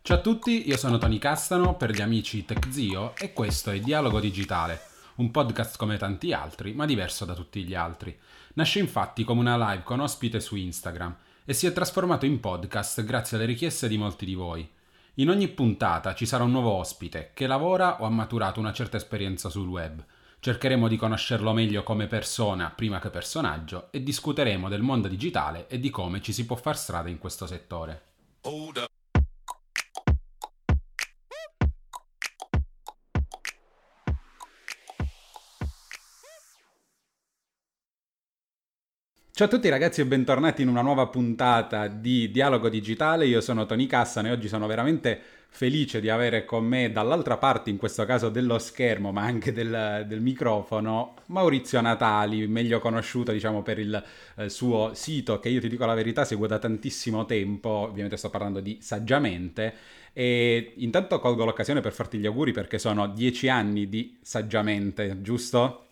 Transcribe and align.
Ciao 0.00 0.16
a 0.16 0.20
tutti, 0.20 0.68
io 0.68 0.76
sono 0.76 0.96
Tony 0.96 1.18
Castano 1.18 1.74
per 1.74 1.90
gli 1.90 2.00
amici 2.00 2.44
TechZio 2.44 3.16
e 3.16 3.32
questo 3.32 3.72
è 3.72 3.80
Dialogo 3.80 4.20
Digitale, 4.20 4.80
un 5.16 5.32
podcast 5.32 5.76
come 5.76 5.96
tanti 5.96 6.32
altri, 6.32 6.72
ma 6.72 6.86
diverso 6.86 7.24
da 7.24 7.34
tutti 7.34 7.64
gli 7.64 7.74
altri. 7.74 8.16
Nasce 8.54 8.78
infatti 8.78 9.24
come 9.24 9.40
una 9.40 9.70
live 9.70 9.82
con 9.82 9.98
ospite 9.98 10.38
su 10.38 10.54
Instagram 10.54 11.16
e 11.44 11.52
si 11.52 11.66
è 11.66 11.72
trasformato 11.72 12.26
in 12.26 12.38
podcast 12.38 13.02
grazie 13.02 13.38
alle 13.38 13.46
richieste 13.46 13.88
di 13.88 13.98
molti 13.98 14.24
di 14.24 14.36
voi. 14.36 14.70
In 15.14 15.30
ogni 15.30 15.48
puntata 15.48 16.14
ci 16.14 16.26
sarà 16.26 16.44
un 16.44 16.52
nuovo 16.52 16.70
ospite 16.70 17.32
che 17.34 17.48
lavora 17.48 18.02
o 18.02 18.04
ha 18.04 18.10
maturato 18.10 18.60
una 18.60 18.72
certa 18.72 18.98
esperienza 18.98 19.48
sul 19.48 19.66
web. 19.66 20.00
Cercheremo 20.44 20.88
di 20.88 20.98
conoscerlo 20.98 21.54
meglio 21.54 21.82
come 21.82 22.06
persona 22.06 22.70
prima 22.70 23.00
che 23.00 23.08
personaggio 23.08 23.88
e 23.90 24.02
discuteremo 24.02 24.68
del 24.68 24.82
mondo 24.82 25.08
digitale 25.08 25.68
e 25.68 25.80
di 25.80 25.88
come 25.88 26.20
ci 26.20 26.34
si 26.34 26.44
può 26.44 26.54
far 26.54 26.76
strada 26.76 27.08
in 27.08 27.16
questo 27.16 27.46
settore. 27.46 28.02
Ciao 39.36 39.46
a 39.46 39.50
tutti 39.50 39.68
ragazzi 39.70 40.02
e 40.02 40.06
bentornati 40.06 40.60
in 40.60 40.68
una 40.68 40.82
nuova 40.82 41.06
puntata 41.06 41.88
di 41.88 42.30
Dialogo 42.30 42.68
Digitale. 42.68 43.26
Io 43.26 43.40
sono 43.40 43.64
Tony 43.64 43.86
Cassano 43.86 44.28
e 44.28 44.32
oggi 44.32 44.48
sono 44.48 44.66
veramente 44.66 45.22
felice 45.54 46.00
di 46.00 46.10
avere 46.10 46.44
con 46.44 46.64
me 46.64 46.90
dall'altra 46.90 47.36
parte, 47.36 47.70
in 47.70 47.76
questo 47.76 48.04
caso 48.04 48.28
dello 48.28 48.58
schermo, 48.58 49.12
ma 49.12 49.22
anche 49.22 49.52
del, 49.52 50.04
del 50.04 50.20
microfono, 50.20 51.14
Maurizio 51.26 51.80
Natali, 51.80 52.48
meglio 52.48 52.80
conosciuto 52.80 53.30
diciamo 53.30 53.62
per 53.62 53.78
il 53.78 54.04
eh, 54.34 54.48
suo 54.48 54.94
sito 54.94 55.38
che 55.38 55.50
io 55.50 55.60
ti 55.60 55.68
dico 55.68 55.86
la 55.86 55.94
verità 55.94 56.24
seguo 56.24 56.48
da 56.48 56.58
tantissimo 56.58 57.24
tempo, 57.24 57.68
ovviamente 57.68 58.16
sto 58.16 58.30
parlando 58.30 58.58
di 58.58 58.78
Saggiamente. 58.80 59.74
E 60.12 60.72
intanto 60.78 61.20
colgo 61.20 61.44
l'occasione 61.44 61.80
per 61.80 61.92
farti 61.92 62.18
gli 62.18 62.26
auguri 62.26 62.50
perché 62.50 62.78
sono 62.78 63.06
dieci 63.06 63.48
anni 63.48 63.88
di 63.88 64.18
Saggiamente, 64.22 65.22
giusto? 65.22 65.83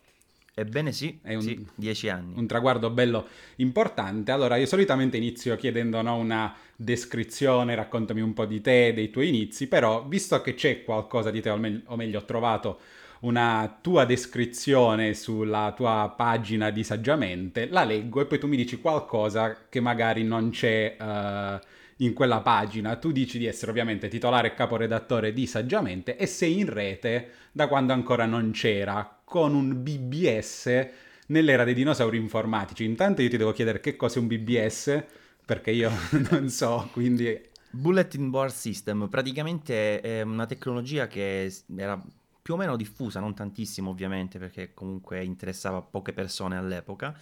Ebbene 0.54 0.92
sì, 0.92 1.18
è 1.22 1.34
un, 1.34 1.40
sì, 1.40 1.66
dieci 1.74 2.10
anni. 2.10 2.34
Un 2.36 2.46
traguardo 2.46 2.90
bello 2.90 3.26
importante. 3.56 4.32
Allora, 4.32 4.56
io 4.56 4.66
solitamente 4.66 5.16
inizio 5.16 5.56
chiedendo 5.56 6.02
no, 6.02 6.16
una 6.16 6.54
descrizione, 6.76 7.74
raccontami 7.74 8.20
un 8.20 8.34
po' 8.34 8.44
di 8.44 8.60
te, 8.60 8.92
dei 8.94 9.08
tuoi 9.08 9.28
inizi, 9.28 9.66
però 9.66 10.04
visto 10.04 10.40
che 10.42 10.54
c'è 10.54 10.84
qualcosa 10.84 11.30
di 11.30 11.40
te, 11.40 11.48
o, 11.48 11.56
me- 11.56 11.82
o 11.86 11.96
meglio, 11.96 12.18
ho 12.18 12.24
trovato 12.24 12.80
una 13.20 13.78
tua 13.80 14.04
descrizione 14.04 15.14
sulla 15.14 15.72
tua 15.74 16.12
pagina 16.14 16.70
di 16.70 16.84
Saggiamente, 16.84 17.68
la 17.68 17.84
leggo 17.84 18.20
e 18.20 18.26
poi 18.26 18.38
tu 18.38 18.46
mi 18.46 18.56
dici 18.56 18.78
qualcosa 18.78 19.56
che 19.68 19.80
magari 19.80 20.22
non 20.22 20.50
c'è... 20.50 20.96
Uh, 21.00 21.66
in 22.02 22.12
quella 22.12 22.40
pagina. 22.40 22.96
Tu 22.96 23.12
dici 23.12 23.38
di 23.38 23.46
essere 23.46 23.70
ovviamente 23.70 24.08
titolare 24.08 24.48
e 24.48 24.54
caporedattore 24.54 25.32
di 25.32 25.46
Saggiamente 25.46 26.16
e 26.16 26.26
sei 26.26 26.58
in 26.58 26.68
rete 26.68 27.30
da 27.52 27.68
quando 27.68 27.92
ancora 27.92 28.26
non 28.26 28.50
c'era, 28.50 29.20
con 29.32 29.54
un 29.54 29.82
BBS 29.82 30.88
nell'era 31.28 31.64
dei 31.64 31.72
dinosauri 31.72 32.18
informatici. 32.18 32.84
Intanto 32.84 33.22
io 33.22 33.30
ti 33.30 33.38
devo 33.38 33.52
chiedere 33.52 33.80
che 33.80 33.96
cos'è 33.96 34.18
un 34.18 34.26
BBS, 34.26 35.02
perché 35.46 35.70
io 35.70 35.90
non 36.30 36.50
so, 36.50 36.90
quindi... 36.92 37.40
Bulletin 37.70 38.28
Board 38.28 38.52
System 38.52 39.08
praticamente 39.08 40.02
è 40.02 40.20
una 40.20 40.44
tecnologia 40.44 41.06
che 41.06 41.50
era 41.74 41.98
più 42.42 42.52
o 42.52 42.56
meno 42.58 42.76
diffusa, 42.76 43.20
non 43.20 43.34
tantissimo 43.34 43.88
ovviamente, 43.88 44.38
perché 44.38 44.74
comunque 44.74 45.24
interessava 45.24 45.80
poche 45.80 46.12
persone 46.12 46.58
all'epoca, 46.58 47.18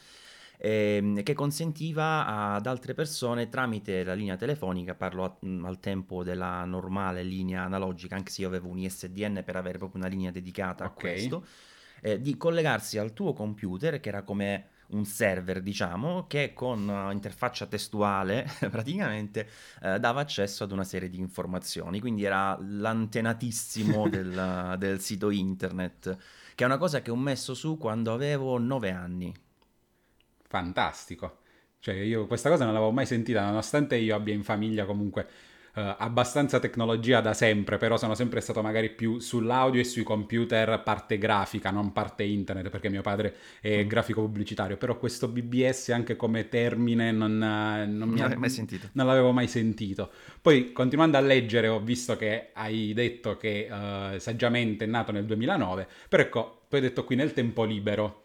ehm, 0.56 1.22
che 1.22 1.34
consentiva 1.34 2.26
ad 2.26 2.66
altre 2.66 2.92
persone 2.92 3.48
tramite 3.48 4.02
la 4.02 4.14
linea 4.14 4.36
telefonica, 4.36 4.96
parlo 4.96 5.22
a, 5.22 5.36
mm, 5.46 5.64
al 5.64 5.78
tempo 5.78 6.24
della 6.24 6.64
normale 6.64 7.22
linea 7.22 7.62
analogica, 7.62 8.16
anche 8.16 8.32
se 8.32 8.40
io 8.40 8.48
avevo 8.48 8.66
un 8.66 8.78
ISDN 8.78 9.42
per 9.44 9.54
avere 9.54 9.78
proprio 9.78 10.00
una 10.00 10.10
linea 10.10 10.32
dedicata 10.32 10.86
okay. 10.86 10.88
a 10.88 11.12
questo, 11.12 11.44
eh, 12.00 12.20
di 12.20 12.36
collegarsi 12.36 12.98
al 12.98 13.12
tuo 13.12 13.32
computer, 13.32 14.00
che 14.00 14.08
era 14.08 14.22
come 14.22 14.68
un 14.90 15.04
server, 15.04 15.60
diciamo, 15.60 16.26
che 16.26 16.52
con 16.52 16.88
uh, 16.88 17.10
interfaccia 17.10 17.66
testuale 17.66 18.46
praticamente 18.70 19.48
uh, 19.82 19.98
dava 19.98 20.20
accesso 20.20 20.64
ad 20.64 20.72
una 20.72 20.84
serie 20.84 21.08
di 21.08 21.18
informazioni. 21.18 22.00
Quindi 22.00 22.24
era 22.24 22.58
l'antenatissimo 22.60 24.08
del, 24.10 24.76
del, 24.78 25.00
sito 25.00 25.30
internet, 25.30 26.16
che 26.54 26.64
è 26.64 26.66
una 26.66 26.78
cosa 26.78 27.02
che 27.02 27.10
ho 27.10 27.16
messo 27.16 27.54
su 27.54 27.76
quando 27.78 28.12
avevo 28.12 28.58
nove 28.58 28.90
anni. 28.90 29.34
Fantastico. 30.48 31.38
Cioè, 31.78 31.94
io 31.94 32.26
questa 32.26 32.50
cosa 32.50 32.64
non 32.64 32.74
l'avevo 32.74 32.92
mai 32.92 33.06
sentita, 33.06 33.44
nonostante 33.44 33.96
io 33.96 34.14
abbia 34.14 34.34
in 34.34 34.42
famiglia 34.42 34.84
comunque 34.84 35.26
Uh, 35.72 35.94
abbastanza 35.98 36.58
tecnologia 36.58 37.20
da 37.20 37.32
sempre, 37.32 37.76
però 37.76 37.96
sono 37.96 38.14
sempre 38.14 38.40
stato 38.40 38.60
magari 38.60 38.90
più 38.90 39.18
sull'audio 39.20 39.80
e 39.80 39.84
sui 39.84 40.02
computer 40.02 40.82
parte 40.82 41.16
grafica, 41.16 41.70
non 41.70 41.92
parte 41.92 42.24
internet, 42.24 42.70
perché 42.70 42.88
mio 42.88 43.02
padre 43.02 43.36
è 43.60 43.84
mm. 43.84 43.86
grafico 43.86 44.20
pubblicitario, 44.20 44.76
però 44.76 44.98
questo 44.98 45.28
BBS 45.28 45.90
anche 45.90 46.16
come 46.16 46.48
termine 46.48 47.12
non, 47.12 47.36
non 47.38 48.08
mi 48.08 48.20
ha, 48.20 48.36
mai 48.36 48.50
sentito. 48.50 48.88
Non 48.92 49.06
l'avevo 49.06 49.32
mai 49.32 49.46
sentito. 49.46 50.10
Poi 50.40 50.72
continuando 50.72 51.16
a 51.16 51.20
leggere 51.20 51.68
ho 51.68 51.80
visto 51.80 52.16
che 52.16 52.50
hai 52.52 52.92
detto 52.92 53.36
che 53.36 53.68
uh, 53.70 54.18
saggiamente 54.18 54.84
è 54.84 54.88
nato 54.88 55.12
nel 55.12 55.24
2009, 55.24 55.86
però 56.08 56.22
ecco, 56.22 56.62
poi 56.68 56.80
hai 56.80 56.86
detto 56.86 57.04
qui 57.04 57.14
nel 57.14 57.32
tempo 57.32 57.64
libero 57.64 58.24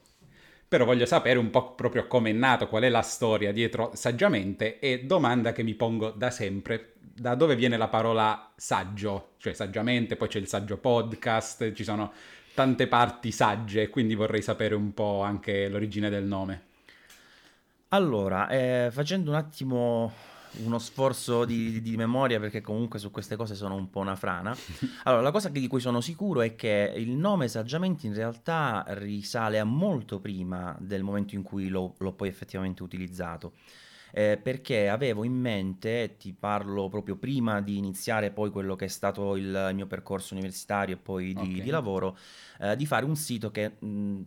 però 0.75 0.83
voglio 0.83 1.05
sapere 1.05 1.39
un 1.39 1.49
po' 1.49 1.73
proprio 1.73 2.05
come 2.05 2.31
è 2.31 2.33
nato, 2.33 2.67
qual 2.67 2.83
è 2.83 2.89
la 2.89 3.01
storia 3.01 3.53
dietro 3.53 3.91
saggiamente 3.93 4.79
e 4.79 5.05
domanda 5.05 5.53
che 5.53 5.63
mi 5.63 5.73
pongo 5.73 6.09
da 6.09 6.29
sempre, 6.29 6.95
da 6.99 7.33
dove 7.33 7.55
viene 7.55 7.77
la 7.77 7.87
parola 7.87 8.51
saggio, 8.57 9.35
cioè 9.37 9.53
saggiamente, 9.53 10.17
poi 10.17 10.27
c'è 10.27 10.37
il 10.37 10.47
saggio 10.49 10.75
podcast, 10.75 11.71
ci 11.71 11.85
sono 11.85 12.11
tante 12.53 12.87
parti 12.87 13.31
sagge, 13.31 13.87
quindi 13.87 14.15
vorrei 14.15 14.41
sapere 14.41 14.75
un 14.75 14.93
po' 14.93 15.21
anche 15.21 15.69
l'origine 15.69 16.09
del 16.09 16.25
nome. 16.25 16.63
Allora, 17.89 18.49
eh, 18.49 18.89
facendo 18.91 19.31
un 19.31 19.37
attimo 19.37 20.11
uno 20.63 20.79
sforzo 20.79 21.45
di, 21.45 21.81
di, 21.81 21.95
memoria 21.95 22.39
perché 22.39 22.61
comunque 22.61 22.99
su 22.99 23.11
queste 23.11 23.35
cose 23.35 23.55
sono 23.55 23.75
un 23.75 23.89
po' 23.89 23.99
una 23.99 24.15
frana. 24.15 24.55
Allora, 25.03 25.21
la 25.21 25.31
cosa 25.31 25.49
di 25.49 25.67
cui 25.67 25.79
sono 25.79 26.01
sicuro 26.01 26.41
è 26.41 26.55
che 26.55 26.93
il 26.95 27.11
nome 27.11 27.47
Saggiamente 27.47 28.07
in 28.07 28.13
realtà 28.13 28.83
risale 28.89 29.59
a 29.59 29.63
molto 29.63 30.19
prima 30.19 30.75
del 30.79 31.03
momento 31.03 31.35
in 31.35 31.43
cui 31.43 31.67
l'ho, 31.67 31.93
l'ho 31.97 32.13
poi 32.13 32.27
effettivamente 32.27 32.83
utilizzato 32.83 33.53
eh, 34.17 34.39
perché 34.41 34.87
avevo 34.87 35.25
in 35.25 35.33
mente, 35.33 36.15
ti 36.17 36.31
parlo 36.31 36.87
proprio 36.87 37.17
prima 37.17 37.59
di 37.59 37.75
iniziare 37.75 38.31
poi 38.31 38.49
quello 38.49 38.77
che 38.77 38.85
è 38.85 38.87
stato 38.87 39.35
il 39.35 39.71
mio 39.73 39.87
percorso 39.87 40.33
universitario 40.33 40.95
e 40.95 40.97
poi 40.97 41.33
di, 41.33 41.41
okay. 41.41 41.61
di 41.61 41.69
lavoro, 41.69 42.17
eh, 42.59 42.75
di 42.75 42.85
fare 42.85 43.05
un 43.05 43.15
sito 43.15 43.51
che 43.51 43.75
mh, 43.79 44.21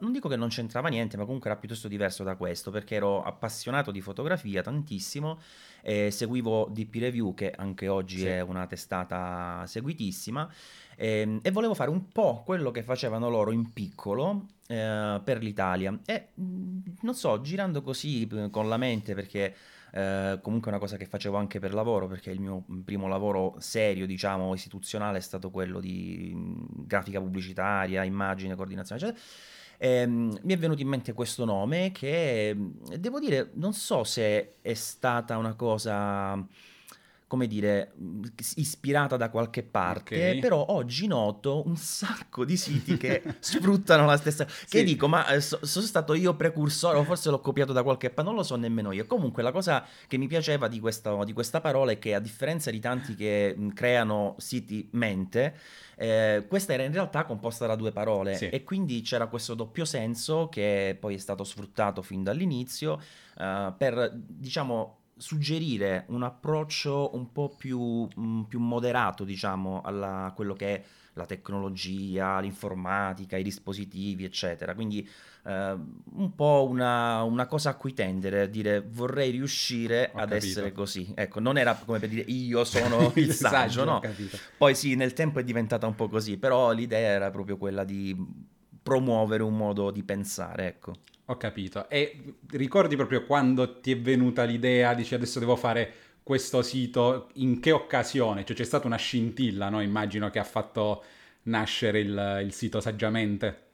non 0.00 0.12
dico 0.12 0.28
che 0.28 0.36
non 0.36 0.48
c'entrava 0.48 0.88
niente, 0.88 1.16
ma 1.16 1.24
comunque 1.24 1.50
era 1.50 1.58
piuttosto 1.58 1.88
diverso 1.88 2.22
da 2.22 2.36
questo, 2.36 2.70
perché 2.70 2.96
ero 2.96 3.22
appassionato 3.22 3.90
di 3.90 4.00
fotografia 4.00 4.62
tantissimo 4.62 5.40
e 5.82 6.10
seguivo 6.10 6.68
DP 6.70 6.94
Review, 6.96 7.34
che 7.34 7.50
anche 7.50 7.88
oggi 7.88 8.18
sì. 8.18 8.26
è 8.26 8.40
una 8.40 8.66
testata 8.66 9.64
seguitissima. 9.66 10.48
E, 10.96 11.20
ehm, 11.20 11.40
e, 11.42 11.50
volevo 11.50 11.74
fare 11.74 11.90
un 11.90 12.08
po' 12.08 12.42
quello 12.44 12.70
che 12.70 12.82
facevano 12.82 13.28
loro 13.28 13.50
in 13.50 13.72
piccolo 13.72 14.46
eh, 14.68 15.20
per 15.22 15.42
l'Italia. 15.42 15.98
E 16.04 16.28
mm, 16.40 16.78
non 17.00 17.14
so, 17.14 17.40
girando 17.40 17.82
così 17.82 18.28
eh, 18.28 18.50
con 18.50 18.68
la 18.68 18.76
mente, 18.76 19.14
perché 19.14 19.54
eh, 19.94 20.38
comunque 20.40 20.70
una 20.70 20.80
cosa 20.80 20.96
che 20.96 21.04
facevo 21.04 21.36
anche 21.36 21.58
per 21.58 21.74
lavoro, 21.74 22.08
perché 22.08 22.30
il 22.30 22.40
mio 22.40 22.64
primo 22.84 23.08
lavoro 23.08 23.56
serio, 23.58 24.06
diciamo, 24.06 24.54
istituzionale 24.54 25.18
è 25.18 25.20
stato 25.20 25.50
quello 25.50 25.80
di 25.80 26.32
mm, 26.34 26.54
grafica 26.86 27.20
pubblicitaria, 27.20 28.02
immagine, 28.02 28.54
coordinazione, 28.54 29.00
eccetera. 29.00 29.24
E, 29.76 30.04
um, 30.04 30.38
mi 30.42 30.54
è 30.54 30.56
venuto 30.56 30.80
in 30.80 30.88
mente 30.88 31.12
questo 31.12 31.44
nome 31.44 31.92
che 31.92 32.54
mm, 32.54 32.70
devo 32.96 33.18
dire, 33.18 33.50
non 33.54 33.74
so 33.74 34.02
se 34.04 34.56
è 34.62 34.74
stata 34.74 35.36
una 35.36 35.54
cosa 35.54 36.34
come 37.32 37.46
dire, 37.46 37.94
ispirata 38.56 39.16
da 39.16 39.30
qualche 39.30 39.62
parte, 39.62 40.16
okay. 40.16 40.38
però 40.38 40.66
oggi 40.68 41.06
noto 41.06 41.66
un 41.66 41.78
sacco 41.78 42.44
di 42.44 42.58
siti 42.58 42.98
che 42.98 43.22
sfruttano 43.40 44.04
la 44.04 44.18
stessa... 44.18 44.46
Sì. 44.46 44.66
Che 44.66 44.84
dico, 44.84 45.08
ma 45.08 45.26
eh, 45.28 45.40
so, 45.40 45.58
sono 45.62 45.86
stato 45.86 46.12
io 46.12 46.34
precursore 46.34 46.98
o 46.98 47.04
forse 47.04 47.30
l'ho 47.30 47.40
copiato 47.40 47.72
da 47.72 47.82
qualche 47.82 48.10
parte, 48.10 48.28
non 48.28 48.34
lo 48.34 48.42
so 48.42 48.56
nemmeno 48.56 48.92
io. 48.92 49.06
Comunque 49.06 49.42
la 49.42 49.50
cosa 49.50 49.82
che 50.06 50.18
mi 50.18 50.26
piaceva 50.26 50.68
di 50.68 50.78
questa, 50.78 51.24
di 51.24 51.32
questa 51.32 51.62
parola 51.62 51.92
è 51.92 51.98
che 51.98 52.14
a 52.14 52.20
differenza 52.20 52.70
di 52.70 52.80
tanti 52.80 53.14
che 53.14 53.56
creano 53.72 54.34
siti 54.36 54.90
mente, 54.92 55.56
eh, 55.96 56.44
questa 56.46 56.74
era 56.74 56.82
in 56.82 56.92
realtà 56.92 57.24
composta 57.24 57.66
da 57.66 57.76
due 57.76 57.92
parole 57.92 58.36
sì. 58.36 58.50
e 58.50 58.62
quindi 58.62 59.00
c'era 59.00 59.26
questo 59.28 59.54
doppio 59.54 59.86
senso 59.86 60.50
che 60.50 60.98
poi 61.00 61.14
è 61.14 61.18
stato 61.18 61.44
sfruttato 61.44 62.02
fin 62.02 62.22
dall'inizio 62.22 63.00
uh, 63.38 63.74
per, 63.74 64.12
diciamo, 64.14 65.01
suggerire 65.22 66.04
un 66.08 66.22
approccio 66.24 67.14
un 67.14 67.30
po' 67.32 67.54
più, 67.56 67.80
mh, 68.14 68.42
più 68.48 68.58
moderato, 68.58 69.22
diciamo, 69.24 69.80
alla- 69.82 70.24
a 70.26 70.32
quello 70.32 70.54
che 70.54 70.74
è 70.76 70.82
la 71.14 71.26
tecnologia, 71.26 72.40
l'informatica, 72.40 73.36
i 73.36 73.42
dispositivi, 73.42 74.24
eccetera. 74.24 74.74
Quindi 74.74 75.06
eh, 75.44 75.76
un 76.14 76.34
po' 76.34 76.66
una, 76.68 77.22
una 77.22 77.46
cosa 77.46 77.70
a 77.70 77.74
cui 77.74 77.92
tendere, 77.92 78.42
a 78.42 78.46
dire 78.46 78.80
vorrei 78.80 79.30
riuscire 79.30 80.10
Ho 80.14 80.18
ad 80.18 80.30
capito. 80.30 80.46
essere 80.46 80.72
così. 80.72 81.12
Ecco, 81.14 81.38
non 81.40 81.56
era 81.58 81.74
come 81.74 81.98
per 81.98 82.08
dire 82.08 82.22
io 82.28 82.64
sono 82.64 83.12
il 83.16 83.32
saggio, 83.32 83.82
ho 83.82 83.84
no? 83.84 84.00
Poi 84.56 84.74
sì, 84.74 84.94
nel 84.94 85.12
tempo 85.12 85.38
è 85.38 85.44
diventata 85.44 85.86
un 85.86 85.94
po' 85.94 86.08
così, 86.08 86.36
però 86.38 86.72
l'idea 86.72 87.10
era 87.10 87.30
proprio 87.30 87.56
quella 87.58 87.84
di 87.84 88.16
promuovere 88.82 89.42
un 89.42 89.56
modo 89.56 89.90
di 89.90 90.02
pensare, 90.02 90.66
ecco. 90.66 90.94
Ho 91.26 91.36
capito. 91.36 91.88
E 91.88 92.34
ricordi 92.50 92.96
proprio 92.96 93.24
quando 93.24 93.80
ti 93.80 93.92
è 93.92 93.98
venuta 93.98 94.42
l'idea, 94.44 94.92
dici 94.94 95.14
adesso 95.14 95.38
devo 95.38 95.56
fare 95.56 95.92
questo 96.22 96.62
sito, 96.62 97.30
in 97.34 97.60
che 97.60 97.70
occasione? 97.72 98.44
Cioè 98.44 98.56
c'è 98.56 98.64
stata 98.64 98.86
una 98.86 98.96
scintilla, 98.96 99.68
no? 99.68 99.80
Immagino 99.80 100.30
che 100.30 100.38
ha 100.38 100.44
fatto 100.44 101.02
nascere 101.44 102.00
il, 102.00 102.40
il 102.44 102.52
sito 102.52 102.80
saggiamente. 102.80 103.70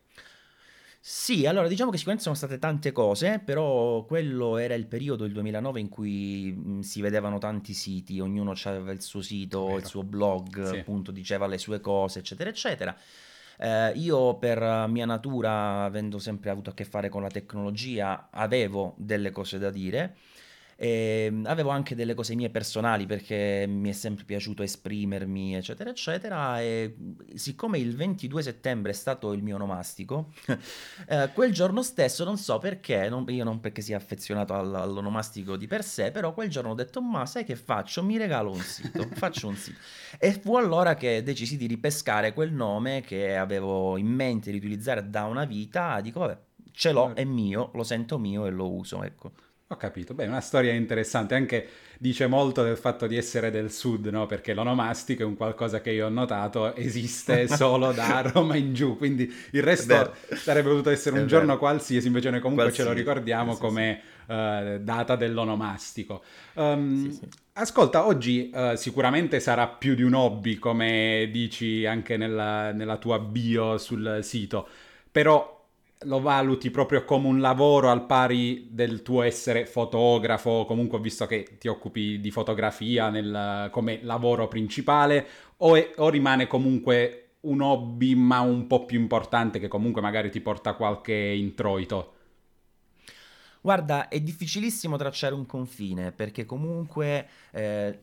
Sì, 1.00 1.46
allora 1.46 1.68
diciamo 1.68 1.90
che 1.90 1.96
sicuramente 1.96 2.28
sono 2.28 2.36
state 2.36 2.58
tante 2.58 2.92
cose, 2.92 3.40
però 3.42 4.04
quello 4.04 4.58
era 4.58 4.74
il 4.74 4.86
periodo, 4.86 5.24
il 5.24 5.32
2009, 5.32 5.80
in 5.80 5.88
cui 5.88 6.52
mh, 6.52 6.80
si 6.80 7.00
vedevano 7.00 7.38
tanti 7.38 7.72
siti, 7.72 8.20
ognuno 8.20 8.52
aveva 8.64 8.90
il 8.92 9.00
suo 9.00 9.22
sito, 9.22 9.64
Vero. 9.64 9.78
il 9.78 9.86
suo 9.86 10.02
blog, 10.02 10.70
Sì. 10.70 10.76
appunto 10.76 11.10
diceva 11.10 11.46
le 11.46 11.56
sue 11.56 11.80
cose, 11.80 12.18
eccetera, 12.18 12.50
eccetera. 12.50 12.94
Eh, 13.60 13.92
io 13.96 14.36
per 14.38 14.86
mia 14.88 15.04
natura, 15.06 15.84
avendo 15.84 16.18
sempre 16.18 16.50
avuto 16.50 16.70
a 16.70 16.74
che 16.74 16.84
fare 16.84 17.08
con 17.08 17.22
la 17.22 17.28
tecnologia, 17.28 18.28
avevo 18.30 18.94
delle 18.98 19.30
cose 19.30 19.58
da 19.58 19.70
dire. 19.70 20.16
E 20.80 21.28
mh, 21.28 21.46
avevo 21.46 21.70
anche 21.70 21.96
delle 21.96 22.14
cose 22.14 22.36
mie 22.36 22.50
personali 22.50 23.04
perché 23.04 23.64
mi 23.68 23.88
è 23.88 23.92
sempre 23.92 24.24
piaciuto 24.24 24.62
esprimermi, 24.62 25.56
eccetera, 25.56 25.90
eccetera. 25.90 26.60
E 26.60 26.94
siccome 27.34 27.78
il 27.78 27.96
22 27.96 28.42
settembre 28.42 28.92
è 28.92 28.94
stato 28.94 29.32
il 29.32 29.42
mio 29.42 29.56
onomastico, 29.56 30.32
eh, 31.08 31.30
quel 31.34 31.52
giorno 31.52 31.82
stesso, 31.82 32.22
non 32.24 32.36
so 32.38 32.58
perché, 32.58 33.08
non- 33.08 33.24
io 33.28 33.42
non 33.42 33.58
perché 33.60 33.82
sia 33.82 33.96
affezionato 33.96 34.54
al- 34.54 34.72
all'onomastico 34.74 35.56
di 35.56 35.66
per 35.66 35.82
sé, 35.82 36.10
però 36.12 36.32
quel 36.32 36.48
giorno 36.48 36.70
ho 36.70 36.74
detto, 36.74 37.00
ma 37.02 37.26
sai 37.26 37.44
che 37.44 37.56
faccio? 37.56 38.02
Mi 38.04 38.16
regalo 38.16 38.52
un 38.52 38.60
sito, 38.60 39.08
faccio 39.14 39.48
un 39.48 39.56
sito. 39.56 39.78
E 40.18 40.32
fu 40.32 40.56
allora 40.56 40.94
che 40.94 41.22
decisi 41.24 41.56
di 41.56 41.66
ripescare 41.66 42.32
quel 42.32 42.52
nome 42.52 43.00
che 43.00 43.36
avevo 43.36 43.96
in 43.96 44.06
mente 44.06 44.50
di 44.52 44.56
utilizzare 44.58 45.08
da 45.10 45.24
una 45.24 45.44
vita, 45.44 46.00
dico, 46.00 46.20
vabbè, 46.20 46.38
ce 46.72 46.92
l'ho, 46.92 47.14
è 47.14 47.24
mio, 47.24 47.70
lo 47.74 47.82
sento 47.82 48.18
mio 48.18 48.46
e 48.46 48.50
lo 48.50 48.70
uso, 48.72 49.02
ecco. 49.02 49.32
Ho 49.70 49.76
capito. 49.76 50.14
Beh, 50.14 50.26
una 50.26 50.40
storia 50.40 50.72
interessante. 50.72 51.34
Anche 51.34 51.68
dice 51.98 52.26
molto 52.26 52.62
del 52.62 52.78
fatto 52.78 53.06
di 53.06 53.18
essere 53.18 53.50
del 53.50 53.70
sud, 53.70 54.06
no? 54.06 54.24
Perché 54.24 54.54
l'onomastico 54.54 55.22
è 55.22 55.26
un 55.26 55.36
qualcosa 55.36 55.82
che 55.82 55.90
io 55.90 56.06
ho 56.06 56.08
notato 56.08 56.74
esiste 56.74 57.46
solo 57.52 57.92
da 57.92 58.22
Roma 58.22 58.56
in 58.56 58.72
giù. 58.72 58.96
Quindi 58.96 59.30
il 59.52 59.62
resto 59.62 60.14
sarebbe 60.40 60.70
potuto 60.70 60.88
essere 60.88 61.16
È 61.16 61.18
un 61.18 61.26
giorno 61.26 61.56
vero. 61.56 61.58
qualsiasi, 61.58 62.06
invece 62.06 62.30
noi 62.30 62.40
comunque 62.40 62.72
ce 62.72 62.82
lo 62.82 62.94
Qualsiasi. 62.94 62.94
ricordiamo 62.94 63.52
Sì, 63.52 63.66
sì, 63.66 63.66
come 63.66 64.00
eh, 64.26 64.78
data 64.80 65.16
dell'onomastico. 65.16 66.22
Um, 66.54 66.94
Sì, 66.94 67.10
sì. 67.12 67.28
Ascolta, 67.54 68.06
oggi 68.06 68.50
eh, 68.50 68.74
sicuramente 68.76 69.38
sarà 69.40 69.66
più 69.68 69.94
di 69.94 70.02
un 70.02 70.14
hobby, 70.14 70.58
come 70.58 71.28
dici 71.30 71.84
anche 71.84 72.16
nella, 72.16 72.72
nella 72.72 72.96
tua 72.98 73.18
bio 73.18 73.76
sul 73.78 74.20
sito, 74.22 74.66
però 75.10 75.57
lo 76.02 76.20
valuti 76.20 76.70
proprio 76.70 77.04
come 77.04 77.26
un 77.28 77.40
lavoro 77.40 77.90
al 77.90 78.06
pari 78.06 78.68
del 78.70 79.02
tuo 79.02 79.22
essere 79.22 79.66
fotografo, 79.66 80.64
comunque 80.64 81.00
visto 81.00 81.26
che 81.26 81.56
ti 81.58 81.68
occupi 81.68 82.20
di 82.20 82.30
fotografia 82.30 83.10
nel- 83.10 83.68
come 83.72 84.00
lavoro 84.02 84.48
principale, 84.48 85.26
o, 85.58 85.74
è- 85.76 85.92
o 85.96 86.08
rimane 86.08 86.46
comunque 86.46 87.24
un 87.40 87.60
hobby 87.60 88.14
ma 88.14 88.40
un 88.40 88.66
po' 88.66 88.84
più 88.84 88.98
importante 89.00 89.58
che 89.58 89.68
comunque 89.68 90.02
magari 90.02 90.30
ti 90.30 90.40
porta 90.40 90.74
qualche 90.74 91.14
introito? 91.14 92.12
Guarda, 93.60 94.08
è 94.08 94.20
difficilissimo 94.20 94.96
tracciare 94.96 95.34
un 95.34 95.44
confine 95.44 96.12
perché 96.12 96.44
comunque 96.46 97.28
eh, 97.50 97.98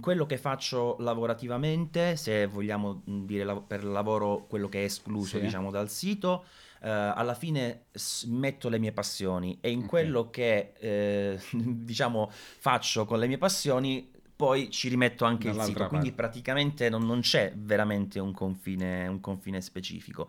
quello 0.00 0.26
che 0.26 0.36
faccio 0.36 0.96
lavorativamente, 0.98 2.16
se 2.16 2.46
vogliamo 2.46 3.02
dire 3.04 3.44
lav- 3.44 3.64
per 3.64 3.84
lavoro 3.84 4.46
quello 4.48 4.68
che 4.68 4.80
è 4.80 4.84
escluso, 4.84 5.38
Sì. 5.38 5.38
diciamo, 5.38 5.70
dal 5.70 5.88
sito, 5.88 6.44
alla 6.88 7.34
fine 7.34 7.86
metto 8.26 8.68
le 8.68 8.78
mie 8.78 8.92
passioni 8.92 9.58
e 9.60 9.70
in 9.70 9.82
Ok. 9.82 9.86
quello 9.86 10.30
che, 10.30 10.72
eh, 10.78 11.38
diciamo, 11.52 12.30
faccio 12.30 13.04
con 13.04 13.18
le 13.18 13.26
mie 13.26 13.38
passioni, 13.38 14.10
poi 14.36 14.70
ci 14.70 14.88
rimetto 14.88 15.24
anche 15.24 15.48
il 15.48 15.58
sito, 15.60 15.86
quindi 15.86 16.10
parte. 16.10 16.12
praticamente 16.12 16.88
non, 16.90 17.06
non 17.06 17.20
c'è 17.20 17.52
veramente 17.56 18.18
un 18.20 18.32
confine, 18.32 19.06
un 19.06 19.20
confine 19.20 19.60
specifico. 19.60 20.28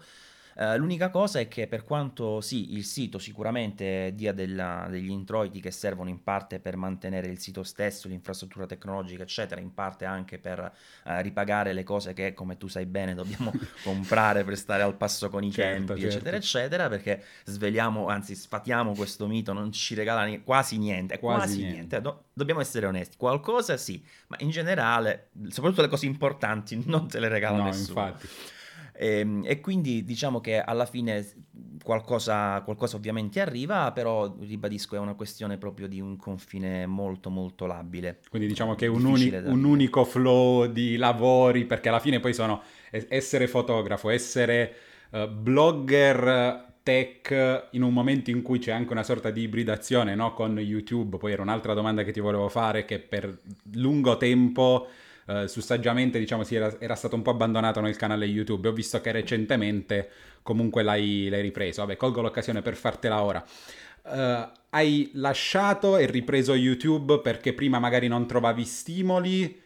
Eh, 0.60 0.76
l'unica 0.78 1.10
cosa 1.12 1.40
è 1.40 1.48
che 1.48 1.68
per 1.68 1.84
quanto 1.84 2.42
sì, 2.42 2.74
il 2.74 2.84
sito 2.84 3.20
sicuramente 3.20 4.14
dia 4.16 4.34
della- 4.34 4.88
degli 4.90 5.12
introiti 5.12 5.60
che 5.60 5.70
servono 5.70 6.10
in 6.10 6.24
parte 6.24 6.60
per 6.60 6.76
mantenere 6.78 7.28
il 7.28 7.38
sito 7.38 7.62
stesso, 7.62 8.08
l'infrastruttura 8.08 8.66
tecnologica, 8.66 9.22
eccetera, 9.22 9.62
in 9.62 9.76
parte 9.76 10.06
anche 10.06 10.40
per 10.40 10.74
eh, 11.06 11.22
ripagare 11.22 11.74
le 11.74 11.84
cose 11.84 12.14
che, 12.14 12.34
come 12.34 12.58
tu 12.58 12.68
sai 12.68 12.88
bene, 12.88 13.14
dobbiamo 13.14 13.54
comprare 13.84 14.44
per 14.44 14.58
stare 14.58 14.82
al 14.82 14.96
passo 14.96 15.30
con 15.30 15.44
i 15.44 15.52
Certo, 15.52 15.86
tempi, 15.86 16.02
certo. 16.02 16.16
eccetera, 16.16 16.38
eccetera, 16.38 16.90
perché 16.90 17.24
sveliamo, 17.44 18.08
anzi 18.08 18.34
sfatiamo 18.34 18.94
questo 18.96 19.28
mito, 19.28 19.54
non 19.54 19.72
ci 19.72 19.94
regala 19.94 20.26
ni- 20.26 20.42
quasi 20.42 20.80
niente, 20.80 21.20
Quasi 21.20 21.38
quasi, 21.40 21.58
niente. 21.60 21.76
niente. 21.78 22.02
Do- 22.02 22.24
dobbiamo 22.34 22.62
essere 22.62 22.88
onesti, 22.88 23.16
qualcosa 23.16 23.78
sì, 23.78 24.04
ma 24.30 24.38
in 24.40 24.50
generale, 24.50 25.30
soprattutto 25.50 25.84
le 25.84 25.88
cose 25.88 26.08
importanti, 26.08 26.82
non 26.88 27.08
te 27.08 27.20
le 27.20 27.28
regala 27.28 27.58
No, 27.58 27.64
nessuno. 27.66 28.08
infatti. 28.08 28.28
E, 28.98 29.42
e 29.44 29.60
quindi 29.60 30.04
diciamo 30.04 30.42
che 30.42 30.60
alla 30.60 30.86
fine 30.86 31.24
qualcosa, 31.84 32.62
qualcosa 32.64 32.96
ovviamente 32.96 33.40
arriva, 33.40 33.92
però 33.92 34.36
ribadisco 34.40 34.96
è 34.96 35.00
una 35.00 35.14
questione 35.14 35.58
proprio 35.58 35.88
di 35.88 36.02
un 36.02 36.18
confine 36.18 36.86
molto 36.88 37.30
molto 37.30 37.66
labile. 37.66 38.20
Quindi 38.30 38.48
diciamo 38.48 38.76
che 38.76 38.86
è 38.86 38.90
un, 38.90 39.06
uni- 39.06 39.30
un 39.30 39.64
unico 39.64 40.04
flow 40.04 40.66
di 40.66 40.98
lavori, 40.98 41.66
perché 41.66 41.90
alla 41.90 42.00
fine 42.00 42.20
poi 42.20 42.34
sono 42.34 42.62
es- 42.90 43.06
essere 43.10 43.48
fotografo, 43.48 44.10
essere 44.10 44.76
eh, 45.12 45.30
blogger 45.30 46.66
tech 46.82 47.68
in 47.72 47.84
un 47.84 47.94
momento 47.94 48.32
in 48.32 48.42
cui 48.42 48.60
c'è 48.60 48.72
anche 48.72 48.94
una 48.94 49.04
sorta 49.04 49.30
di 49.30 49.42
ibridazione 49.42 50.16
no, 50.16 50.34
con 50.34 50.58
YouTube. 50.58 51.18
Poi 51.18 51.32
era 51.32 51.42
un'altra 51.42 51.74
domanda 51.74 52.04
che 52.04 52.12
ti 52.12 52.20
volevo 52.20 52.50
fare, 52.50 52.86
che 52.86 53.00
per 53.00 53.42
lungo 53.74 54.18
tempo 54.18 54.88
eh, 55.28 55.48
su 55.48 55.60
Saggiamente 55.60 56.20
diciamo 56.20 56.44
si 56.44 56.56
era, 56.56 56.80
era 56.80 56.96
stato 56.96 57.16
un 57.16 57.22
po' 57.22 57.32
abbandonato 57.32 57.82
nel 57.82 57.98
canale 57.98 58.26
YouTube. 58.26 58.70
Ho 58.70 58.74
visto 58.74 59.02
che 59.02 59.12
recentemente 59.12 60.10
comunque 60.42 60.84
l'hai, 60.84 61.28
l'hai 61.30 61.42
ripreso. 61.42 61.82
Vabbè, 61.82 61.98
colgo 61.98 62.22
l'occasione 62.22 62.62
per 62.62 62.76
fartela 62.76 63.22
ora. 63.22 63.44
Eh, 64.06 64.50
hai 64.70 65.12
lasciato 65.14 65.98
e 65.98 66.06
ripreso 66.06 66.54
YouTube 66.54 67.20
perché 67.20 67.54
prima 67.54 67.80
magari 67.80 68.08
non 68.08 68.26
trovavi 68.28 68.64
stimoli 68.64 69.62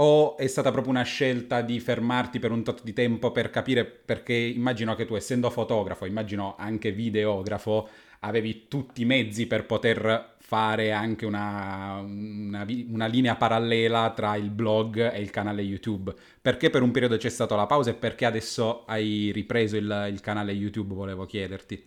o 0.00 0.36
è 0.36 0.46
stata 0.46 0.70
proprio 0.70 0.92
una 0.92 1.02
scelta 1.02 1.60
di 1.60 1.80
fermarti 1.80 2.38
per 2.38 2.52
un 2.52 2.62
tot 2.62 2.82
di 2.84 2.92
tempo 2.92 3.32
per 3.32 3.50
capire 3.50 3.84
perché 3.84 4.32
immagino 4.32 4.94
che 4.94 5.06
tu 5.06 5.14
essendo 5.16 5.50
fotografo, 5.50 6.06
immagino 6.06 6.54
anche 6.56 6.92
videografo, 6.92 7.88
avevi 8.20 8.66
tutti 8.68 9.02
i 9.02 9.04
mezzi 9.04 9.46
per 9.46 9.66
poter 9.66 10.36
fare 10.48 10.92
anche 10.92 11.26
una, 11.26 11.98
una 12.00 12.64
una 12.88 13.04
linea 13.04 13.36
parallela 13.36 14.14
tra 14.16 14.34
il 14.34 14.48
blog 14.48 15.12
e 15.12 15.20
il 15.20 15.28
canale 15.28 15.60
YouTube. 15.60 16.14
Perché 16.40 16.70
per 16.70 16.80
un 16.80 16.90
periodo 16.90 17.18
c'è 17.18 17.28
stata 17.28 17.54
la 17.54 17.66
pausa 17.66 17.90
e 17.90 17.94
perché 17.94 18.24
adesso 18.24 18.86
hai 18.86 19.30
ripreso 19.30 19.76
il, 19.76 20.08
il 20.10 20.20
canale 20.22 20.52
YouTube, 20.52 20.94
volevo 20.94 21.26
chiederti. 21.26 21.86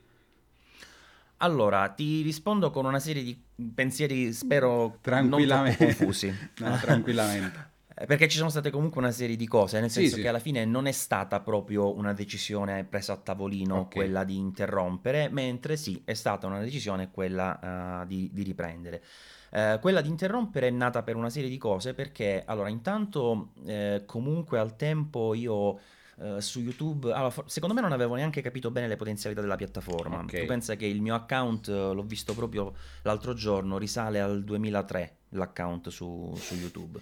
Allora, 1.37 1.89
ti 1.89 2.21
rispondo 2.21 2.69
con 2.69 2.85
una 2.85 2.99
serie 2.99 3.23
di 3.23 3.35
pensieri, 3.73 4.31
spero, 4.31 4.99
non 5.05 5.47
troppo 5.47 5.75
confusi. 5.77 6.31
No, 6.61 6.77
tranquillamente. 6.79 7.70
Eh, 8.01 8.05
Perché 8.05 8.27
ci 8.27 8.37
sono 8.37 8.49
state 8.49 8.71
comunque 8.71 8.99
una 8.99 9.11
serie 9.11 9.35
di 9.35 9.47
cose, 9.47 9.79
nel 9.79 9.91
senso 9.91 10.15
sì. 10.15 10.21
che 10.21 10.27
alla 10.27 10.39
fine 10.39 10.65
non 10.65 10.87
è 10.87 10.91
stata 10.91 11.39
proprio 11.39 11.95
una 11.95 12.13
decisione 12.13 12.83
presa 12.83 13.13
a 13.13 13.17
tavolino 13.17 13.81
Ok. 13.81 13.93
quella 13.93 14.23
di 14.23 14.37
interrompere, 14.37 15.29
mentre 15.29 15.77
sì, 15.77 16.01
è 16.03 16.13
stata 16.13 16.47
una 16.47 16.59
decisione 16.59 17.11
quella 17.11 18.01
eh, 18.01 18.07
di, 18.07 18.29
di 18.33 18.43
riprendere. 18.43 19.03
Eh, 19.51 19.77
quella 19.81 20.01
di 20.01 20.09
interrompere 20.09 20.67
è 20.67 20.71
nata 20.71 21.03
per 21.03 21.15
una 21.15 21.29
serie 21.29 21.49
di 21.49 21.57
cose 21.57 21.93
perché, 21.93 22.43
allora, 22.45 22.69
intanto 22.69 23.51
eh, 23.65 24.03
comunque 24.05 24.57
al 24.57 24.75
tempo 24.75 25.33
io 25.35 25.77
eh, 26.17 26.41
su 26.41 26.59
YouTube, 26.59 27.13
allora, 27.13 27.33
secondo 27.45 27.75
me 27.75 27.81
non 27.81 27.91
avevo 27.91 28.15
neanche 28.15 28.41
capito 28.41 28.71
bene 28.71 28.87
le 28.87 28.95
potenzialità 28.95 29.41
della 29.41 29.57
piattaforma. 29.57 30.21
Ok. 30.21 30.39
Tu 30.39 30.45
pensa 30.45 30.75
che 30.75 30.85
il 30.85 31.01
mio 31.01 31.13
account, 31.13 31.67
l'ho 31.67 32.03
visto 32.03 32.33
proprio 32.33 32.73
l'altro 33.03 33.33
giorno, 33.33 33.77
risale 33.77 34.19
al 34.19 34.43
2003 34.43 35.17
l'account 35.33 35.89
su, 35.89 36.33
su 36.35 36.55
YouTube 36.55 36.99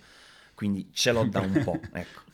quindi 0.59 0.89
ce 0.91 1.13
l'ho 1.13 1.23
da 1.23 1.39
un 1.39 1.61
po', 1.63 1.79
ecco. 1.93 2.27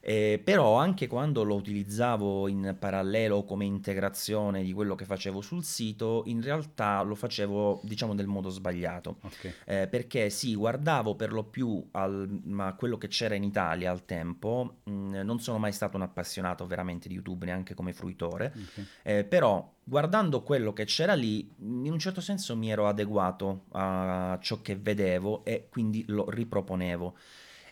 Eh, 0.00 0.40
però 0.44 0.76
anche 0.76 1.08
quando 1.08 1.42
lo 1.42 1.56
utilizzavo 1.56 2.46
in 2.46 2.76
parallelo 2.78 3.42
come 3.42 3.64
integrazione 3.64 4.62
di 4.62 4.72
quello 4.72 4.94
che 4.94 5.04
facevo 5.04 5.40
sul 5.40 5.64
sito, 5.64 6.22
in 6.26 6.40
realtà 6.42 7.02
lo 7.02 7.16
facevo 7.16 7.80
diciamo 7.82 8.12
nel 8.12 8.28
modo 8.28 8.50
sbagliato. 8.50 9.16
Ok. 9.22 9.54
Eh, 9.64 9.88
perché 9.88 10.30
sì, 10.30 10.54
guardavo 10.54 11.16
per 11.16 11.32
lo 11.32 11.42
più 11.42 11.84
al, 11.90 12.40
a 12.58 12.74
quello 12.74 12.98
che 12.98 13.08
c'era 13.08 13.34
in 13.34 13.42
Italia 13.42 13.90
al 13.90 14.04
tempo, 14.04 14.76
mh, 14.84 15.22
non 15.22 15.40
sono 15.40 15.58
mai 15.58 15.72
stato 15.72 15.96
un 15.96 16.02
appassionato 16.02 16.68
veramente 16.68 17.08
di 17.08 17.14
YouTube, 17.14 17.46
neanche 17.46 17.74
come 17.74 17.92
fruitore, 17.92 18.52
ok. 18.54 18.86
eh, 19.02 19.24
però 19.24 19.74
guardando 19.82 20.42
quello 20.42 20.72
che 20.72 20.84
c'era 20.84 21.14
lì, 21.14 21.52
in 21.58 21.90
un 21.90 21.98
certo 21.98 22.20
senso 22.20 22.56
mi 22.56 22.70
ero 22.70 22.86
adeguato 22.86 23.64
a 23.72 24.38
ciò 24.40 24.62
che 24.62 24.76
vedevo 24.76 25.44
e 25.44 25.66
quindi 25.68 26.04
lo 26.06 26.30
riproponevo. 26.30 27.16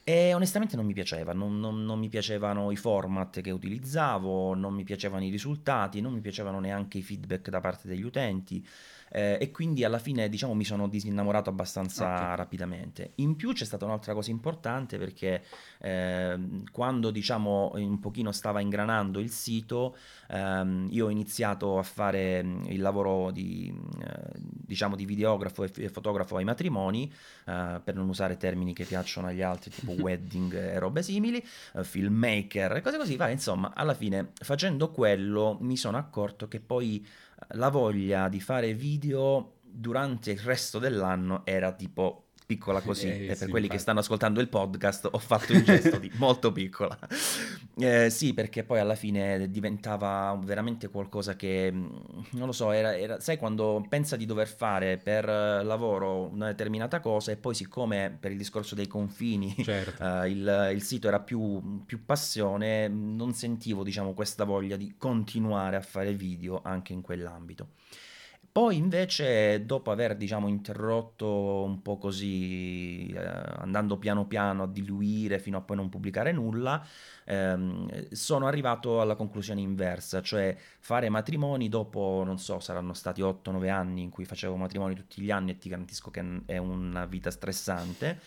E 0.07 0.35
onestamente 0.35 0.77
non 0.77 0.85
mi 0.85 0.93
piaceva, 0.93 1.33
non, 1.33 1.59
non- 1.61 1.83
non 1.85 1.99
mi 1.99 2.09
piacevano 2.11 2.71
i 2.71 2.77
format 2.77 3.41
che 3.41 3.51
utilizzavo, 3.51 4.55
non 4.55 4.75
mi 4.75 4.85
piacevano 4.85 5.25
i 5.25 5.31
risultati, 5.31 6.01
non 6.03 6.13
mi 6.13 6.21
piacevano 6.21 6.61
neanche 6.61 6.99
i 6.99 7.03
feedback 7.03 7.49
da 7.49 7.61
parte 7.61 7.89
degli 7.89 8.03
utenti. 8.03 8.65
Eh, 9.15 9.39
e 9.41 9.53
quindi 9.53 9.85
alla 9.85 10.01
fine, 10.01 10.29
diciamo, 10.29 10.55
mi 10.55 10.65
sono 10.65 10.89
disinnamorato 10.89 11.49
abbastanza 11.49 12.33
Ok. 12.33 12.37
rapidamente. 12.37 13.13
In 13.17 13.37
più 13.37 13.53
c'è 13.53 13.65
stata 13.65 13.85
un'altra 13.85 14.13
cosa 14.13 14.33
importante 14.33 14.99
perché 14.99 15.45
ehm, 15.79 16.65
quando, 16.73 17.13
diciamo, 17.13 17.71
un 17.75 18.01
pochino 18.01 18.33
stava 18.33 18.59
ingranando 18.59 19.21
il 19.21 19.31
sito, 19.31 19.97
ehm, 20.29 20.89
io 20.91 21.07
ho 21.07 21.11
iniziato 21.11 21.79
a 21.79 21.85
fare 21.85 22.43
mm, 22.43 22.65
il 22.67 22.81
lavoro 22.81 23.31
di, 23.31 23.73
eh, 24.03 24.31
diciamo, 24.35 24.97
di 24.97 25.05
videografo 25.05 25.63
e 25.63 25.89
fotografo 25.91 26.37
ai 26.37 26.45
matrimoni, 26.45 27.05
eh, 27.47 27.81
per 27.85 27.95
non 27.95 28.09
usare 28.09 28.37
termini 28.37 28.73
che 28.75 28.85
piacciono 28.85 29.29
agli 29.29 29.43
altri, 29.43 29.71
tipo 29.71 29.93
wedding 30.03 30.53
e 30.55 30.79
robe 30.81 31.03
simili, 31.05 31.41
eh, 31.75 31.85
filmmaker 31.85 32.77
e 32.77 32.81
cose 32.81 32.97
così. 32.97 33.15
Va, 33.15 33.29
insomma, 33.29 33.73
alla 33.77 33.95
fine, 33.95 34.33
facendo 34.35 34.91
quello, 34.91 35.57
mi 35.61 35.77
sono 35.77 35.99
accorto 35.99 36.49
che 36.49 36.59
poi 36.59 36.97
eh, 36.97 37.24
la 37.53 37.69
voglia 37.69 38.29
di 38.29 38.41
fare 38.41 38.75
video 38.75 39.61
durante 39.63 40.31
il 40.31 40.39
resto 40.39 40.79
dell'anno 40.79 41.45
era 41.45 41.73
tipo 41.73 42.29
piccola 42.47 42.81
così 42.81 43.09
Eh, 43.09 43.23
e 43.25 43.27
per 43.29 43.37
sì, 43.37 43.43
quelli 43.49 43.67
che 43.69 43.75
infatti. 43.75 43.79
stanno 43.81 44.01
ascoltando 44.01 44.41
il 44.41 44.49
podcast 44.49 45.09
ho 45.11 45.19
fatto 45.19 45.53
il 45.53 45.65
gesto 45.65 45.99
di 45.99 46.11
molto 46.17 46.53
piccola 46.53 46.99
Eh, 47.77 48.11
sì 48.11 48.35
perché 48.35 48.65
poi 48.65 48.79
alla 48.81 48.95
fine 48.95 49.51
diventava 49.51 50.39
veramente 50.43 50.89
qualcosa 50.89 51.37
che 51.37 51.71
mm, 51.73 51.87
non 52.33 52.47
lo 52.47 52.53
so 52.53 52.71
era, 52.71 52.97
era- 52.97 53.19
sai 53.21 53.37
quando 53.39 53.85
pensa 53.89 54.17
di 54.17 54.27
dover 54.27 54.47
fare 54.49 54.99
per 54.99 55.29
eh, 55.29 55.63
lavoro 55.65 56.29
una 56.33 56.47
determinata 56.49 57.01
cosa 57.01 57.33
e 57.33 57.37
poi 57.37 57.55
siccome 57.55 58.17
per 58.19 58.31
il 58.31 58.37
discorso 58.39 58.75
dei 58.75 58.87
confini 58.87 59.55
Certo. 59.63 60.03
eh, 60.23 60.29
il, 60.31 60.71
il 60.75 60.83
sito 60.83 61.09
era 61.09 61.21
più, 61.21 61.83
più 61.87 62.05
passione, 62.05 62.89
non 62.89 63.33
sentivo, 63.33 63.83
diciamo, 63.83 64.13
questa 64.13 64.45
voglia 64.45 64.77
di 64.77 64.95
continuare 64.99 65.77
a 65.77 65.81
fare 65.81 66.13
video 66.15 66.61
anche 66.63 66.93
in 66.93 67.01
quell'ambito. 67.01 67.69
Poi 68.55 68.77
invece, 68.77 69.67
dopo 69.67 69.91
aver, 69.91 70.15
diciamo, 70.17 70.47
interrotto 70.47 71.65
un 71.65 71.83
po' 71.83 71.99
così, 71.99 73.09
eh, 73.09 73.19
andando 73.19 73.99
piano 73.99 74.29
piano 74.29 74.63
a 74.63 74.69
diluire 74.69 75.41
fino 75.41 75.57
a 75.59 75.61
poi 75.61 75.75
non 75.75 75.89
pubblicare 75.89 76.31
nulla, 76.31 76.81
ehm, 77.25 78.11
sono 78.13 78.47
arrivato 78.47 79.01
alla 79.01 79.17
conclusione 79.17 79.61
inversa, 79.61 80.23
cioè 80.23 80.57
fare 80.79 81.09
matrimoni 81.09 81.69
dopo, 81.69 82.23
non 82.25 82.39
so, 82.39 82.61
saranno 82.61 82.93
stati 82.95 83.23
8-9 83.23 83.71
anni 83.71 84.03
in 84.03 84.11
cui 84.11 84.25
facevo 84.25 84.55
matrimoni 84.55 84.95
tutti 84.95 85.21
gli 85.21 85.33
anni 85.33 85.51
e 85.51 85.59
ti 85.59 85.69
garantisco 85.69 86.13
che 86.13 86.23
è 86.47 86.57
una 86.57 87.07
vita 87.07 87.33
stressante. 87.33 88.21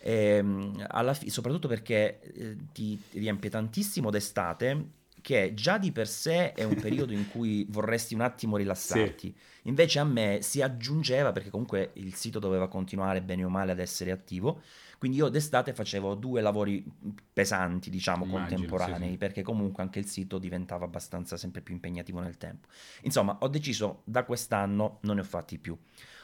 Ehm, 0.00 0.82
alla 0.88 1.12
fi- 1.12 1.28
soprattutto 1.28 1.68
perché 1.68 2.20
eh, 2.22 2.56
ti 2.72 2.98
riempie 3.12 3.50
tantissimo 3.50 4.08
d'estate, 4.10 4.92
che 5.20 5.52
già 5.54 5.78
di 5.78 5.92
per 5.92 6.08
sé 6.08 6.52
è 6.52 6.64
un 6.64 6.74
periodo 6.74 7.12
in 7.12 7.28
cui 7.28 7.66
vorresti 7.70 8.14
un 8.14 8.20
attimo 8.20 8.56
rilassarti. 8.56 9.34
Invece 9.62 9.98
a 9.98 10.04
me 10.04 10.38
si 10.40 10.62
aggiungeva, 10.62 11.32
perché 11.32 11.50
comunque 11.50 11.90
il 11.94 12.14
sito 12.14 12.38
doveva 12.38 12.68
continuare 12.68 13.22
bene 13.22 13.44
o 13.44 13.48
male 13.48 13.72
ad 13.72 13.78
essere 13.78 14.10
attivo, 14.10 14.62
quindi 14.98 15.18
io 15.18 15.28
d'estate 15.28 15.72
facevo 15.72 16.14
due 16.14 16.40
lavori 16.40 16.84
pesanti, 17.32 17.88
diciamo, 17.88 18.24
Immagino, 18.24 18.48
contemporanei, 18.48 19.06
sì, 19.06 19.12
sì. 19.12 19.18
perché 19.18 19.42
comunque 19.42 19.82
anche 19.82 20.00
il 20.00 20.06
sito 20.06 20.38
diventava 20.38 20.84
abbastanza 20.84 21.36
sempre 21.36 21.60
più 21.60 21.74
impegnativo 21.74 22.20
nel 22.20 22.36
tempo. 22.36 22.68
Insomma, 23.02 23.38
ho 23.40 23.48
deciso 23.48 24.02
da 24.04 24.24
quest'anno 24.24 24.98
non 25.02 25.16
ne 25.16 25.20
ho 25.20 25.24
fatti 25.24 25.58
più. 25.58 25.76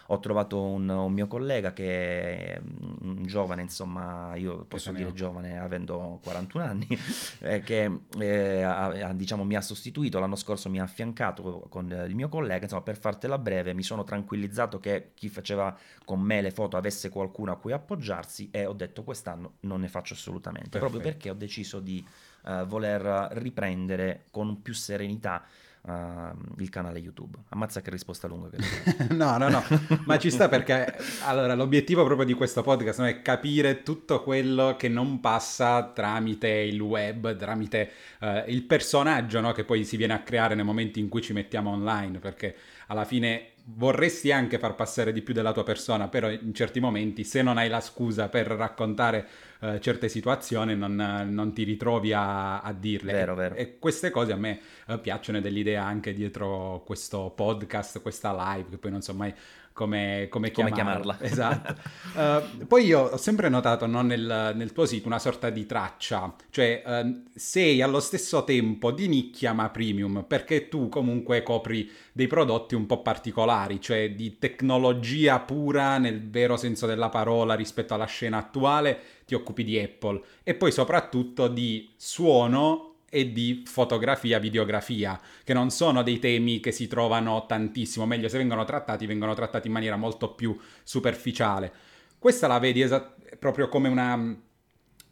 Ho 0.09 0.21
trovato 0.21 0.61
un, 0.61 0.89
un 0.89 1.13
mio 1.13 1.27
collega 1.27 1.73
che 1.73 2.55
è 2.55 2.61
un 3.01 3.25
giovane, 3.25 3.63
insomma, 3.63 4.35
io 4.37 4.65
posso 4.67 4.93
dire 4.93 5.13
giovane 5.13 5.59
avendo 5.59 6.21
41 6.23 6.65
anni, 6.65 6.87
eh, 7.41 7.61
che 7.61 8.01
eh, 8.19 8.63
ha- 8.63 8.89
ha, 8.89 9.13
diciamo, 9.13 9.45
mi 9.45 9.57
ha 9.57 9.61
sostituito, 9.61 10.19
l'anno 10.19 10.37
scorso 10.37 10.69
mi 10.69 10.81
ha 10.81 10.85
affiancato 10.85 11.67
con 11.69 11.91
il 12.07 12.15
mio 12.15 12.29
collega, 12.29 12.65
insomma, 12.65 12.83
per 12.83 12.99
fartela 12.99 13.39
breve, 13.39 13.75
mi 13.75 13.83
sono 13.83 14.05
tranquillizzato 14.05 14.79
che 14.79 15.11
chi 15.15 15.29
faceva 15.29 15.77
con 16.05 16.21
me 16.21 16.43
le 16.43 16.51
foto 16.51 16.77
avesse 16.77 17.09
qualcuno 17.09 17.53
a 17.53 17.57
cui 17.57 17.73
appoggiarsi 17.73 18.49
e 18.51 18.67
ho 18.67 18.73
detto 18.73 19.05
quest'anno 19.05 19.55
non 19.61 19.81
ne 19.81 19.89
faccio 19.89 20.15
assolutamente, 20.15 20.79
proprio 20.79 21.01
Perfetto. 21.01 21.19
perché 21.19 21.31
ho 21.31 21.35
deciso 21.35 21.81
di 21.81 22.05
eh, 22.47 22.65
voler 22.67 23.29
riprendere 23.33 24.25
con 24.31 24.61
più 24.61 24.75
serenità 24.75 25.45
eh, 25.87 26.33
il 26.59 26.69
canale 26.71 26.99
YouTube. 26.99 27.38
Ammazza 27.50 27.81
che 27.81 27.91
risposta 27.91 28.26
lunga 28.26 28.49
che 28.50 29.09
No, 29.14 29.37
no, 29.37 29.49
no, 29.49 29.62
ma 30.07 30.19
ci 30.19 30.31
sta 30.31 30.49
perché 30.50 30.97
allora 31.25 31.55
l'obiettivo 31.55 32.05
proprio 32.05 32.26
di 32.26 32.35
questo 32.35 32.62
podcast 32.62 33.00
no, 33.00 33.07
è 33.07 33.23
capire 33.23 33.83
tutto 33.83 34.23
quello 34.23 34.76
che 34.76 34.88
non 34.88 35.21
passa 35.21 35.91
tramite 35.95 36.49
il 36.49 36.81
web, 36.81 37.37
tramite 37.37 37.91
eh, 38.21 38.45
il 38.49 38.62
personaggio 38.62 39.41
no, 39.41 39.53
che 39.53 39.64
poi 39.64 39.85
si 39.85 39.97
viene 39.97 40.14
a 40.14 40.23
creare 40.23 40.55
nei 40.55 40.64
momenti 40.64 41.00
in 41.00 41.09
cui 41.09 41.23
ci 41.23 41.33
mettiamo 41.33 41.71
online, 41.71 42.19
perché 42.19 42.57
alla 42.87 43.05
fine 43.05 43.54
vorresti 43.66 44.30
anche 44.30 44.59
far 44.59 44.75
passare 44.75 45.12
di 45.12 45.23
più 45.23 45.33
della 45.33 45.52
tua 45.52 45.64
persona, 45.64 46.09
però 46.09 46.30
in 46.30 46.52
certi 46.52 46.80
momenti 46.80 47.25
se 47.25 47.42
non 47.42 47.56
hai 47.56 47.68
la 47.68 47.80
scusa 47.80 48.28
per 48.28 48.47
raccontare 48.49 49.26
eh, 49.61 49.80
certe 49.80 50.09
situazioni 50.09 50.76
non, 50.76 50.94
non 51.30 51.52
ti 51.54 51.62
ritrovi 51.64 52.12
a, 52.12 52.61
a 52.61 52.73
dirle. 52.73 53.12
Vero, 53.12 53.33
E- 53.33 53.37
vero. 53.37 53.54
E 53.54 53.78
queste 53.78 54.11
cose 54.11 54.33
a 54.33 54.37
me 54.37 54.61
eh, 54.87 54.99
piacciono 54.99 55.40
dell'idea 55.40 55.85
anche 55.85 56.12
dietro 56.12 56.83
questo 56.85 57.33
podcast, 57.35 58.02
questa 58.02 58.54
live, 58.54 58.71
che 58.71 58.78
poi 58.78 58.90
non 58.90 59.00
so 59.02 59.14
mai 59.14 59.33
come, 59.75 60.28
come 60.31 60.52
Come 60.52 60.71
chiamarla. 60.73 61.16
chiamarla. 61.16 61.19
Esatto. 61.26 61.75
Eh, 62.16 62.64
poi 62.66 62.85
io 62.85 63.00
ho 63.11 63.16
sempre 63.16 63.49
notato 63.49 63.87
no, 63.87 64.02
nel, 64.02 64.52
nel 64.54 64.73
tuo 64.73 64.87
sito 64.87 65.09
una 65.09 65.19
sorta 65.19 65.50
di 65.50 65.66
traccia, 65.66 66.33
cioè 66.49 66.83
eh, 66.87 67.23
sei 67.35 67.83
allo 67.83 67.99
stesso 67.99 68.45
tempo 68.45 68.93
di 68.93 69.09
nicchia 69.09 69.52
ma 69.52 69.69
premium, 69.71 70.25
perché 70.26 70.69
tu 70.69 70.88
comunque 70.88 71.43
copri 71.43 71.90
dei 72.12 72.28
prodotti 72.28 72.76
un 72.76 72.87
po' 72.87 73.02
particolari, 73.02 73.81
cioè 73.81 74.12
di 74.12 74.38
tecnologia 74.38 75.40
pura 75.40 75.99
nel 75.99 76.31
vero 76.31 76.57
senso 76.57 76.87
della 76.87 77.09
parola 77.09 77.54
rispetto 77.54 77.95
alla 77.95 78.07
scena 78.07 78.38
attuale, 78.38 79.00
ti 79.26 79.35
occupi 79.35 79.64
di 79.64 79.76
Apple 79.78 80.23
e 80.45 80.54
poi 80.54 80.71
soprattutto 80.71 81.49
di 81.49 81.90
suono 81.97 82.94
e 83.14 83.30
di 83.33 83.62
fotografia, 83.64 84.40
videografia, 84.40 85.21
che 85.44 85.54
non 85.54 85.71
sono 85.71 86.02
dei 86.02 86.18
temi 86.18 86.59
che 86.59 86.73
si 86.73 86.88
trovano 86.88 87.47
tantissimo, 87.47 88.06
meglio 88.06 88.28
se 88.28 88.38
vengono 88.38 88.64
trattati, 88.64 89.06
vengono 89.06 89.35
trattati 89.35 89.68
in 89.68 89.73
maniera 89.73 89.97
molto 89.97 90.35
più 90.35 90.59
superficiale. 90.83 91.73
Questa 92.18 92.49
la 92.49 92.59
vedi 92.59 92.80
esa- 92.80 93.14
proprio 93.38 93.68
come 93.68 93.88
una 93.88 94.37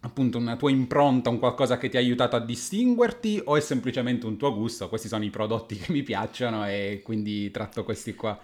appunto 0.04 0.36
una 0.38 0.56
tua 0.56 0.70
impronta, 0.70 1.30
un 1.30 1.38
qualcosa 1.38 1.78
che 1.78 1.88
ti 1.88 1.96
ha 1.96 2.00
aiutato 2.00 2.34
a 2.34 2.40
distinguerti 2.40 3.40
o 3.44 3.56
è 3.56 3.60
semplicemente 3.60 4.26
un 4.26 4.36
tuo 4.36 4.52
gusto? 4.52 4.88
Questi 4.88 5.06
sono 5.06 5.22
i 5.24 5.30
prodotti 5.30 5.76
che 5.76 5.92
mi 5.92 6.02
piacciono 6.02 6.66
e 6.66 7.02
quindi 7.04 7.50
tratto 7.52 7.84
questi 7.84 8.14
qua. 8.16 8.36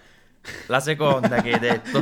La 0.66 0.80
seconda 0.80 1.42
che 1.42 1.52
hai 1.54 1.58
detto. 1.60 2.00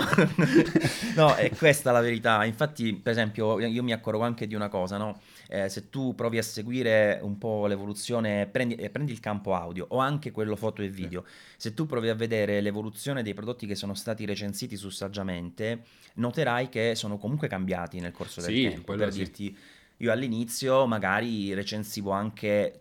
no, 1.16 1.34
è 1.34 1.50
questa 1.56 1.90
la 1.92 2.00
verità. 2.00 2.44
Infatti, 2.44 2.94
per 2.94 3.12
esempio, 3.12 3.58
io 3.60 3.82
mi 3.82 3.92
accorgo 3.92 4.22
anche 4.22 4.46
di 4.46 4.54
una 4.54 4.68
cosa, 4.68 4.98
no? 4.98 5.20
Eh, 5.48 5.68
se 5.68 5.90
tu 5.90 6.14
provi 6.14 6.38
a 6.38 6.42
seguire 6.42 7.18
un 7.22 7.38
po' 7.38 7.66
l'evoluzione, 7.66 8.46
prendi, 8.46 8.74
eh, 8.74 8.90
prendi 8.90 9.12
il 9.12 9.20
campo 9.20 9.54
audio 9.54 9.86
o 9.90 9.98
anche 9.98 10.30
quello 10.30 10.56
foto 10.56 10.82
e 10.82 10.88
video, 10.88 11.24
se 11.56 11.74
tu 11.74 11.86
provi 11.86 12.08
a 12.08 12.14
vedere 12.14 12.60
l'evoluzione 12.60 13.22
dei 13.22 13.34
prodotti 13.34 13.66
che 13.66 13.74
sono 13.74 13.94
stati 13.94 14.24
recensiti 14.24 14.76
su 14.76 14.90
Saggiamente, 14.90 15.84
noterai 16.14 16.68
che 16.68 16.94
sono 16.94 17.18
comunque 17.18 17.48
cambiati 17.48 18.00
nel 18.00 18.12
corso 18.12 18.40
del 18.40 18.54
Sì, 18.54 18.62
tempo. 18.62 18.94
Per 18.94 19.12
sì. 19.12 19.18
dirti, 19.18 19.56
io 19.98 20.12
all'inizio 20.12 20.86
magari 20.86 21.54
recensivo 21.54 22.10
anche, 22.10 22.80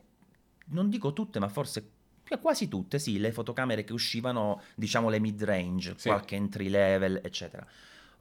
non 0.68 0.90
dico 0.90 1.14
tutte, 1.14 1.40
ma 1.40 1.48
forse 1.48 1.90
quasi 2.42 2.68
tutte, 2.68 2.98
sì, 3.00 3.20
le 3.20 3.32
fotocamere 3.32 3.84
che 3.84 3.94
uscivano, 3.94 4.62
diciamo 4.76 5.10
le 5.10 5.20
mid-range, 5.20 5.94
Sì. 5.98 6.10
qualche 6.10 6.36
entry 6.36 6.70
level, 6.70 7.22
eccetera. 7.24 7.66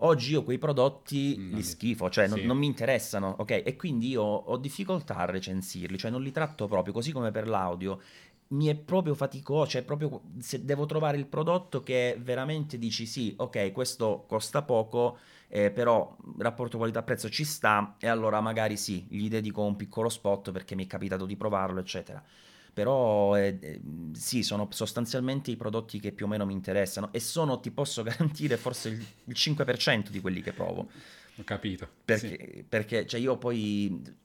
Oggi 0.05 0.33
io 0.33 0.43
quei 0.43 0.59
prodotti 0.59 1.35
Mm, 1.39 1.51
li 1.51 1.55
non 1.55 1.63
li- 1.63 1.63
schifo, 1.63 2.11
cioè 2.11 2.27
non, 2.27 2.41
sì. 2.41 2.47
non 2.47 2.59
mi 2.59 2.67
interessano, 2.67 3.37
ok? 3.39 3.63
E 3.65 3.77
quindi 3.77 4.09
io 4.11 4.23
ho 4.23 4.57
difficoltà 4.59 5.17
a 5.17 5.25
recensirli, 5.25 5.97
cioè 5.99 6.11
non 6.11 6.23
li 6.23 6.31
tratto 6.31 6.67
proprio, 6.69 6.93
così 6.93 7.11
come 7.13 7.31
per 7.31 7.49
l'audio. 7.49 8.01
mi 8.49 8.67
è 8.67 8.77
proprio 8.77 9.15
faticoso, 9.15 9.71
cioè 9.71 9.83
proprio 9.83 10.23
se 10.39 10.65
devo 10.65 10.87
trovare 10.87 11.17
il 11.17 11.27
prodotto 11.27 11.83
che 11.83 12.17
veramente 12.21 12.79
dici 12.79 13.07
sì, 13.07 13.35
ok, 13.37 13.73
questo 13.73 14.25
costa 14.29 14.63
poco, 14.63 15.19
eh, 15.49 15.71
però 15.71 16.17
rapporto 16.39 16.77
qualità-prezzo 16.79 17.29
ci 17.31 17.45
sta 17.45 17.97
e 17.99 18.07
allora 18.07 18.41
magari 18.41 18.77
sì, 18.77 19.07
gli 19.09 19.29
dedico 19.29 19.63
un 19.63 19.77
piccolo 19.77 20.09
spot 20.11 20.53
perché 20.53 20.75
mi 20.77 20.85
è 20.85 20.87
capitato 20.87 21.25
di 21.27 21.37
provarlo, 21.37 21.81
eccetera. 21.81 22.23
Però 22.75 23.37
eh, 23.37 23.59
eh, 23.61 23.81
sì, 24.13 24.43
sono 24.43 24.69
sostanzialmente 24.71 25.51
i 25.51 25.57
prodotti 25.57 26.01
che 26.01 26.13
più 26.13 26.27
o 26.27 26.29
meno 26.29 26.45
mi 26.45 26.53
interessano 26.53 27.11
e 27.13 27.21
sono, 27.21 27.61
ti 27.61 27.71
posso 27.71 28.03
garantire, 28.05 28.57
forse 28.57 28.89
il, 28.91 29.07
il 29.25 29.35
5% 29.35 30.11
di 30.11 30.21
quelli 30.21 30.43
che 30.43 30.53
provo. 30.53 30.89
Ho 31.37 31.45
capito. 31.45 31.89
Perché, 32.05 32.53
sì. 32.55 32.65
perché 32.69 33.07
cioè 33.07 33.21
io 33.21 33.39
poi 33.39 34.23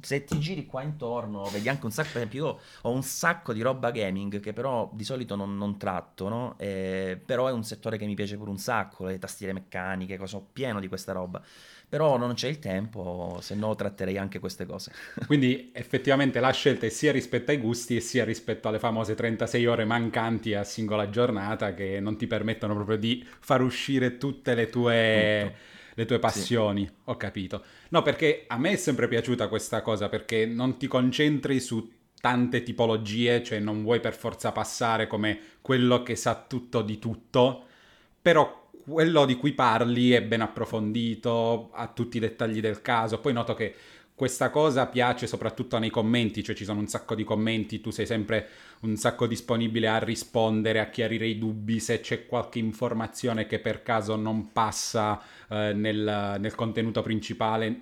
se 0.00 0.24
ti 0.24 0.38
giri 0.38 0.66
qua 0.66 0.82
intorno, 0.82 1.44
vedi 1.44 1.68
anche 1.68 1.86
un 1.86 1.92
sacco, 1.92 2.08
per 2.08 2.16
esempio 2.18 2.44
io 2.46 2.60
ho 2.82 2.90
un 2.90 3.02
sacco 3.02 3.52
di 3.52 3.62
roba 3.62 3.90
gaming 3.90 4.40
che 4.40 4.52
però 4.52 4.90
di 4.92 5.04
solito 5.04 5.34
non, 5.34 5.56
non 5.56 5.78
tratto, 5.78 6.28
no? 6.28 6.54
Eh, 6.58 7.20
però 7.24 7.46
è 7.46 7.52
un 7.52 7.64
settore 7.64 7.96
che 7.96 8.04
mi 8.04 8.14
piace 8.14 8.36
pure 8.36 8.50
un 8.50 8.58
sacco, 8.58 9.06
le 9.06 9.18
tastiere 9.18 9.52
meccaniche, 9.52 10.18
sono 10.26 10.46
pieno 10.52 10.80
di 10.80 10.88
questa 10.88 11.12
roba. 11.12 11.42
Però 11.88 12.18
non 12.18 12.34
c'è 12.34 12.48
il 12.48 12.58
tempo, 12.58 13.38
se 13.40 13.54
no 13.54 13.74
tratterei 13.74 14.18
anche 14.18 14.38
queste 14.38 14.66
cose. 14.66 14.92
Quindi 15.26 15.70
effettivamente 15.72 16.38
la 16.40 16.50
scelta 16.50 16.86
è 16.86 16.90
sia 16.90 17.12
rispetto 17.12 17.50
ai 17.50 17.58
gusti 17.58 17.96
e 17.96 18.00
sia 18.00 18.24
rispetto 18.24 18.68
alle 18.68 18.78
famose 18.78 19.14
36 19.14 19.66
ore 19.66 19.84
mancanti 19.84 20.54
a 20.54 20.64
singola 20.64 21.08
giornata 21.08 21.72
che 21.72 21.98
non 22.00 22.16
ti 22.16 22.26
permettono 22.26 22.74
proprio 22.74 22.98
di 22.98 23.26
far 23.40 23.62
uscire 23.62 24.18
tutte 24.18 24.54
le 24.54 24.68
tue... 24.68 25.40
Tutto 25.44 25.76
le 25.98 26.04
tue 26.04 26.20
passioni, 26.20 26.86
sì. 26.86 26.92
ho 27.06 27.16
capito. 27.16 27.64
No, 27.88 28.02
perché 28.02 28.44
a 28.46 28.56
me 28.56 28.70
è 28.70 28.76
sempre 28.76 29.08
piaciuta 29.08 29.48
questa 29.48 29.82
cosa, 29.82 30.08
perché 30.08 30.46
non 30.46 30.76
ti 30.78 30.86
concentri 30.86 31.58
su 31.58 31.90
tante 32.20 32.62
tipologie, 32.62 33.42
cioè 33.42 33.58
non 33.58 33.82
vuoi 33.82 33.98
per 33.98 34.14
forza 34.14 34.52
passare 34.52 35.08
come 35.08 35.38
quello 35.60 36.04
che 36.04 36.14
sa 36.14 36.44
tutto 36.46 36.82
di 36.82 37.00
tutto, 37.00 37.64
però 38.22 38.67
quello 38.88 39.24
di 39.24 39.36
cui 39.36 39.52
parli 39.52 40.10
è 40.10 40.22
ben 40.22 40.40
approfondito, 40.40 41.70
ha 41.72 41.88
tutti 41.88 42.16
i 42.16 42.20
dettagli 42.20 42.60
del 42.60 42.80
caso. 42.80 43.20
Poi 43.20 43.32
noto 43.32 43.54
che 43.54 43.74
questa 44.14 44.50
cosa 44.50 44.86
piace 44.86 45.28
soprattutto 45.28 45.78
nei 45.78 45.90
commenti, 45.90 46.42
cioè 46.42 46.56
ci 46.56 46.64
sono 46.64 46.80
un 46.80 46.88
sacco 46.88 47.14
di 47.14 47.22
commenti, 47.22 47.80
tu 47.80 47.90
sei 47.90 48.04
sempre 48.04 48.48
un 48.80 48.96
sacco 48.96 49.28
disponibile 49.28 49.86
a 49.86 49.98
rispondere, 49.98 50.80
a 50.80 50.88
chiarire 50.88 51.26
i 51.26 51.38
dubbi, 51.38 51.78
se 51.78 52.00
c'è 52.00 52.26
qualche 52.26 52.58
informazione 52.58 53.46
che 53.46 53.60
per 53.60 53.82
caso 53.82 54.16
non 54.16 54.50
passa 54.52 55.22
eh, 55.48 55.72
nel, 55.72 56.36
nel 56.40 56.54
contenuto 56.56 57.00
principale, 57.00 57.80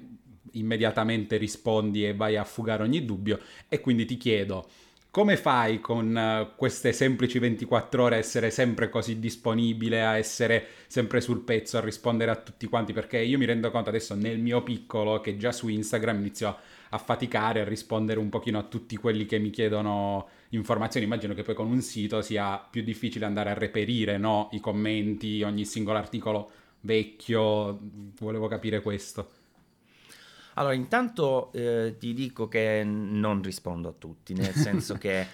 immediatamente 0.52 1.38
rispondi 1.38 2.06
e 2.06 2.14
vai 2.14 2.36
a 2.36 2.44
fugare 2.44 2.82
ogni 2.82 3.04
dubbio. 3.04 3.40
E 3.68 3.80
quindi 3.80 4.04
ti 4.04 4.18
chiedo, 4.18 4.68
come 5.16 5.38
fai 5.38 5.80
con 5.80 6.14
uh, 6.14 6.54
queste 6.56 6.92
semplici 6.92 7.38
24 7.38 8.02
ore 8.02 8.16
a 8.16 8.18
essere 8.18 8.50
sempre 8.50 8.90
così 8.90 9.18
disponibile, 9.18 10.04
a 10.04 10.18
essere 10.18 10.66
sempre 10.88 11.22
sul 11.22 11.40
pezzo, 11.40 11.78
a 11.78 11.80
rispondere 11.80 12.30
a 12.30 12.36
tutti 12.36 12.66
quanti? 12.66 12.92
Perché 12.92 13.20
io 13.20 13.38
mi 13.38 13.46
rendo 13.46 13.70
conto 13.70 13.88
adesso 13.88 14.14
nel 14.14 14.38
mio 14.38 14.62
piccolo 14.62 15.22
che 15.22 15.38
già 15.38 15.52
su 15.52 15.68
Instagram 15.68 16.18
inizio 16.18 16.54
a 16.90 16.98
faticare 16.98 17.62
a 17.62 17.64
rispondere 17.64 18.20
un 18.20 18.28
pochino 18.28 18.58
a 18.58 18.64
tutti 18.64 18.94
quelli 18.98 19.24
che 19.24 19.38
mi 19.38 19.48
chiedono 19.48 20.28
informazioni. 20.50 21.06
Immagino 21.06 21.32
che 21.32 21.44
poi 21.44 21.54
con 21.54 21.70
un 21.70 21.80
sito 21.80 22.20
sia 22.20 22.58
più 22.58 22.82
difficile 22.82 23.24
andare 23.24 23.48
a 23.48 23.54
reperire 23.54 24.18
no? 24.18 24.50
i 24.52 24.60
commenti, 24.60 25.42
ogni 25.42 25.64
singolo 25.64 25.96
articolo 25.96 26.50
vecchio. 26.80 27.78
Volevo 28.18 28.48
capire 28.48 28.82
questo. 28.82 29.30
Allora, 30.58 30.74
intanto 30.74 31.52
eh, 31.52 31.96
ti 31.98 32.12
dico 32.12 32.48
che 32.48 32.82
non 32.84 33.42
rispondo 33.42 33.88
a 33.88 33.94
tutti, 33.96 34.34
nel 34.34 34.52
senso 34.54 34.94
che 34.94 35.26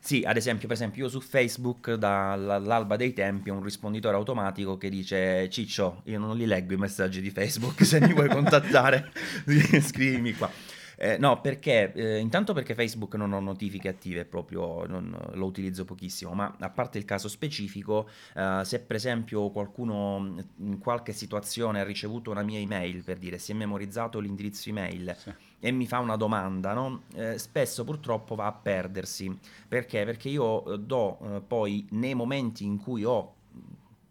sì, 0.00 0.22
ad 0.24 0.36
esempio, 0.36 0.66
per 0.66 0.76
esempio, 0.76 1.04
io 1.04 1.10
su 1.10 1.20
Facebook 1.20 1.94
dall'alba 1.94 2.96
dei 2.96 3.12
tempi 3.12 3.50
ho 3.50 3.54
un 3.54 3.62
risponditore 3.62 4.16
automatico 4.16 4.76
che 4.76 4.88
dice 4.88 5.48
Ciccio, 5.50 6.02
io 6.04 6.18
non 6.18 6.36
li 6.36 6.46
leggo 6.46 6.74
i 6.74 6.76
messaggi 6.76 7.20
di 7.20 7.30
Facebook, 7.30 7.84
se 7.84 8.00
mi 8.00 8.12
vuoi 8.12 8.28
contattare 8.28 9.12
scrivimi 9.80 10.32
qua. 10.34 10.50
Eh, 10.98 11.18
no, 11.18 11.40
perché 11.42 11.92
eh, 11.92 12.18
intanto 12.18 12.54
perché 12.54 12.74
Facebook 12.74 13.14
non 13.16 13.32
ho 13.32 13.40
notifiche 13.40 13.88
attive, 13.88 14.24
proprio 14.24 14.86
non, 14.86 15.16
lo 15.32 15.44
utilizzo 15.44 15.84
pochissimo, 15.84 16.32
ma 16.32 16.56
a 16.58 16.70
parte 16.70 16.96
il 16.96 17.04
caso 17.04 17.28
specifico, 17.28 18.08
eh, 18.34 18.62
se 18.64 18.80
per 18.80 18.96
esempio 18.96 19.50
qualcuno 19.50 20.34
in 20.58 20.78
qualche 20.78 21.12
situazione 21.12 21.80
ha 21.80 21.84
ricevuto 21.84 22.30
una 22.30 22.42
mia 22.42 22.58
email, 22.58 23.04
per 23.04 23.18
dire, 23.18 23.38
si 23.38 23.52
è 23.52 23.54
memorizzato 23.54 24.18
l'indirizzo 24.20 24.70
email 24.70 25.14
sì. 25.18 25.32
e 25.60 25.70
mi 25.70 25.86
fa 25.86 25.98
una 25.98 26.16
domanda, 26.16 26.72
no? 26.72 27.02
Eh, 27.14 27.38
spesso 27.38 27.84
purtroppo 27.84 28.34
va 28.34 28.46
a 28.46 28.52
perdersi. 28.52 29.38
Perché? 29.68 30.04
Perché 30.04 30.30
io 30.30 30.64
eh, 30.64 30.78
do 30.78 31.18
eh, 31.20 31.40
poi 31.46 31.86
nei 31.90 32.14
momenti 32.14 32.64
in 32.64 32.78
cui 32.78 33.04
ho 33.04 33.34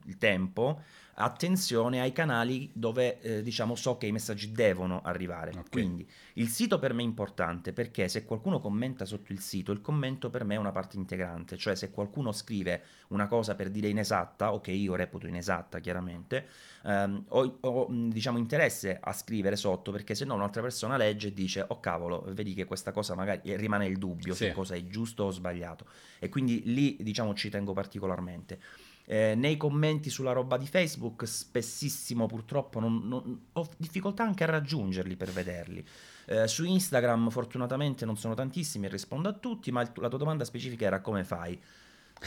il 0.06 0.18
tempo, 0.18 0.82
attenzione 1.16 2.02
ai 2.02 2.12
canali 2.12 2.70
dove 2.74 3.20
eh, 3.22 3.42
diciamo 3.42 3.76
so 3.76 3.98
che 3.98 4.08
i 4.08 4.12
messaggi 4.12 4.52
devono 4.52 5.02
arrivare. 5.04 5.52
Okay. 5.52 5.64
Quindi 5.70 6.08
il 6.34 6.50
sito 6.50 6.80
per 6.80 6.94
me 6.94 7.02
è 7.02 7.06
importante 7.06 7.72
perché 7.72 8.08
se 8.08 8.26
qualcuno 8.26 8.60
commenta 8.60 9.06
sotto 9.06 9.32
il 9.32 9.40
sito, 9.40 9.72
il 9.72 9.82
commento 9.82 10.30
per 10.30 10.44
me 10.44 10.56
è 10.56 10.58
una 10.58 10.72
parte 10.72 10.98
integrante, 10.98 11.58
cioè 11.58 11.76
se 11.76 11.92
qualcuno 11.92 12.32
scrive 12.32 12.84
una 13.10 13.28
cosa 13.28 13.56
per 13.56 13.70
dire 13.70 13.88
inesatta, 13.88 14.54
o 14.54 14.60
che 14.60 14.72
io 14.72 14.96
reputo 14.96 15.28
inesatta 15.28 15.80
chiaramente, 15.80 16.48
ehm, 16.84 17.26
ho, 17.30 17.58
ho 17.62 17.88
diciamo 17.90 18.38
interesse 18.38 18.98
a 19.00 19.14
scrivere 19.14 19.56
sotto 19.56 19.92
perché 19.92 20.16
se 20.16 20.26
no 20.26 20.34
un'altra 20.34 20.62
persona 20.62 20.98
legge 20.98 21.30
e 21.30 21.34
dice 21.34 21.64
oh 21.66 21.80
cavolo, 21.80 22.26
vedi 22.30 22.54
che 22.54 22.66
questa 22.66 22.92
cosa 22.92 23.16
magari 23.16 23.56
rimane 23.56 23.86
il 23.86 23.98
dubbio 23.98 24.34
sì. 24.34 24.48
su 24.48 24.54
cosa 24.54 24.76
è 24.76 24.86
giusto 24.86 25.24
o 25.24 25.32
sbagliato 25.32 25.86
e 26.20 26.30
quindi 26.30 26.62
lì 26.66 26.98
diciamo 27.00 27.34
ci 27.34 27.50
tengo 27.50 27.74
particolarmente. 27.74 28.60
Eh, 29.08 29.36
nei 29.36 29.56
commenti 29.56 30.10
sulla 30.10 30.32
roba 30.32 30.58
di 30.58 30.66
Facebook 30.66 31.28
spessissimo 31.28 32.26
purtroppo 32.26 32.80
non, 32.80 33.08
non, 33.08 33.40
ho 33.54 33.70
difficoltà 33.78 34.24
anche 34.24 34.44
a 34.44 34.48
raggiungerli 34.48 35.16
per 35.16 35.32
vederli. 35.32 35.86
Eh, 36.26 36.48
su 36.48 36.64
Instagram 36.64 37.30
fortunatamente 37.30 38.06
non 38.06 38.18
sono 38.18 38.34
tantissimi 38.34 38.88
e 38.88 38.90
rispondo 38.90 39.30
a 39.30 39.34
tutti, 39.34 39.72
ma 39.72 39.82
il, 39.82 39.92
la 39.96 40.10
tua 40.10 40.18
domanda 40.18 40.44
specifica 40.44 40.86
era 40.86 41.02
come 41.02 41.24
fai? 41.24 41.60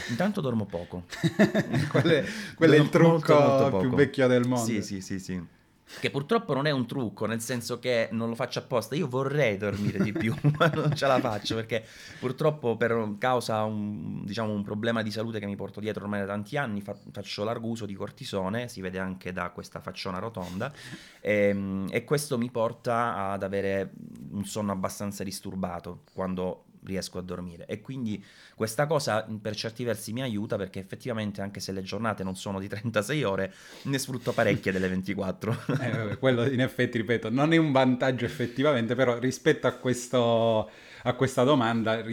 Intanto 0.09 0.39
dormo 0.39 0.65
poco. 0.65 1.03
quello 1.91 2.73
è 2.73 2.77
il 2.77 2.89
trucco 2.89 3.33
molto, 3.33 3.69
molto 3.69 3.77
più 3.79 3.89
vecchio 3.89 4.27
del 4.27 4.47
mondo. 4.47 4.65
Sì, 4.65 4.81
sì, 4.81 5.01
sì, 5.01 5.19
sì. 5.19 5.57
Che 5.99 6.11
purtroppo 6.11 6.53
non 6.53 6.67
è 6.67 6.71
un 6.71 6.85
trucco, 6.85 7.25
nel 7.25 7.41
senso 7.41 7.79
che 7.79 8.09
non 8.11 8.29
lo 8.29 8.35
faccio 8.35 8.59
apposta. 8.59 8.95
Io 8.95 9.07
vorrei 9.07 9.57
dormire 9.57 9.99
di 9.99 10.11
più, 10.11 10.33
ma 10.57 10.67
non 10.67 10.95
ce 10.95 11.07
la 11.07 11.19
faccio 11.19 11.55
perché 11.55 11.83
purtroppo 12.19 12.77
per 12.77 13.15
causa 13.17 13.63
un, 13.63 14.23
diciamo, 14.23 14.53
un 14.53 14.63
problema 14.63 15.01
di 15.01 15.11
salute 15.11 15.39
che 15.39 15.45
mi 15.45 15.55
porto 15.55 15.79
dietro 15.79 16.03
ormai 16.03 16.19
da 16.19 16.27
tanti 16.27 16.57
anni 16.57 16.81
fa, 16.81 16.95
faccio 17.11 17.43
largo 17.43 17.67
uso 17.67 17.85
di 17.85 17.95
cortisone, 17.95 18.67
si 18.67 18.81
vede 18.81 18.99
anche 18.99 19.33
da 19.33 19.49
questa 19.49 19.79
facciona 19.79 20.19
rotonda, 20.19 20.71
e, 21.19 21.33
ehm, 21.49 21.87
e 21.89 22.03
questo 22.03 22.37
mi 22.37 22.51
porta 22.51 23.31
ad 23.31 23.43
avere 23.43 23.91
un 24.31 24.45
sonno 24.45 24.71
abbastanza 24.71 25.23
disturbato 25.23 26.03
quando 26.13 26.65
riesco 26.83 27.17
a 27.17 27.21
dormire. 27.21 27.65
E 27.65 27.81
quindi 27.81 28.23
questa 28.55 28.87
cosa 28.87 29.27
per 29.41 29.55
certi 29.55 29.83
versi 29.83 30.13
mi 30.13 30.21
aiuta 30.21 30.57
perché 30.57 30.79
effettivamente 30.79 31.41
anche 31.41 31.59
se 31.59 31.71
le 31.71 31.81
giornate 31.81 32.23
non 32.23 32.35
sono 32.35 32.59
di 32.59 32.67
36 32.67 33.23
ore 33.23 33.53
ne 33.83 33.97
sfrutto 33.97 34.33
parecchie 34.33 34.71
delle 34.71 34.87
24 34.87 35.51
eh, 35.81 35.89
vabbè, 35.89 36.17
quello 36.19 36.45
in 36.45 36.61
effetti 36.61 36.97
ripeto 36.97 37.29
non 37.29 37.53
è 37.53 37.57
un 37.57 37.71
vantaggio 37.71 38.25
effettivamente 38.25 38.95
però 38.95 39.17
rispetto 39.17 39.67
a, 39.67 39.71
questo, 39.73 40.69
a 41.03 41.13
questa 41.13 41.43
domanda 41.43 42.03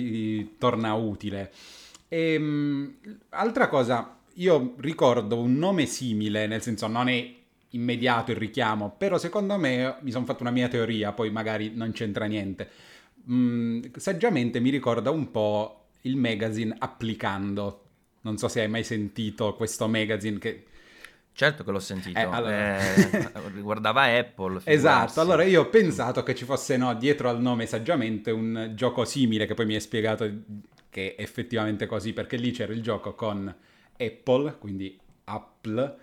torna 0.59 0.94
utile. 0.94 1.52
Ehm, 2.09 2.96
altra 3.31 3.68
cosa 3.68 4.18
io 4.35 4.74
ricordo 4.79 5.40
un 5.40 5.57
nome 5.57 5.87
simile 5.87 6.46
nel 6.46 6.62
senso 6.62 6.87
non 6.87 7.09
è 7.09 7.35
immediato 7.70 8.31
il 8.31 8.37
richiamo 8.37 8.94
però 8.96 9.18
secondo 9.18 9.57
me 9.57 9.96
mi 10.00 10.11
sono 10.11 10.24
fatto 10.24 10.42
una 10.42 10.52
mia 10.52 10.68
teoria 10.68 11.12
poi 11.12 11.31
magari 11.31 11.72
non 11.74 11.92
c'entra 11.92 12.26
niente 12.26 12.68
mh, 13.33 13.97
saggiamente 13.97 14.61
mi 14.61 14.71
ricorda 14.71 15.11
un 15.11 15.31
po' 15.31 15.89
il 16.03 16.17
magazine 16.17 16.75
Applicando. 16.79 17.83
Non 18.23 18.39
so 18.39 18.49
se 18.49 18.61
hai 18.61 18.69
mai 18.69 18.85
sentito 18.85 19.55
questo 19.55 19.87
magazine 19.89 20.39
che... 20.39 20.65
Certo 21.33 21.65
che 21.65 21.71
l'ho 21.71 21.81
sentito, 21.81 22.19
eh, 22.19 22.23
allora... 22.23 22.79
eh, 22.79 23.31
riguardava 23.55 24.05
Apple. 24.05 24.62
Esatto, 24.65 25.21
allora 25.21 25.45
io 25.45 25.61
ho 25.61 25.69
pensato 25.69 26.23
che 26.23 26.35
ci 26.35 26.47
fosse 26.47 26.79
no, 26.79 26.95
dietro 26.95 27.29
al 27.29 27.43
nome 27.43 27.67
saggiamente 27.67 28.31
un 28.31 28.73
gioco 28.75 29.05
simile 29.05 29.45
che 29.45 29.53
poi 29.53 29.67
mi 29.67 29.75
hai 29.75 29.81
spiegato 29.81 30.27
che 30.89 31.15
è 31.15 31.21
effettivamente 31.21 31.85
così, 31.85 32.15
perché 32.15 32.39
lì 32.39 32.53
c'era 32.53 32.73
il 32.73 32.81
gioco 32.81 33.15
con 33.15 33.55
Apple, 33.99 34.57
quindi 34.59 34.99
Apple, 35.25 35.97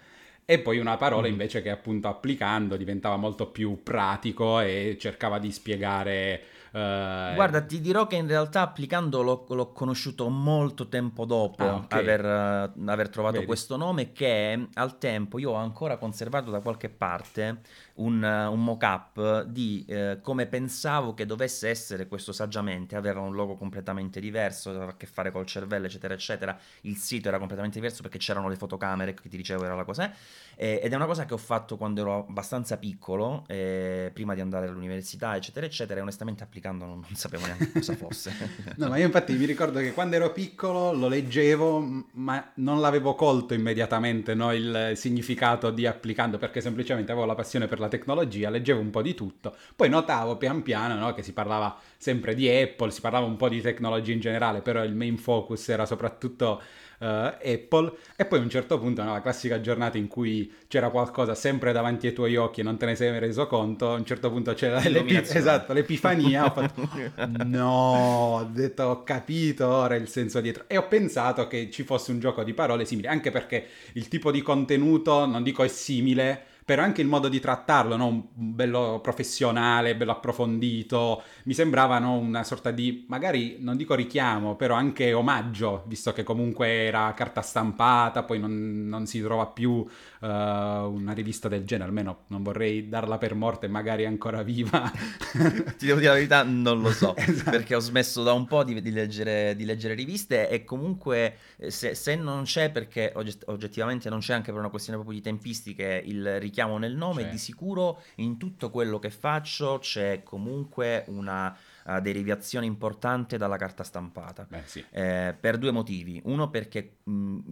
e 0.45 0.59
poi 0.59 0.77
una 0.77 0.97
parola 0.97 1.27
mm. 1.27 1.31
invece 1.31 1.63
che 1.63 1.71
appunto 1.71 2.07
applicando 2.09 2.77
diventava 2.77 3.17
molto 3.17 3.47
più 3.47 3.81
pratico 3.81 4.59
e 4.59 4.97
cercava 4.99 5.39
di 5.39 5.51
spiegare 5.51 6.43
Guarda, 6.75 7.61
ti 7.61 7.79
dirò 7.79 8.07
che 8.07 8.15
in 8.15 8.25
realtà 8.25 8.61
applicando 8.61 9.21
l'ho, 9.21 9.45
l'ho 9.47 9.71
conosciuto 9.71 10.27
molto 10.29 10.87
tempo 10.87 11.23
dopo 11.23 11.63
ah, 11.63 11.75
okay. 11.75 11.99
aver, 11.99 12.71
uh, 12.75 12.89
aver, 12.89 13.09
trovato 13.09 13.35
Vedi. 13.35 13.45
questo 13.45 13.77
nome 13.77 14.11
che 14.11 14.69
al 14.73 14.97
tempo 14.97 15.37
io 15.37 15.51
ho 15.51 15.55
ancora 15.55 15.97
conservato 15.97 16.49
da 16.49 16.61
qualche 16.61 16.89
parte 16.89 17.61
un, 17.95 18.23
un 18.23 18.63
mock-up 18.63 19.43
di 19.43 19.85
eh, 19.87 20.19
come 20.21 20.47
pensavo 20.47 21.13
che 21.13 21.25
dovesse 21.25 21.69
essere 21.69 22.07
questo 22.07 22.31
saggiamente, 22.31 22.95
aveva 22.95 23.19
un 23.19 23.33
logo 23.35 23.55
completamente 23.55 24.19
diverso, 24.19 24.69
aveva 24.69 24.87
a 24.87 24.95
che 24.97 25.05
fare 25.05 25.31
col 25.31 25.45
cervello, 25.45 25.85
eccetera, 25.85 26.13
eccetera. 26.13 26.57
Il 26.81 26.97
sito 26.97 27.27
era 27.27 27.37
completamente 27.37 27.79
diverso 27.79 28.01
perché 28.01 28.17
c'erano 28.17 28.49
le 28.49 28.55
fotocamere, 28.55 29.13
che 29.13 29.29
ti 29.29 29.37
dicevo 29.37 29.65
era 29.65 29.75
la 29.75 29.83
cosa. 29.83 30.11
Eh, 30.55 30.79
ed 30.83 30.91
è 30.91 30.95
una 30.95 31.05
cosa 31.05 31.25
che 31.25 31.33
ho 31.33 31.37
fatto 31.37 31.77
quando 31.77 32.01
ero 32.01 32.25
abbastanza 32.27 32.77
piccolo, 32.77 33.43
eh, 33.47 34.09
prima 34.13 34.33
di 34.33 34.41
andare 34.41 34.67
all'università, 34.67 35.35
eccetera, 35.35 35.65
eccetera, 35.65 35.99
e 35.99 36.03
onestamente 36.03 36.43
applicando 36.43 36.85
non, 36.85 36.99
non 36.99 37.15
sapevo 37.15 37.45
neanche 37.45 37.71
cosa 37.71 37.93
fosse. 37.95 38.33
no, 38.77 38.89
ma 38.89 38.97
io 38.97 39.05
infatti 39.05 39.33
mi 39.33 39.45
ricordo 39.45 39.79
che 39.79 39.93
quando 39.93 40.15
ero 40.15 40.31
piccolo 40.31 40.93
lo 40.93 41.07
leggevo, 41.07 42.07
ma 42.13 42.51
non 42.55 42.81
l'avevo 42.81 43.13
colto 43.13 43.53
immediatamente 43.53 44.33
no, 44.33 44.51
il 44.51 44.93
significato 44.95 45.69
di 45.69 45.85
applicando, 45.85 46.37
perché 46.37 46.61
semplicemente 46.61 47.11
avevo 47.11 47.27
la 47.27 47.35
passione 47.35 47.67
per 47.67 47.79
la 47.79 47.82
tecnologia, 47.87 48.49
leggevo 48.49 48.79
un 48.79 48.89
po' 48.89 49.01
di 49.01 49.13
tutto, 49.13 49.55
poi 49.75 49.89
notavo 49.89 50.37
pian 50.37 50.61
piano 50.61 50.95
no, 50.95 51.13
che 51.13 51.23
si 51.23 51.33
parlava 51.33 51.77
sempre 51.97 52.35
di 52.35 52.49
Apple, 52.49 52.91
si 52.91 53.01
parlava 53.01 53.25
un 53.25 53.35
po' 53.35 53.49
di 53.49 53.61
tecnologia 53.61 54.11
in 54.11 54.19
generale, 54.19 54.61
però 54.61 54.83
il 54.83 54.95
main 54.95 55.17
focus 55.17 55.69
era 55.69 55.85
soprattutto 55.85 56.61
uh, 56.99 57.05
Apple. 57.05 57.93
E 58.15 58.25
poi 58.25 58.39
a 58.39 58.41
un 58.41 58.49
certo 58.49 58.79
punto, 58.79 59.03
no, 59.03 59.11
la 59.11 59.21
classica 59.21 59.59
giornata 59.59 59.97
in 59.97 60.07
cui 60.07 60.51
c'era 60.67 60.89
qualcosa 60.89 61.35
sempre 61.35 61.71
davanti 61.71 62.07
ai 62.07 62.13
tuoi 62.13 62.35
occhi 62.35 62.61
e 62.61 62.63
non 62.63 62.77
te 62.77 62.85
ne 62.85 62.95
sei 62.95 63.17
reso 63.19 63.47
conto, 63.47 63.91
a 63.91 63.95
un 63.95 64.05
certo 64.05 64.29
punto 64.31 64.53
c'era 64.53 64.79
l'epi- 64.87 65.15
esatto, 65.15 65.73
l'epifania, 65.73 66.45
ho 66.45 66.51
fatto 66.51 66.89
no, 67.45 68.37
ho 68.39 68.43
detto 68.45 68.83
ho 68.83 69.03
capito 69.03 69.67
ora 69.67 69.95
il 69.95 70.07
senso 70.07 70.41
dietro 70.41 70.63
e 70.67 70.77
ho 70.77 70.87
pensato 70.87 71.47
che 71.47 71.69
ci 71.69 71.83
fosse 71.83 72.11
un 72.11 72.19
gioco 72.19 72.43
di 72.43 72.53
parole 72.53 72.85
simile, 72.85 73.09
anche 73.09 73.31
perché 73.31 73.67
il 73.93 74.07
tipo 74.07 74.31
di 74.31 74.41
contenuto, 74.41 75.25
non 75.25 75.43
dico 75.43 75.63
è 75.63 75.67
simile, 75.67 76.45
però 76.65 76.83
anche 76.83 77.01
il 77.01 77.07
modo 77.07 77.27
di 77.29 77.39
trattarlo, 77.39 77.95
no? 77.97 78.07
un 78.07 78.23
bello 78.33 78.99
professionale, 79.01 79.95
bello 79.95 80.11
approfondito, 80.11 81.23
mi 81.43 81.53
sembrava 81.53 81.99
no? 81.99 82.17
una 82.17 82.43
sorta 82.43 82.71
di, 82.71 83.05
magari 83.07 83.57
non 83.59 83.77
dico 83.77 83.95
richiamo, 83.95 84.55
però 84.55 84.75
anche 84.75 85.13
omaggio, 85.13 85.83
visto 85.87 86.13
che 86.13 86.23
comunque 86.23 86.67
era 86.85 87.13
carta 87.13 87.41
stampata, 87.41 88.23
poi 88.23 88.39
non, 88.39 88.87
non 88.87 89.05
si 89.05 89.21
trova 89.21 89.47
più 89.47 89.85
uh, 90.23 90.89
una 90.91 91.13
rivista 91.13 91.47
del 91.47 91.63
genere, 91.65 91.89
almeno 91.89 92.23
non 92.27 92.41
vorrei 92.41 92.89
darla 92.89 93.19
per 93.19 93.35
morte, 93.35 93.67
magari 93.67 94.05
ancora 94.05 94.41
viva. 94.41 94.91
Ti 95.77 95.85
devo 95.85 95.99
dire 95.99 96.09
la 96.09 96.15
verità, 96.15 96.43
non 96.43 96.81
lo 96.81 96.91
so, 96.91 97.15
esatto. 97.17 97.51
perché 97.51 97.75
ho 97.75 97.79
smesso 97.79 98.23
da 98.23 98.33
un 98.33 98.45
po' 98.45 98.63
di, 98.63 98.81
di, 98.81 98.91
leggere, 98.91 99.55
di 99.55 99.65
leggere, 99.65 99.93
riviste 99.93 100.49
e 100.49 100.63
comunque 100.63 101.35
eh, 101.57 101.69
se, 101.69 101.93
se 101.93 102.15
non 102.15 102.43
c'è, 102.43 102.71
perché 102.71 103.13
oggettivamente 103.13 104.09
non 104.09 104.19
c'è 104.19 104.33
anche 104.33 104.51
per 104.51 104.59
una 104.59 104.69
questione 104.69 104.97
proprio 104.97 105.19
di 105.19 105.23
tempistiche, 105.23 106.01
il 106.03 106.39
richiamo 106.39 106.63
richiamo 106.63 106.77
nel 106.77 106.95
nome, 106.95 107.23
c'è. 107.23 107.29
di 107.29 107.37
sicuro 107.37 108.01
in 108.15 108.37
tutto 108.37 108.69
quello 108.69 108.99
che 108.99 109.09
faccio 109.09 109.79
c'è 109.79 110.21
comunque 110.23 111.03
una 111.07 111.55
uh, 111.85 111.99
derivazione 111.99 112.65
importante 112.65 113.37
dalla 113.37 113.57
carta 113.57 113.83
stampata. 113.83 114.45
Beh, 114.49 114.63
sì. 114.65 114.83
eh, 114.91 115.35
per 115.39 115.57
due 115.57 115.71
motivi. 115.71 116.21
Uno 116.25 116.49
perché 116.49 116.97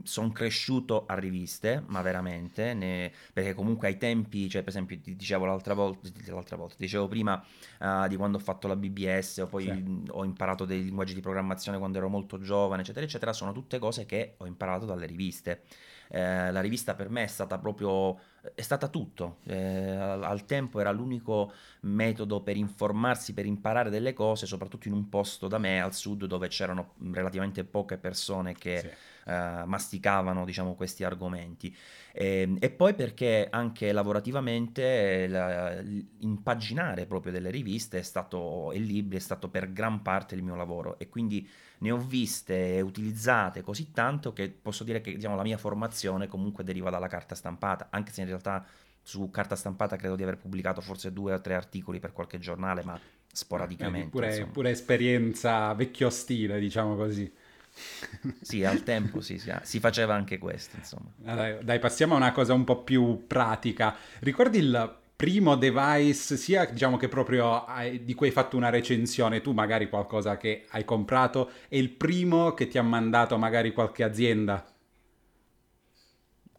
sono 0.04 0.32
cresciuto 0.32 1.06
a 1.06 1.16
riviste, 1.16 1.84
ma 1.88 2.02
veramente, 2.02 2.74
ne, 2.74 3.12
perché 3.34 3.54
comunque 3.54 3.88
ai 3.88 3.98
tempi, 3.98 4.50
cioè 4.50 4.62
per 4.62 4.70
esempio 4.70 5.00
ti 5.00 5.16
dicevo 5.16 5.46
l'altra 5.46 5.74
volta, 5.74 6.10
l'altra 6.28 6.56
volta 6.56 6.76
dicevo 6.78 7.08
prima 7.08 7.44
uh, 7.80 8.08
di 8.08 8.16
quando 8.16 8.38
ho 8.38 8.42
fatto 8.42 8.68
la 8.68 8.76
BBS 8.76 9.38
o 9.40 9.48
poi 9.48 9.64
sì. 9.64 10.04
ho 10.10 10.24
imparato 10.24 10.66
dei 10.66 10.84
linguaggi 10.84 11.14
di 11.14 11.22
programmazione 11.22 11.78
quando 11.78 11.98
ero 11.98 12.10
molto 12.10 12.40
giovane, 12.40 12.82
eccetera, 12.82 13.06
eccetera, 13.06 13.34
sono 13.34 13.52
tutte 13.52 13.80
cose 13.80 14.06
che 14.06 14.36
ho 14.38 14.46
imparato 14.46 14.86
dalle 14.86 15.06
riviste. 15.06 15.64
Eh, 16.12 16.52
la 16.52 16.60
rivista 16.60 16.94
per 16.94 17.10
me 17.10 17.24
è 17.24 17.28
stata 17.28 17.58
proprio 17.58 18.20
è 18.56 18.62
stata 18.62 18.88
tutto. 18.88 19.38
Eh, 19.46 19.96
al, 19.96 20.46
tempo 20.46 20.80
era 20.80 20.92
l'unico 20.92 21.54
metodo 21.82 22.42
per 22.42 22.58
informarsi, 22.58 23.34
per 23.34 23.46
imparare 23.46 23.90
delle 23.90 24.14
cose, 24.14 24.46
soprattutto 24.46 24.88
in 24.88 24.94
un 24.94 25.10
posto 25.10 25.48
da 25.48 25.58
me 25.58 25.82
al 25.82 25.94
sud 25.94 26.26
dove 26.26 26.48
c'erano 26.48 26.94
relativamente 27.12 27.64
poche 27.64 27.98
persone 27.98 28.54
che 28.54 28.80
sì. 28.80 28.90
Eh, 29.26 29.64
masticavano 29.66 30.46
diciamo, 30.46 30.76
questi 30.76 31.04
argomenti. 31.04 31.76
E, 32.14 32.42
ehm, 32.42 32.58
e, 32.60 32.70
poi 32.70 32.94
perché 32.94 33.48
anche 33.50 33.92
lavorativamente 33.92 35.28
la, 35.28 35.82
impaginare 36.20 37.06
proprio 37.06 37.32
delle 37.32 37.50
riviste 37.50 38.00
è 38.00 38.02
stato, 38.04 38.72
e 38.72 38.80
libri 38.80 39.18
è 39.18 39.20
stato 39.20 39.50
per 39.50 39.72
gran 39.72 40.02
parte 40.02 40.36
il 40.36 40.44
mio 40.44 40.56
lavoro 40.56 40.98
e 41.00 41.10
quindi 41.10 41.48
ne 41.80 41.92
ho 41.92 41.98
viste 41.98 42.76
e 42.76 42.82
utilizzate 42.82 43.62
così 43.62 43.92
tanto 43.92 44.34
che 44.34 44.50
posso 44.50 44.84
dire 44.84 45.02
che 45.02 45.16
diciamo, 45.16 45.36
la 45.36 45.44
mia 45.44 45.58
formazione 45.58 46.28
comunque 46.28 46.64
deriva 46.64 46.90
dalla 46.90 47.08
carta 47.08 47.36
stampata, 47.36 47.88
anche 47.90 48.12
se 48.12 48.22
in 48.22 48.28
realtà 48.28 48.66
su 49.04 49.30
carta 49.32 49.56
stampata 49.56 49.96
credo 49.96 50.16
di 50.16 50.24
aver 50.24 50.38
pubblicato 50.38 50.82
forse 50.82 51.12
due 51.12 51.34
o 51.34 51.42
tre 51.42 51.56
articoli 51.56 52.00
per 52.00 52.12
qualche 52.12 52.38
giornale, 52.38 52.84
ma 52.84 53.00
sporadicamente. 53.32 54.10
Pure, 54.10 54.48
pure, 54.52 54.70
esperienza 54.70 55.74
vecchio 55.74 56.10
stile, 56.10 56.60
diciamo 56.60 56.96
così. 56.96 57.32
sì, 58.42 58.64
al 58.64 58.84
tempo 58.84 59.22
sì, 59.22 59.38
sì, 59.38 59.52
si 59.64 59.80
faceva 59.80 60.14
anche 60.14 60.38
questo, 60.38 60.76
insomma. 60.78 61.12
Dai, 61.16 61.64
dai, 61.64 61.80
passiamo 61.80 62.14
a 62.14 62.18
una 62.18 62.32
cosa 62.32 62.54
un 62.54 62.64
po' 62.64 62.84
più 62.84 63.26
pratica. 63.28 63.96
Ricordi 64.20 64.60
il 64.60 65.00
primo 65.16 65.56
device, 65.56 66.36
sia 66.36 66.66
diciamo 66.66 66.98
che 66.98 67.08
proprio 67.08 67.66
hai, 67.66 68.04
di 68.04 68.14
cui 68.14 68.28
hai 68.28 68.34
fatto 68.34 68.58
una 68.58 68.70
recensione, 68.70 69.42
tu 69.42 69.52
magari 69.52 69.88
qualcosa 69.88 70.38
che 70.38 70.66
hai 70.70 70.84
comprato, 70.84 71.52
e 71.70 71.78
il 71.78 71.90
primo 71.90 72.54
che 72.54 72.68
ti 72.68 72.78
ha 72.78 72.84
mandato 72.84 73.38
magari 73.38 73.72
qualche 73.72 74.04
azienda? 74.04 74.66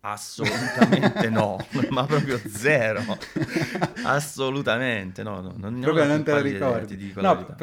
Assolutamente 0.04 1.28
no, 1.28 1.64
ma 1.90 2.04
proprio 2.06 2.40
zero. 2.48 3.02
Assolutamente 4.02 5.22
no, 5.22 5.40
no 5.40 5.54
non, 5.56 5.78
proprio 5.80 6.04
non 6.06 6.24
te 6.24 6.32
lo 6.32 6.40
ricordi. 6.40 7.12
no, 7.16 7.54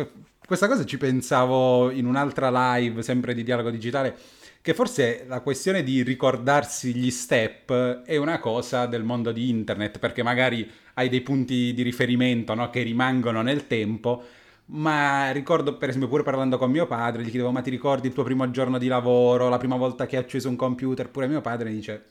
questa 0.50 0.68
cosa 0.68 0.84
ci 0.84 0.98
pensavo 0.98 1.92
in 1.92 2.08
un'altra 2.08 2.50
live, 2.76 3.04
sempre 3.04 3.36
di 3.36 3.44
dialogo 3.44 3.70
digitale 3.70 4.18
che 4.64 4.74
forse 4.74 5.26
la 5.28 5.42
questione 5.42 5.84
di 5.84 6.02
ricordarsi 6.02 6.92
gli 6.96 7.12
step 7.12 8.02
è 8.02 8.18
una 8.18 8.40
cosa 8.40 8.88
del 8.88 9.04
mondo 9.04 9.32
di 9.32 9.48
internet, 9.48 10.00
perché 10.00 10.24
magari 10.24 10.68
hai 10.96 11.08
dei 11.08 11.22
punti 11.22 11.72
di 11.72 11.84
riferimento 11.84 12.56
no, 12.56 12.72
che 12.72 12.82
rimangono 12.82 13.44
nel 13.44 13.68
tempo, 13.68 14.24
ma 14.66 15.30
ricordo 15.30 15.78
per 15.78 15.90
esempio 15.90 16.10
pure 16.10 16.24
parlando 16.24 16.58
con 16.58 16.72
mio 16.72 16.88
padre, 16.88 17.22
gli 17.22 17.30
chiedevo 17.30 17.52
ma 17.52 17.62
ti 17.62 17.70
ricordi 17.70 18.08
il 18.08 18.14
tuo 18.14 18.24
primo 18.24 18.50
giorno 18.50 18.80
di 18.80 18.88
lavoro, 18.88 19.50
la 19.50 19.60
prima 19.60 19.76
volta 19.76 20.08
che 20.08 20.18
hai 20.18 20.24
acceso 20.24 20.50
un 20.50 20.56
computer, 20.56 21.12
pure 21.12 21.28
mio 21.28 21.42
padre 21.42 21.70
mi 21.70 21.76
dice 21.76 22.06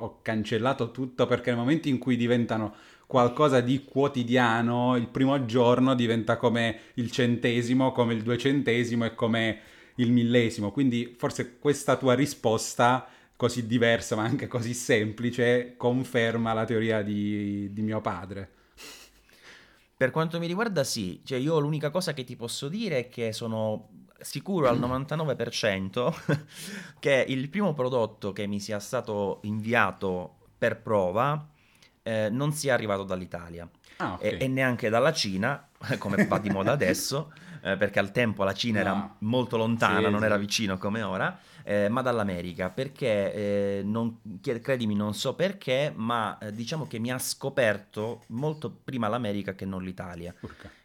ho 0.00 0.20
cancellato 0.22 0.90
tutto 0.90 1.26
perché 1.26 1.50
nel 1.50 1.58
momento 1.58 1.88
in 1.88 1.98
cui 1.98 2.16
diventano 2.16 2.74
qualcosa 3.08 3.62
di 3.62 3.84
quotidiano, 3.84 4.94
il 4.94 5.08
primo 5.08 5.46
giorno 5.46 5.94
diventa 5.94 6.36
come 6.36 6.80
il 6.96 7.10
centesimo, 7.10 7.90
come 7.90 8.12
il 8.12 8.22
duecentesimo 8.22 9.06
e 9.06 9.14
come 9.14 9.60
il 9.94 10.12
millesimo. 10.12 10.70
Quindi 10.70 11.14
forse 11.16 11.58
questa 11.58 11.96
tua 11.96 12.12
risposta 12.12 13.08
così 13.34 13.66
diversa 13.66 14.14
ma 14.14 14.24
anche 14.24 14.46
così 14.46 14.74
semplice 14.74 15.74
conferma 15.78 16.52
la 16.52 16.66
teoria 16.66 17.00
di, 17.00 17.72
di 17.72 17.80
mio 17.80 18.02
padre. 18.02 18.50
Per 19.96 20.10
quanto 20.10 20.38
mi 20.38 20.46
riguarda 20.46 20.84
sì, 20.84 21.22
cioè 21.24 21.38
io 21.38 21.58
l'unica 21.58 21.88
cosa 21.88 22.12
che 22.12 22.24
ti 22.24 22.36
posso 22.36 22.68
dire 22.68 22.98
è 22.98 23.08
che 23.08 23.32
sono 23.32 23.88
sicuro 24.20 24.68
al 24.68 24.78
99% 24.78 26.44
che 27.00 27.24
il 27.26 27.48
primo 27.48 27.72
prodotto 27.72 28.32
che 28.32 28.46
mi 28.46 28.60
sia 28.60 28.78
stato 28.80 29.40
inviato 29.44 30.50
per 30.58 30.82
prova 30.82 31.52
eh, 32.08 32.28
non 32.30 32.52
sia 32.52 32.72
arrivato 32.72 33.04
dall'Italia 33.04 33.68
ah, 33.98 34.14
okay. 34.14 34.38
e, 34.38 34.44
e, 34.44 34.48
neanche 34.48 34.88
dalla 34.88 35.12
Cina, 35.12 35.68
come 35.98 36.24
va 36.24 36.38
di 36.38 36.48
moda 36.48 36.72
adesso, 36.72 37.32
eh, 37.60 37.76
perché 37.76 37.98
al 37.98 38.12
tempo 38.12 38.44
la 38.44 38.54
Cina 38.54 38.82
no. 38.82 38.88
era 38.88 39.16
molto 39.18 39.58
lontana, 39.58 40.06
sì, 40.06 40.10
non 40.10 40.20
sì. 40.20 40.24
era 40.24 40.36
vicino 40.38 40.78
come 40.78 41.02
ora, 41.02 41.38
eh, 41.64 41.90
ma 41.90 42.00
dall'America, 42.00 42.70
perché 42.70 43.34
eh, 43.34 43.82
non, 43.84 44.20
credimi, 44.40 44.94
non 44.94 45.12
so 45.12 45.34
perché, 45.34 45.92
ma 45.94 46.38
eh, 46.38 46.50
diciamo 46.50 46.86
che 46.86 46.98
mi 46.98 47.12
ha 47.12 47.18
scoperto 47.18 48.22
molto 48.28 48.74
prima 48.82 49.08
l'America 49.08 49.54
che 49.54 49.66
non 49.66 49.82
l'Italia. 49.82 50.34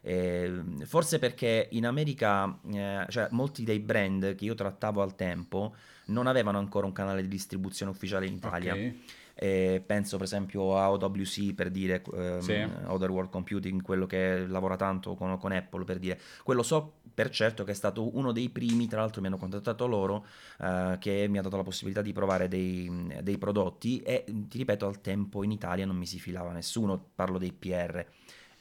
Eh, 0.02 0.62
forse 0.84 1.20
perché 1.20 1.70
in 1.72 1.86
America, 1.86 2.54
eh, 2.70 3.06
cioè 3.08 3.30
molti 3.32 3.64
dei 3.64 3.80
brand 3.80 4.36
che 4.36 4.44
io 4.44 4.56
trattavo 4.56 5.02
al 5.02 5.16
tempo 5.16 5.74
non 6.08 6.28
avevano 6.28 6.58
ancora 6.58 6.86
un 6.86 6.92
canale 6.92 7.22
di 7.22 7.30
distribuzione 7.30 7.94
ufficiale 7.94 8.26
in 8.26 8.34
Italia. 8.34 8.74
Okay 8.74 9.22
e 9.36 9.84
penso 9.86 10.18
per 10.18 10.26
esempio 10.26 10.78
a 10.78 10.92
OWC 10.92 11.54
per 11.54 11.72
dire 11.72 12.04
um, 12.12 12.40
sì. 12.40 12.66
Other 12.86 13.10
World 13.10 13.30
Computing, 13.32 13.82
quello 13.82 14.06
che 14.06 14.46
lavora 14.46 14.76
tanto 14.76 15.16
con, 15.16 15.38
con, 15.38 15.52
Apple 15.52 15.84
per 15.86 16.00
dire, 16.00 16.20
quello 16.44 16.62
so 16.64 17.00
per 17.14 17.30
certo 17.30 17.64
che 17.64 17.72
è 17.72 17.76
stato 17.76 18.16
uno 18.16 18.32
dei 18.32 18.50
primi, 18.50 18.88
tra 18.88 19.02
l'altro 19.02 19.22
mi 19.22 19.28
hanno 19.28 19.38
contattato 19.38 19.88
loro, 19.88 20.26
uh, 20.60 20.98
che 21.00 21.28
mi 21.30 21.38
ha 21.38 21.42
dato 21.42 21.58
la 21.58 21.64
possibilità 21.64 22.02
di 22.02 22.14
provare 22.14 22.48
dei, 22.48 23.18
dei, 23.22 23.38
prodotti 23.38 24.02
e 24.02 24.24
ti 24.26 24.58
ripeto 24.60 24.86
al 24.86 25.02
tempo 25.02 25.44
in 25.44 25.52
Italia 25.52 25.86
non 25.86 25.96
mi 25.96 26.06
si 26.06 26.20
filava 26.20 26.52
nessuno, 26.52 27.12
parlo 27.16 27.38
dei 27.38 27.52
PR. 27.52 28.06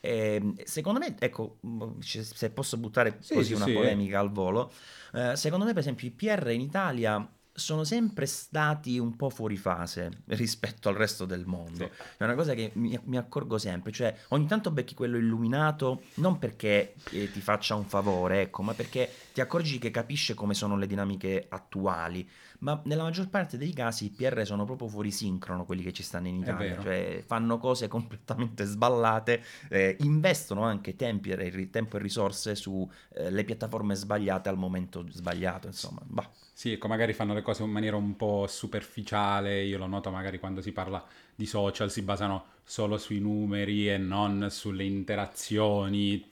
E, 0.05 0.55
secondo 0.65 0.99
me, 0.99 1.15
ecco, 1.19 1.59
se 2.01 2.51
posso 2.51 2.77
buttare 2.77 3.19
Sì, 3.21 3.35
così 3.35 3.55
sì, 3.55 3.63
una 3.63 3.73
polemica 3.73 4.19
al 4.19 4.33
volo, 4.33 4.73
eh, 5.13 5.37
secondo 5.37 5.65
me, 5.65 5.73
per 5.73 5.81
esempio, 5.81 6.09
i 6.09 6.11
PR 6.11 6.51
in 6.51 6.61
Italia 6.61 7.31
sono 7.55 7.85
sempre 7.85 8.27
stati 8.27 8.99
un 8.99 9.17
po' 9.17 9.29
fuori 9.29 9.57
fase 9.57 10.23
rispetto 10.29 10.89
al 10.89 10.95
resto 10.95 11.25
del 11.25 11.45
mondo. 11.47 11.91
Sì. 11.93 12.03
È 12.19 12.25
una 12.25 12.35
cosa 12.35 12.55
che 12.55 12.71
mi, 12.75 12.99
mi 13.05 13.17
accorgo 13.17 13.59
sempre, 13.59 13.93
cioè 13.93 14.15
ogni 14.29 14.47
tanto 14.47 14.71
becchi 14.71 14.95
quello 14.95 15.17
illuminato 15.17 16.03
non 16.15 16.39
perché 16.39 16.95
eh, 17.11 17.31
ti 17.31 17.41
faccia 17.41 17.75
un 17.75 17.85
favore, 17.85 18.43
ecco, 18.43 18.63
ma 18.63 18.75
perché 18.75 19.11
ti 19.33 19.41
accorgi 19.41 19.79
che 19.79 19.91
capisce 19.91 20.35
come 20.35 20.55
sono 20.55 20.77
le 20.77 20.87
dinamiche 20.87 21.47
attuali. 21.49 22.29
Ma 22.61 22.81
nella 22.85 23.03
maggior 23.03 23.29
parte 23.29 23.59
dei 23.59 23.73
casi 23.73 24.05
i 24.05 24.11
PR 24.11 24.43
sono 24.45 24.65
proprio 24.65 24.87
fuori 24.87 25.11
sincrono 25.11 25.65
quelli 25.65 25.83
che 25.83 25.93
ci 25.93 26.05
stanno 26.05 26.29
in 26.29 26.37
Italia, 26.37 26.81
cioè 26.81 27.25
fanno 27.27 27.59
cose 27.59 27.89
completamente 27.89 28.65
sballate, 28.65 29.43
eh, 29.69 29.97
investono 30.01 30.63
anche 30.63 30.95
tempi 30.95 31.31
tempo 31.71 31.97
e 31.97 32.01
risorse 32.01 32.55
sulle 32.55 33.45
piattaforme 33.45 33.97
sbagliate 33.97 34.49
al 34.49 34.57
momento 34.57 35.05
sbagliato, 35.11 35.67
insomma. 35.67 36.03
Bah. 36.05 36.31
Sì, 36.63 36.75
ecco, 36.75 36.87
magari 36.87 37.13
fanno 37.13 37.35
le 37.35 37.43
cose 37.43 37.65
in 37.65 37.71
maniera 37.71 37.97
un 37.97 38.15
po' 38.15 38.47
superficiale, 38.47 39.65
io 39.65 39.79
lo 39.79 39.89
noto 39.89 40.13
magari 40.13 40.39
quando 40.39 40.61
si 40.61 40.71
parla 40.71 41.05
di 41.35 41.45
social, 41.45 41.91
si 41.91 42.03
basano 42.03 42.45
solo 42.63 42.99
sui 42.99 43.19
numeri 43.19 43.91
e 43.91 43.97
non 43.97 44.47
sulle 44.49 44.85
interazioni. 44.85 46.25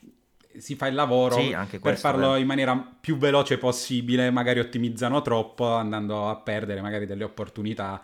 Si 0.56 0.76
fa 0.76 0.86
il 0.86 0.94
lavoro 0.94 1.34
Sì, 1.34 1.52
anche 1.52 1.80
per 1.80 1.94
questo, 1.94 2.06
farlo 2.06 2.36
eh. 2.36 2.40
in 2.42 2.46
maniera 2.46 2.76
più 2.78 3.16
veloce 3.16 3.58
possibile, 3.58 4.30
magari 4.30 4.60
ottimizzano 4.60 5.20
troppo, 5.20 5.66
andando 5.66 6.28
a 6.28 6.36
perdere 6.36 6.80
magari 6.80 7.06
delle 7.06 7.24
opportunità 7.24 8.00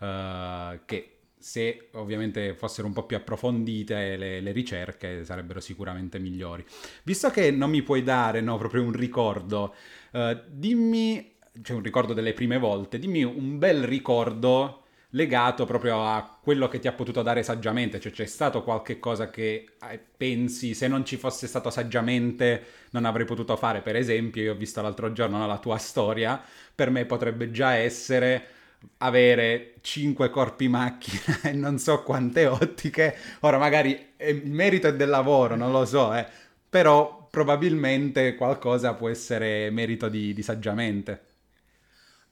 eh, 0.00 0.80
che 0.84 1.18
se 1.38 1.90
ovviamente 1.92 2.54
fossero 2.54 2.88
un 2.88 2.92
po' 2.92 3.04
più 3.04 3.16
approfondite 3.16 4.16
le, 4.16 4.40
le 4.40 4.50
ricerche 4.50 5.24
sarebbero 5.24 5.60
sicuramente 5.60 6.18
migliori. 6.18 6.64
Visto 7.04 7.30
che 7.30 7.52
non 7.52 7.70
mi 7.70 7.82
puoi 7.82 8.02
dare 8.02 8.40
no, 8.40 8.58
proprio 8.58 8.82
un 8.82 8.90
ricordo, 8.90 9.76
eh, 10.10 10.42
dimmi, 10.48 11.36
cioè 11.62 11.76
un 11.76 11.82
ricordo 11.82 12.12
delle 12.12 12.32
prime 12.32 12.58
volte, 12.58 12.98
dimmi 12.98 13.22
un 13.24 13.58
bel 13.58 13.84
ricordo 13.84 14.84
legato 15.12 15.64
proprio 15.64 16.04
a 16.04 16.38
quello 16.42 16.68
che 16.68 16.78
ti 16.78 16.88
ha 16.88 16.92
potuto 16.92 17.22
dare 17.22 17.42
saggiamente, 17.42 17.98
cioè 17.98 18.12
c'è 18.12 18.26
stato 18.26 18.62
qualche 18.62 18.98
cosa 18.98 19.30
che 19.30 19.66
eh, 19.90 20.00
pensi 20.16 20.74
se 20.74 20.86
non 20.86 21.04
ci 21.04 21.16
fosse 21.16 21.46
stato 21.46 21.70
saggiamente 21.70 22.64
non 22.90 23.04
avrei 23.06 23.24
potuto 23.24 23.56
fare, 23.56 23.80
per 23.80 23.96
esempio 23.96 24.42
io 24.42 24.52
ho 24.52 24.56
visto 24.56 24.82
l'altro 24.82 25.12
giorno 25.12 25.38
no, 25.38 25.46
la 25.46 25.58
tua 25.58 25.78
storia, 25.78 26.40
per 26.74 26.90
me 26.90 27.06
potrebbe 27.06 27.50
già 27.50 27.74
essere 27.74 28.56
avere 28.98 29.74
5 29.80 30.30
corpi 30.30 30.68
macchina 30.68 31.40
e 31.48 31.52
non 31.52 31.78
so 31.78 32.02
quante 32.02 32.46
ottiche, 32.46 33.16
ora 33.40 33.58
magari 33.58 34.12
eh, 34.16 34.30
il 34.30 34.50
merito 34.50 34.88
è 34.88 34.94
del 34.94 35.08
lavoro, 35.08 35.56
non 35.56 35.70
lo 35.72 35.84
so, 35.86 36.14
eh, 36.14 36.26
però 36.68 37.28
probabilmente 37.30 38.34
qualcosa 38.34 38.94
può 38.94 39.08
essere 39.08 39.70
merito 39.70 40.08
di, 40.08 40.32
di 40.34 40.42
saggiamente. 40.42 41.27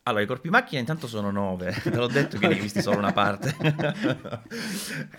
Allora, 0.08 0.22
i 0.22 0.26
corpi 0.26 0.50
macchina 0.50 0.78
intanto 0.78 1.08
sono 1.08 1.32
nove, 1.32 1.72
te 1.82 1.90
l'ho 1.90 2.06
detto 2.06 2.38
che 2.38 2.46
ne 2.46 2.54
hai 2.54 2.60
visti 2.60 2.80
solo 2.80 2.98
una 2.98 3.12
parte. 3.12 3.54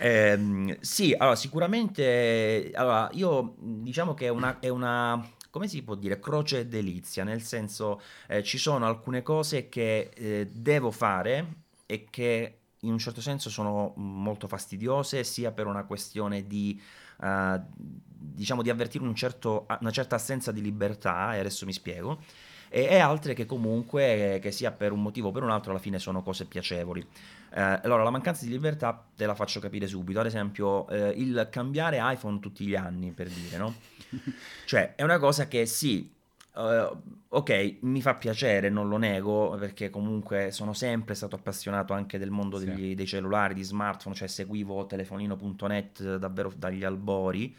Ehm, 0.00 0.78
sì, 0.80 1.14
allora 1.16 1.36
sicuramente, 1.36 2.70
allora, 2.74 3.08
io 3.12 3.54
diciamo 3.58 4.14
che 4.14 4.26
è 4.26 4.28
una, 4.28 4.58
è 4.60 4.68
una, 4.68 5.28
come 5.50 5.68
si 5.68 5.82
può 5.82 5.94
dire, 5.94 6.18
croce 6.20 6.68
delizia, 6.68 7.24
nel 7.24 7.42
senso 7.42 8.00
eh, 8.28 8.42
ci 8.42 8.56
sono 8.58 8.86
alcune 8.86 9.22
cose 9.22 9.68
che 9.68 10.10
eh, 10.14 10.48
devo 10.50 10.90
fare 10.90 11.46
e 11.84 12.06
che 12.08 12.58
in 12.80 12.92
un 12.92 12.98
certo 12.98 13.20
senso 13.20 13.50
sono 13.50 13.92
molto 13.96 14.48
fastidiose, 14.48 15.24
sia 15.24 15.52
per 15.52 15.66
una 15.66 15.84
questione 15.84 16.46
di, 16.46 16.80
eh, 17.20 17.60
diciamo, 17.76 18.62
di 18.62 18.70
avvertire 18.70 19.04
un 19.04 19.14
certo- 19.14 19.66
una 19.80 19.90
certa 19.90 20.14
assenza 20.14 20.52
di 20.52 20.62
libertà, 20.62 21.34
e 21.34 21.40
adesso 21.40 21.66
mi 21.66 21.72
spiego 21.72 22.20
e, 22.68 22.82
e 22.84 22.98
altre 22.98 23.34
che 23.34 23.46
comunque, 23.46 24.34
eh, 24.34 24.38
che 24.38 24.50
sia 24.50 24.70
per 24.72 24.92
un 24.92 25.02
motivo 25.02 25.28
o 25.28 25.30
per 25.32 25.42
un 25.42 25.50
altro, 25.50 25.70
alla 25.70 25.80
fine 25.80 25.98
sono 25.98 26.22
cose 26.22 26.44
piacevoli. 26.46 27.06
Eh, 27.54 27.60
allora, 27.60 28.02
la 28.02 28.10
mancanza 28.10 28.44
di 28.44 28.50
libertà 28.50 29.06
te 29.16 29.24
la 29.26 29.34
faccio 29.34 29.60
capire 29.60 29.86
subito. 29.86 30.20
Ad 30.20 30.26
esempio, 30.26 30.88
eh, 30.88 31.08
il 31.16 31.48
cambiare 31.50 31.98
iPhone 32.00 32.40
tutti 32.40 32.66
gli 32.66 32.74
anni, 32.74 33.12
per 33.12 33.28
dire, 33.28 33.56
no? 33.56 33.74
Cioè, 34.66 34.94
è 34.94 35.02
una 35.02 35.18
cosa 35.18 35.48
che 35.48 35.64
sì, 35.66 36.10
eh, 36.56 36.90
ok, 37.28 37.76
mi 37.80 38.02
fa 38.02 38.14
piacere, 38.16 38.68
non 38.68 38.88
lo 38.88 38.96
nego, 38.96 39.56
perché 39.58 39.90
comunque 39.90 40.50
sono 40.50 40.72
sempre 40.74 41.14
stato 41.14 41.36
appassionato 41.36 41.92
anche 41.94 42.18
del 42.18 42.30
mondo 42.30 42.58
Sì. 42.58 42.66
degli- 42.66 42.94
dei 42.94 43.06
cellulari, 43.06 43.54
di 43.54 43.62
smartphone, 43.62 44.14
cioè 44.14 44.28
seguivo 44.28 44.86
telefonino.net 44.86 46.16
davvero 46.16 46.52
dagli 46.56 46.84
albori, 46.84 47.54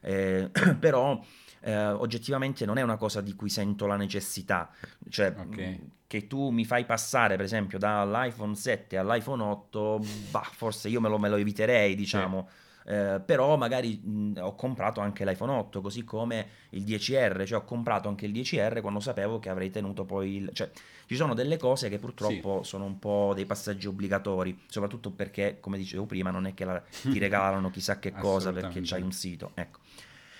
eh, 0.00 0.50
però 0.78 1.20
eh, 1.64 1.86
oggettivamente 1.88 2.64
non 2.66 2.76
è 2.78 2.82
una 2.82 2.96
cosa 2.96 3.20
di 3.20 3.34
cui 3.34 3.48
sento 3.48 3.86
la 3.86 3.96
necessità, 3.96 4.70
cioè 5.08 5.34
Ok. 5.36 5.56
mh, 5.58 5.78
che 6.06 6.26
tu 6.26 6.50
mi 6.50 6.64
fai 6.64 6.84
passare 6.84 7.36
per 7.36 7.44
esempio 7.44 7.78
dall'iPhone 7.78 8.54
7 8.54 8.98
all'iPhone 8.98 9.42
8, 9.42 10.00
bah, 10.30 10.48
forse 10.52 10.88
io 10.88 11.00
me 11.00 11.08
lo, 11.08 11.18
me 11.18 11.28
lo 11.28 11.36
eviterei, 11.36 11.94
diciamo. 11.94 12.48
Eh, 12.86 13.18
però 13.24 13.56
magari 13.56 13.96
mh, 13.96 14.40
ho 14.42 14.54
comprato 14.54 15.00
anche 15.00 15.24
l'iPhone 15.24 15.52
8 15.52 15.80
così 15.80 16.04
come 16.04 16.46
il 16.72 16.82
10R 16.84 17.46
cioè 17.46 17.60
ho 17.60 17.64
comprato 17.64 18.08
anche 18.08 18.26
il 18.26 18.32
10R 18.32 18.82
quando 18.82 19.00
sapevo 19.00 19.38
che 19.38 19.48
avrei 19.48 19.70
tenuto 19.70 20.04
poi 20.04 20.36
il... 20.36 20.50
cioè 20.52 20.70
ci 21.06 21.16
sono 21.16 21.32
delle 21.32 21.56
cose 21.56 21.88
che 21.88 21.98
purtroppo 21.98 22.62
sono 22.62 22.84
un 22.84 22.98
po' 22.98 23.32
dei 23.34 23.46
passaggi 23.46 23.86
obbligatori 23.86 24.64
soprattutto 24.66 25.10
perché 25.12 25.56
come 25.60 25.78
dicevo 25.78 26.04
prima 26.04 26.30
non 26.30 26.44
è 26.44 26.52
che 26.52 26.66
la- 26.66 26.82
ti 27.00 27.16
regalano 27.18 27.70
chissà 27.70 27.98
che 27.98 28.12
cosa 28.20 28.52
perché 28.52 28.82
c'hai 28.82 29.00
un 29.00 29.12
sito 29.12 29.52
ecco 29.54 29.78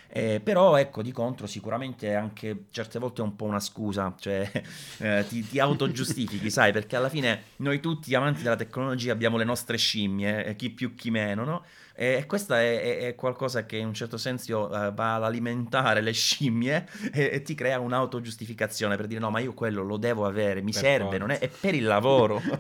Eh, 0.09 0.41
però 0.43 0.77
ecco 0.77 1.03
di 1.03 1.11
contro 1.11 1.47
sicuramente 1.47 2.15
anche 2.15 2.67
certe 2.71 2.99
volte 2.99 3.21
è 3.21 3.25
un 3.25 3.35
po' 3.35 3.47
una 3.47 3.59
scusa 3.59 4.15
cioè 4.19 4.49
eh, 4.99 5.25
ti, 5.29 5.45
ti 5.47 5.59
autogiustifichi 5.59 6.51
sai 6.51 6.73
perché 6.73 6.95
alla 6.95 7.09
fine 7.09 7.43
noi 7.57 7.81
tutti 7.81 8.15
amanti 8.15 8.43
della 8.43 8.55
tecnologia 8.55 9.13
abbiamo 9.13 9.39
le 9.39 9.45
nostre 9.45 9.77
scimmie 9.77 10.45
eh, 10.45 10.57
chi 10.57 10.71
più 10.71 10.95
chi 10.95 11.11
meno 11.11 11.45
no? 11.45 11.65
E 11.97 12.25
questa 12.27 12.61
è, 12.61 12.99
è- 12.99 13.15
qualcosa 13.15 13.65
che 13.67 13.77
in 13.77 13.87
un 13.87 13.95
certo 13.95 14.17
senso 14.17 14.67
eh, 14.67 14.91
va 14.93 15.15
ad 15.15 15.25
alimentare 15.25 16.01
le 16.01 16.13
scimmie 16.13 16.87
e, 17.13 17.31
e 17.33 17.43
ti 17.43 17.55
crea 17.55 17.79
un'autogiustificazione 17.81 18.97
per 18.97 19.07
dire 19.07 19.21
no, 19.21 19.31
ma 19.31 19.39
io 19.39 19.55
quello 19.55 19.83
lo 19.83 19.97
devo 19.97 20.27
avere, 20.27 20.61
mi 20.61 20.73
Per 20.73 20.81
serve, 20.81 21.19
non 21.19 21.31
è, 21.31 21.39
è 21.39 21.49
per 21.49 21.75
il 21.75 21.85
lavoro. 21.85 22.41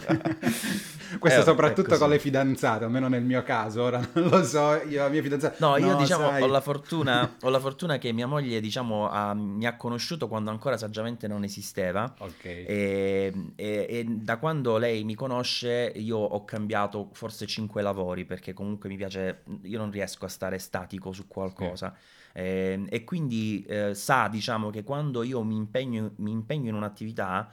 Questo 1.19 1.41
Eh, 1.41 1.45
soprattutto 1.45 1.97
con 1.97 2.09
le 2.09 2.19
fidanzate, 2.19 2.85
almeno 2.85 3.09
nel 3.09 3.23
mio 3.23 3.43
caso, 3.43 3.83
ora 3.83 3.99
non 4.15 4.29
lo 4.29 4.45
so, 4.45 4.81
io 4.89 5.03
la 5.03 5.09
mia 5.09 5.23
fidanzata... 5.23 5.57
No, 5.59 5.77
io 5.77 5.95
diciamo 5.97 6.29
sai- 6.29 6.43
ho 6.43 6.47
la 6.47 6.61
fortuna, 6.61 7.37
ho 7.41 7.49
la 7.51 7.61
fortuna 7.61 7.99
che 7.99 8.13
mia 8.13 8.27
moglie 8.27 8.61
diciamo 8.61 9.09
ha- 9.09 9.33
mi 9.35 9.65
ha 9.67 9.77
conosciuto 9.77 10.27
quando 10.29 10.51
ancora 10.51 10.77
saggiamente 10.77 11.29
non 11.29 11.45
esisteva. 11.45 12.13
Ok. 12.19 12.45
E, 12.45 13.33
e- 13.55 13.87
e 13.89 14.05
da 14.09 14.39
quando 14.39 14.77
lei 14.77 15.05
mi 15.05 15.15
conosce 15.15 15.93
io 15.95 16.19
ho 16.19 16.45
cambiato 16.45 17.11
forse 17.13 17.47
cinque 17.47 17.83
lavori 17.83 18.25
perché 18.25 18.53
comunque 18.53 18.89
mi 18.89 18.97
piace, 18.97 19.24
io 19.63 19.79
non 19.79 19.91
riesco 19.91 20.25
a 20.25 20.29
stare 20.29 20.59
statico 20.59 21.13
su 21.13 21.27
qualcosa. 21.27 21.97
Eh, 22.33 22.85
e 22.89 23.05
quindi 23.05 23.65
eh, 23.69 23.95
sa 23.95 24.29
diciamo 24.29 24.71
che 24.71 24.83
quando 24.83 25.23
io 25.23 25.43
mi 25.45 25.57
impegno, 25.57 26.13
mi 26.17 26.33
impegno 26.33 26.69
in 26.69 26.75
un'attività 26.75 27.51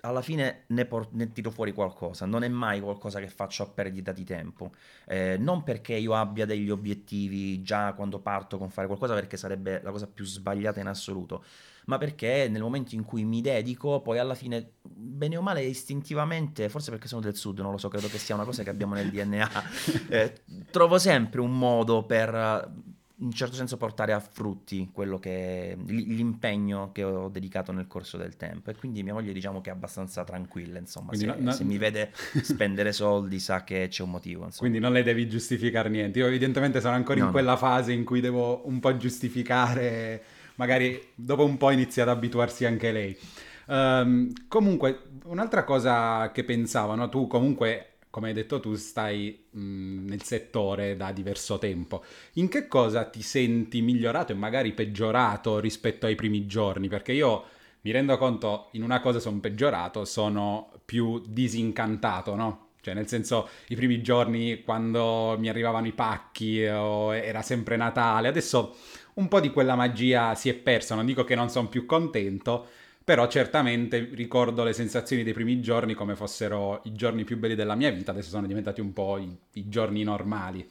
alla 0.00 0.22
fine 0.22 0.64
ne, 0.68 0.84
por- 0.86 1.08
ne 1.12 1.32
tiro 1.32 1.50
fuori 1.50 1.72
qualcosa, 1.72 2.26
non 2.26 2.42
è 2.42 2.48
mai 2.48 2.80
qualcosa 2.80 3.20
che 3.20 3.28
faccio 3.28 3.62
a 3.62 3.66
perdita 3.66 4.12
di 4.12 4.24
tempo, 4.24 4.72
Eh, 5.06 5.36
non 5.38 5.62
perché 5.62 5.94
io 5.94 6.14
abbia 6.14 6.46
degli 6.46 6.70
obiettivi 6.70 7.62
già 7.62 7.92
quando 7.94 8.18
parto 8.20 8.58
con 8.58 8.70
fare 8.70 8.86
qualcosa 8.86 9.14
perché 9.14 9.36
sarebbe 9.36 9.80
la 9.82 9.90
cosa 9.90 10.06
più 10.06 10.24
sbagliata 10.24 10.80
in 10.80 10.86
assoluto, 10.86 11.44
ma 11.90 11.98
perché 11.98 12.46
nel 12.48 12.62
momento 12.62 12.94
in 12.94 13.02
cui 13.02 13.24
mi 13.24 13.40
dedico, 13.40 14.00
poi 14.00 14.20
alla 14.20 14.36
fine, 14.36 14.74
bene 14.80 15.36
o 15.36 15.42
male, 15.42 15.62
istintivamente, 15.64 16.68
forse 16.68 16.92
perché 16.92 17.08
sono 17.08 17.20
del 17.20 17.34
sud, 17.34 17.58
non 17.58 17.72
lo 17.72 17.78
so, 17.78 17.88
credo 17.88 18.06
che 18.06 18.16
sia 18.16 18.36
una 18.36 18.44
cosa 18.44 18.62
che 18.62 18.70
abbiamo 18.70 18.94
nel 18.94 19.10
DNA, 19.10 19.50
eh, 20.08 20.34
trovo 20.70 20.98
sempre 20.98 21.40
un 21.40 21.58
modo 21.58 22.04
per, 22.04 22.70
in 23.16 23.24
un 23.26 23.32
certo 23.32 23.56
senso, 23.56 23.76
portare 23.76 24.12
a 24.12 24.20
frutti 24.20 24.88
quello 24.92 25.18
che, 25.18 25.76
l'impegno 25.84 26.92
che 26.92 27.02
ho 27.02 27.28
dedicato 27.28 27.72
nel 27.72 27.88
corso 27.88 28.16
del 28.16 28.36
tempo. 28.36 28.70
E 28.70 28.76
quindi 28.76 29.02
mia 29.02 29.12
moglie 29.14 29.32
diciamo 29.32 29.60
che 29.60 29.70
è 29.70 29.72
abbastanza 29.72 30.22
tranquilla, 30.22 30.78
insomma, 30.78 31.12
se, 31.12 31.26
no- 31.26 31.34
no- 31.38 31.50
se 31.50 31.64
mi 31.64 31.76
vede 31.76 32.12
spendere 32.40 32.92
soldi 32.92 33.40
sa 33.40 33.64
che 33.64 33.88
c'è 33.90 34.04
un 34.04 34.10
motivo, 34.10 34.44
insomma. 34.44 34.60
Quindi 34.60 34.78
non 34.78 34.92
le 34.92 35.02
devi 35.02 35.28
giustificare 35.28 35.88
niente. 35.88 36.20
Io 36.20 36.26
evidentemente 36.28 36.80
sono 36.80 36.94
ancora 36.94 37.14
No, 37.16 37.20
in 37.22 37.26
no. 37.26 37.32
quella 37.32 37.56
fase 37.56 37.92
in 37.92 38.04
cui 38.04 38.20
devo 38.20 38.62
un 38.68 38.78
po' 38.78 38.96
giustificare, 38.96 40.22
magari 40.60 41.02
dopo 41.14 41.42
un 41.42 41.56
po' 41.56 41.70
inizia 41.70 42.02
ad 42.02 42.10
abituarsi 42.10 42.66
anche 42.66 42.92
lei. 42.92 43.16
Ehm, 43.68 44.30
comunque, 44.46 45.04
un'altra 45.24 45.64
cosa 45.64 46.30
che 46.32 46.44
pensavo, 46.44 46.94
no? 46.94 47.08
Tu 47.08 47.26
comunque, 47.26 47.92
come 48.10 48.28
hai 48.28 48.34
detto 48.34 48.60
tu, 48.60 48.74
stai 48.74 49.46
mh, 49.50 50.04
nel 50.06 50.22
settore 50.22 50.96
da 50.96 51.12
diverso 51.12 51.56
tempo. 51.58 52.04
In 52.34 52.48
che 52.48 52.68
cosa 52.68 53.04
ti 53.04 53.22
senti 53.22 53.80
migliorato 53.80 54.32
e 54.32 54.34
magari 54.34 54.72
peggiorato 54.72 55.60
rispetto 55.60 56.04
ai 56.04 56.14
primi 56.14 56.46
giorni? 56.46 56.88
Perché 56.88 57.12
io 57.12 57.44
mi 57.82 57.90
rendo 57.90 58.18
conto, 58.18 58.68
in 58.72 58.82
una 58.82 59.00
cosa 59.00 59.18
sono 59.18 59.40
peggiorato, 59.40 60.04
sono 60.04 60.72
più 60.84 61.22
disincantato, 61.26 62.34
no? 62.34 62.68
Cioè, 62.82 62.94
nel 62.94 63.08
senso, 63.08 63.48
i 63.68 63.76
primi 63.76 64.00
giorni 64.00 64.62
quando 64.62 65.36
mi 65.38 65.48
arrivavano 65.50 65.86
i 65.86 65.92
pacchi 65.92 66.64
o 66.64 67.14
era 67.14 67.42
sempre 67.42 67.76
Natale, 67.76 68.28
adesso 68.28 68.74
un 69.14 69.28
po' 69.28 69.40
di 69.40 69.50
quella 69.50 69.74
magia 69.74 70.34
si 70.34 70.48
è 70.48 70.54
persa. 70.54 70.94
Non 70.94 71.06
dico 71.06 71.24
che 71.24 71.34
non 71.34 71.50
sono 71.50 71.68
più 71.68 71.86
contento, 71.86 72.66
però 73.02 73.26
certamente 73.28 74.10
ricordo 74.12 74.62
le 74.62 74.72
sensazioni 74.72 75.22
dei 75.22 75.32
primi 75.32 75.60
giorni 75.60 75.94
come 75.94 76.14
fossero 76.14 76.80
i 76.84 76.92
giorni 76.92 77.24
più 77.24 77.38
belli 77.38 77.54
della 77.54 77.74
mia 77.74 77.90
vita, 77.90 78.12
adesso 78.12 78.28
sono 78.28 78.46
diventati 78.46 78.80
un 78.80 78.92
po' 78.92 79.18
i, 79.18 79.36
i 79.54 79.68
giorni 79.68 80.02
normali. 80.02 80.68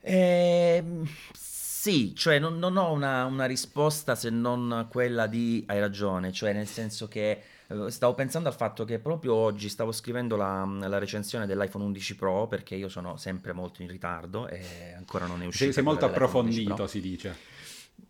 Eh, 0.00 0.84
sì, 1.32 2.14
cioè 2.14 2.38
non, 2.38 2.58
non 2.58 2.76
ho 2.76 2.92
una, 2.92 3.24
una, 3.26 3.44
risposta 3.46 4.14
se 4.14 4.30
non 4.30 4.86
quella 4.90 5.26
di 5.26 5.64
hai 5.68 5.78
ragione, 5.78 6.32
cioè 6.32 6.52
nel 6.52 6.66
senso 6.66 7.08
che 7.08 7.40
stavo 7.88 8.14
pensando 8.14 8.48
al 8.48 8.54
fatto 8.54 8.84
che 8.84 8.98
proprio 9.00 9.34
oggi 9.34 9.68
stavo 9.68 9.90
scrivendo 9.90 10.36
la, 10.36 10.64
la, 10.64 10.98
recensione 10.98 11.46
dell'iPhone 11.46 11.84
11 11.84 12.14
Pro 12.14 12.46
perché 12.46 12.76
io 12.76 12.88
sono 12.88 13.16
sempre 13.16 13.52
molto 13.52 13.82
in 13.82 13.88
ritardo 13.88 14.46
e 14.46 14.94
ancora 14.96 15.26
non 15.26 15.42
è 15.42 15.46
uscito. 15.46 15.64
Sei, 15.64 15.72
sei 15.72 15.82
molto 15.82 16.04
approfondito, 16.04 16.86
si 16.86 17.00
dice. 17.00 17.36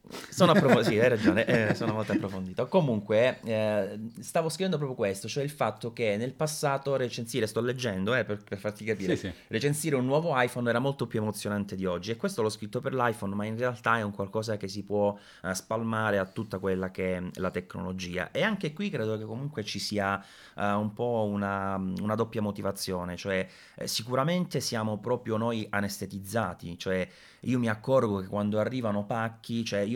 Sono 0.09 0.53
approfondito, 0.53 0.90
sì, 0.90 0.99
hai 1.01 1.09
ragione, 1.09 1.45
eh, 1.47 1.75
sono 1.75 1.92
molto 1.92 2.12
approfondito. 2.12 2.69
Comunque, 2.69 3.40
eh, 3.42 3.99
stavo 4.21 4.49
scrivendo 4.49 4.77
proprio 4.77 4.97
questo, 4.97 5.27
cioè 5.27 5.42
il 5.42 5.51
fatto 5.51 5.92
che 5.92 6.16
nel 6.16 6.33
passato 6.33 6.95
recensire, 6.95 7.47
sto 7.47 7.61
leggendo 7.61 8.14
eh, 8.14 8.25
per, 8.25 8.42
per, 8.45 8.59
farti 8.59 8.85
capire, 8.85 9.16
sì, 9.16 9.29
sì. 9.29 9.35
recensire 9.49 9.97
un 9.97 10.05
nuovo 10.05 10.33
iPhone 10.40 10.69
era 10.69 10.79
molto 10.79 11.07
più 11.07 11.21
emozionante 11.21 11.75
di 11.75 11.87
oggi 11.87 12.12
e 12.12 12.16
questo 12.16 12.42
l'ho 12.42 12.49
scritto 12.49 12.81
per 12.81 12.95
l'iPhone, 12.95 13.35
ma 13.35 13.45
in 13.47 13.57
realtà 13.57 13.99
è 13.99 14.03
un 14.03 14.12
qualcosa 14.12 14.57
che 14.57 14.69
si 14.69 14.85
può 14.85 15.16
uh, 15.42 15.53
spalmare 15.53 16.19
a 16.19 16.25
tutta 16.27 16.59
quella 16.59 16.90
che 16.90 17.16
è 17.16 17.23
la 17.35 17.51
tecnologia. 17.51 18.31
E 18.31 18.42
anche 18.42 18.73
qui 18.73 18.90
credo 18.90 19.19
che 19.19 19.25
comunque 19.25 19.64
ci 19.64 19.81
sia 19.81 20.25
uh, 20.55 20.62
un 20.62 20.92
po' 20.92 21.29
una, 21.29 21.75
una, 21.75 22.14
doppia 22.14 22.42
motivazione, 22.42 23.16
cioè 23.16 23.47
eh, 23.75 23.87
sicuramente 23.88 24.61
siamo 24.61 24.99
proprio 24.99 25.37
noi 25.37 25.66
anestetizzati, 25.69 26.79
cioè 26.79 27.09
io 27.40 27.59
mi 27.59 27.69
accorgo 27.69 28.19
che 28.19 28.27
quando 28.27 28.59
arrivano 28.59 29.05
pacchi, 29.05 29.64
cioè 29.64 29.81
io 29.81 29.96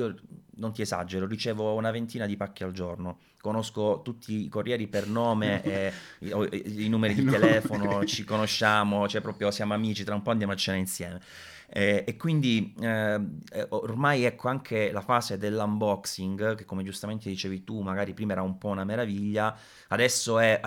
non 0.57 0.73
ti 0.73 0.83
esagero, 0.83 1.27
ricevo 1.27 1.75
una 1.75 1.91
ventina 1.91 2.27
di 2.27 2.37
pacchi 2.37 2.63
al 2.65 2.73
giorno, 2.73 3.19
conosco 3.41 4.03
tutti 4.03 4.45
i 4.45 4.49
corrieri 4.49 4.87
per 4.87 5.09
nome, 5.09 5.63
e, 5.65 5.93
i, 6.21 6.85
i, 6.85 6.89
numeri 6.89 7.15
di 7.15 7.25
telefono, 7.25 8.05
ci 8.07 8.25
conosciamo, 8.25 9.09
cioè 9.09 9.21
proprio 9.21 9.51
siamo 9.51 9.75
amici, 9.75 10.05
tra 10.05 10.15
un 10.15 10.23
po' 10.23 10.31
andiamo 10.31 10.53
a 10.53 10.57
cena 10.57 10.77
insieme. 10.77 11.21
Eh, 11.73 12.03
e 12.05 12.17
quindi 12.17 12.75
eh, 12.81 13.21
ormai 13.69 14.25
ecco 14.25 14.49
anche 14.49 14.91
la 14.91 15.03
fase 15.03 15.39
dell'unboxing, 15.39 16.57
che 16.57 16.65
come 16.65 16.83
giustamente 16.83 17.29
dicevi 17.29 17.63
tu, 17.63 17.81
magari 17.81 18.13
prima 18.13 18.33
era 18.33 18.43
un 18.43 18.59
po' 18.59 18.69
una 18.69 18.85
meraviglia, 18.85 19.57
adesso 19.89 20.39
è 20.39 20.61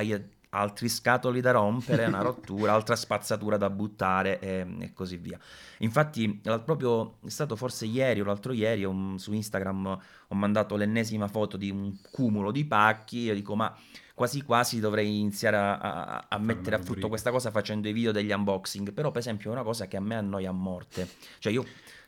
altri 0.53 0.89
scatoli 0.89 1.41
da 1.41 1.51
rompere, 1.51 2.05
una 2.05 2.21
rottura, 2.23 2.73
altra 2.73 2.95
spazzatura 2.95 3.57
da 3.57 3.69
buttare 3.69 4.39
e, 4.39 4.65
e, 4.79 4.93
così 4.93 5.17
via. 5.17 5.37
Infatti, 5.79 6.41
proprio 6.63 7.17
è 7.25 7.29
stato 7.29 7.55
forse 7.55 7.85
ieri 7.85 8.21
o 8.21 8.25
l'altro 8.25 8.53
ieri 8.53 8.83
un, 8.83 9.17
su 9.19 9.33
Instagram 9.33 9.99
ho 10.27 10.35
mandato 10.35 10.75
l'ennesima 10.75 11.27
foto 11.27 11.57
di 11.57 11.69
un 11.69 11.95
cumulo 12.11 12.51
di 12.51 12.65
pacchi. 12.65 13.19
Io 13.19 13.33
dico, 13.33 13.55
ma 13.55 13.75
quasi 14.13 14.43
quasi 14.43 14.79
dovrei 14.79 15.19
iniziare 15.19 15.57
a, 15.57 15.77
a, 15.77 16.25
a 16.29 16.37
mettere 16.37 16.75
a 16.75 16.79
frutto 16.79 17.07
questa 17.07 17.31
cosa 17.31 17.49
facendo 17.49 17.87
i 17.87 17.93
video 17.93 18.11
degli 18.11 18.31
unboxing. 18.31 18.93
Però, 18.93 19.09
per 19.09 19.21
esempio, 19.21 19.49
è 19.49 19.53
una 19.53 19.63
cosa 19.63 19.87
che 19.87 19.97
a 19.97 20.01
me 20.01 20.15
annoia 20.15 20.49
a 20.49 20.53
morte. 20.53 21.07
Cioè, 21.39 21.51
io 21.51 21.65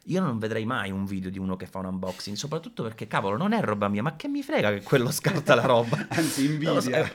io 0.07 0.21
non 0.21 0.37
vedrei 0.37 0.65
mai 0.65 0.91
un 0.91 1.05
video 1.05 1.31
di 1.31 1.39
uno 1.39 1.55
che 1.55 1.65
fa 1.65 1.79
un 1.79 1.85
unboxing, 1.85 2.35
soprattutto 2.35 2.83
perché, 2.83 3.07
cavolo, 3.07 3.37
non 3.37 3.53
è 3.53 3.61
roba 3.61 3.87
mia, 3.87 4.03
ma 4.03 4.15
che 4.15 4.27
mi 4.27 4.43
frega 4.43 4.71
che 4.71 4.83
quello 4.83 5.09
scarta 5.09 5.55
la 5.55 5.65
roba? 5.65 6.05
Anzi, 6.09 6.45
invidia. 6.45 6.79
So, 6.79 6.91
eh, 6.91 7.11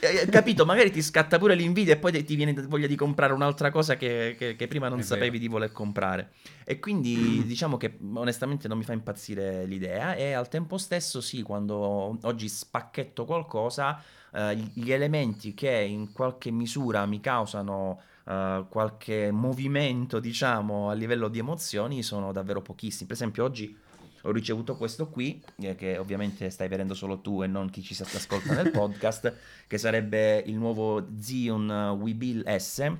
eh, 0.00 0.26
capito, 0.30 0.64
magari 0.64 0.90
ti 0.90 1.02
scatta 1.02 1.38
pure 1.38 1.54
l'invidia 1.54 1.92
e 1.92 1.98
poi 1.98 2.24
ti 2.24 2.34
viene 2.34 2.54
voglia 2.66 2.86
di 2.86 2.96
comprare 2.96 3.34
un'altra 3.34 3.70
cosa 3.70 3.96
che, 3.96 4.34
che, 4.38 4.56
che 4.56 4.66
prima 4.66 4.88
non 4.88 5.00
è 5.00 5.02
sapevi 5.02 5.30
vero. 5.30 5.42
di 5.42 5.48
voler 5.48 5.72
comprare. 5.72 6.30
E 6.64 6.78
quindi 6.78 7.44
diciamo 7.44 7.76
che 7.76 7.98
onestamente 8.14 8.66
non 8.66 8.78
mi 8.78 8.84
fa 8.84 8.94
impazzire 8.94 9.66
l'idea 9.66 10.14
e 10.14 10.32
al 10.32 10.48
tempo 10.48 10.78
stesso 10.78 11.20
sì, 11.20 11.42
quando 11.42 12.16
oggi 12.22 12.48
spacchetto 12.48 13.26
qualcosa, 13.26 14.02
eh, 14.32 14.56
gli 14.72 14.90
elementi 14.90 15.52
che 15.52 15.70
in 15.70 16.12
qualche 16.12 16.50
misura 16.50 17.04
mi 17.04 17.20
causano 17.20 18.00
uh, 18.24 18.66
qualche 18.68 19.30
movimento, 19.30 20.20
diciamo, 20.20 20.90
a 20.90 20.94
livello 20.94 21.28
di 21.28 21.38
emozioni 21.38 22.02
sono 22.02 22.32
davvero 22.32 22.62
pochissimi. 22.62 23.06
Per 23.06 23.16
esempio, 23.16 23.44
oggi 23.44 23.76
ho 24.22 24.30
ricevuto 24.30 24.76
questo 24.76 25.08
qui, 25.08 25.42
eh, 25.60 25.74
che 25.74 25.98
ovviamente 25.98 26.48
stai 26.50 26.68
vedendo 26.68 26.94
solo 26.94 27.20
tu 27.20 27.42
e 27.42 27.46
non 27.46 27.70
chi 27.70 27.82
ci 27.82 28.00
ascolta 28.00 28.54
nel 28.54 28.70
podcast, 28.72 29.34
che 29.66 29.78
sarebbe 29.78 30.42
il 30.46 30.54
nuovo 30.54 31.08
Zion 31.18 31.96
Webill 32.00 32.44
S. 32.56 32.92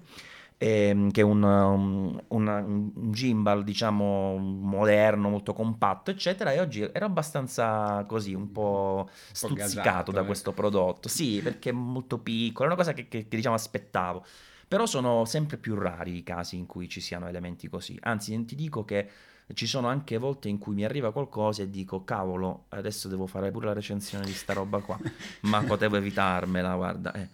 Ehm, 0.58 1.10
che 1.10 1.22
è 1.22 1.24
un, 1.24 1.42
um, 1.42 2.22
un, 2.28 2.46
un, 2.46 3.10
gimbal 3.10 3.64
diciamo 3.64 4.36
moderno, 4.36 5.28
molto 5.28 5.52
compatto 5.52 6.12
eccetera 6.12 6.52
e 6.52 6.60
oggi 6.60 6.82
ero 6.82 7.04
abbastanza 7.04 8.04
così 8.06 8.32
un 8.32 8.52
po' 8.52 9.08
stuzzicato 9.32 9.48
un 9.48 9.56
po 9.56 9.82
gasato, 9.82 10.12
da 10.12 10.20
eh. 10.20 10.24
questo 10.24 10.52
prodotto 10.52 11.08
sì 11.08 11.40
perché 11.42 11.70
è 11.70 11.72
molto 11.72 12.18
piccolo 12.18 12.68
è 12.68 12.72
una 12.72 12.76
cosa 12.76 12.92
che, 12.92 13.08
che, 13.08 13.26
che 13.26 13.36
diciamo 13.36 13.56
aspettavo 13.56 14.24
però 14.72 14.86
sono 14.86 15.26
sempre 15.26 15.58
più 15.58 15.74
rari 15.74 16.16
i 16.16 16.22
casi 16.22 16.56
in 16.56 16.64
cui 16.64 16.88
ci 16.88 17.02
siano 17.02 17.28
elementi 17.28 17.68
così. 17.68 17.94
Anzi, 18.00 18.42
ti 18.46 18.54
dico 18.54 18.86
che 18.86 19.06
ci 19.52 19.66
sono 19.66 19.88
anche 19.88 20.16
volte 20.16 20.48
in 20.48 20.56
cui 20.56 20.74
mi 20.74 20.82
arriva 20.82 21.12
qualcosa 21.12 21.60
e 21.62 21.68
dico 21.68 22.04
cavolo, 22.04 22.64
adesso 22.70 23.06
devo 23.08 23.26
fare 23.26 23.50
pure 23.50 23.66
la 23.66 23.74
recensione 23.74 24.24
di 24.24 24.32
sta 24.32 24.54
roba 24.54 24.78
qua, 24.78 24.98
ma 25.42 25.62
potevo 25.62 25.96
evitarmela, 25.96 26.74
guarda. 26.74 27.12
Eh. 27.12 27.28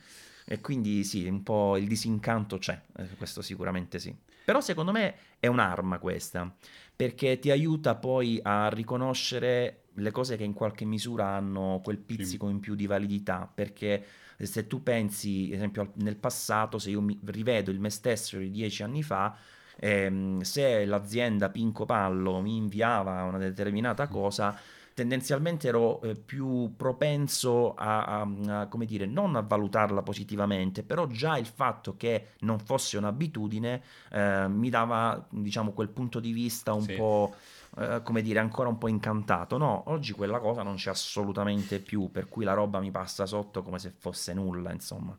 E 0.47 0.61
quindi 0.61 1.05
sì, 1.05 1.29
un 1.29 1.45
po' 1.45 1.77
il 1.77 1.87
disincanto 1.87 2.59
c'è, 2.59 2.83
eh, 2.97 3.07
questo 3.17 3.41
sicuramente 3.41 4.01
sì. 4.01 4.13
Però 4.45 4.61
secondo 4.61 4.91
me 4.91 5.15
è 5.39 5.47
un'arma 5.47 6.01
questa, 6.01 6.53
perché 6.97 7.39
ti 7.39 7.53
aiuta 7.53 7.95
poi 7.95 8.41
a 8.43 8.69
riconoscere 8.69 9.85
le 9.93 10.11
cose 10.11 10.37
che 10.37 10.43
in 10.43 10.55
qualche 10.55 10.85
misura 10.85 11.27
hanno 11.27 11.81
quel 11.85 11.99
pizzico 11.99 12.49
in 12.49 12.59
più 12.59 12.75
di 12.75 12.87
validità, 12.87 13.49
perché 13.53 14.05
se 14.47 14.67
tu 14.67 14.83
pensi, 14.83 15.47
ad 15.49 15.57
esempio, 15.57 15.93
nel 15.97 16.17
passato, 16.17 16.79
se 16.79 16.91
io 16.91 17.01
mi 17.01 17.19
rivedo 17.25 17.71
il 17.71 17.81
me 17.81 17.91
stesso 17.91 18.39
di 18.39 18.51
dieci 18.51 18.83
anni 18.83 19.03
fa, 19.03 19.37
ehm, 19.77 20.41
se 20.41 20.85
l'azienda 20.85 21.49
Pinco 21.49 21.85
Pallo 21.85 22.41
mi 22.41 22.57
inviava 22.57 23.23
una 23.25 23.39
determinata 23.39 24.07
mm. 24.07 24.11
cosa, 24.11 24.59
tendenzialmente 24.99 25.69
ero 25.69 26.01
eh, 26.03 26.17
più 26.17 26.75
propenso 26.77 27.75
a, 27.75 28.05
a, 28.05 28.29
a, 28.49 28.67
come 28.67 28.85
dire, 28.85 29.07
non 29.07 29.37
a 29.37 29.43
valutarla 29.43 30.03
positivamente, 30.03 30.83
però 30.83 31.07
già 31.07 31.39
il 31.39 31.47
fatto 31.47 31.97
che 31.97 32.31
non 32.41 32.59
fosse 32.59 32.97
un'abitudine 32.97 33.83
eh, 34.11 34.49
mi 34.49 34.71
dava, 34.71 35.25
diciamo, 35.31 35.71
quel 35.71 35.89
punto 35.89 36.19
di 36.19 36.33
vista 36.33 36.73
un 36.73 36.83
sì. 36.83 36.95
po' 36.95 37.33
eh, 37.79 38.03
come 38.03 38.23
dire, 38.23 38.39
ancora 38.39 38.69
un 38.69 38.79
po' 38.79 38.89
incantato. 38.89 39.57
No, 39.57 39.85
oggi 39.87 40.13
quella 40.13 40.39
cosa 40.39 40.63
non 40.63 40.77
c'è 40.77 40.91
assolutamente 40.91 41.81
più, 41.81 42.11
per 42.11 42.29
cui 42.29 42.45
la 42.45 42.55
roba 42.55 42.81
mi 42.81 42.91
passa 42.91 43.27
sotto 43.27 43.63
come 43.63 43.79
se 43.79 43.93
fosse 43.97 44.35
nulla, 44.35 44.73
insomma. 44.73 45.17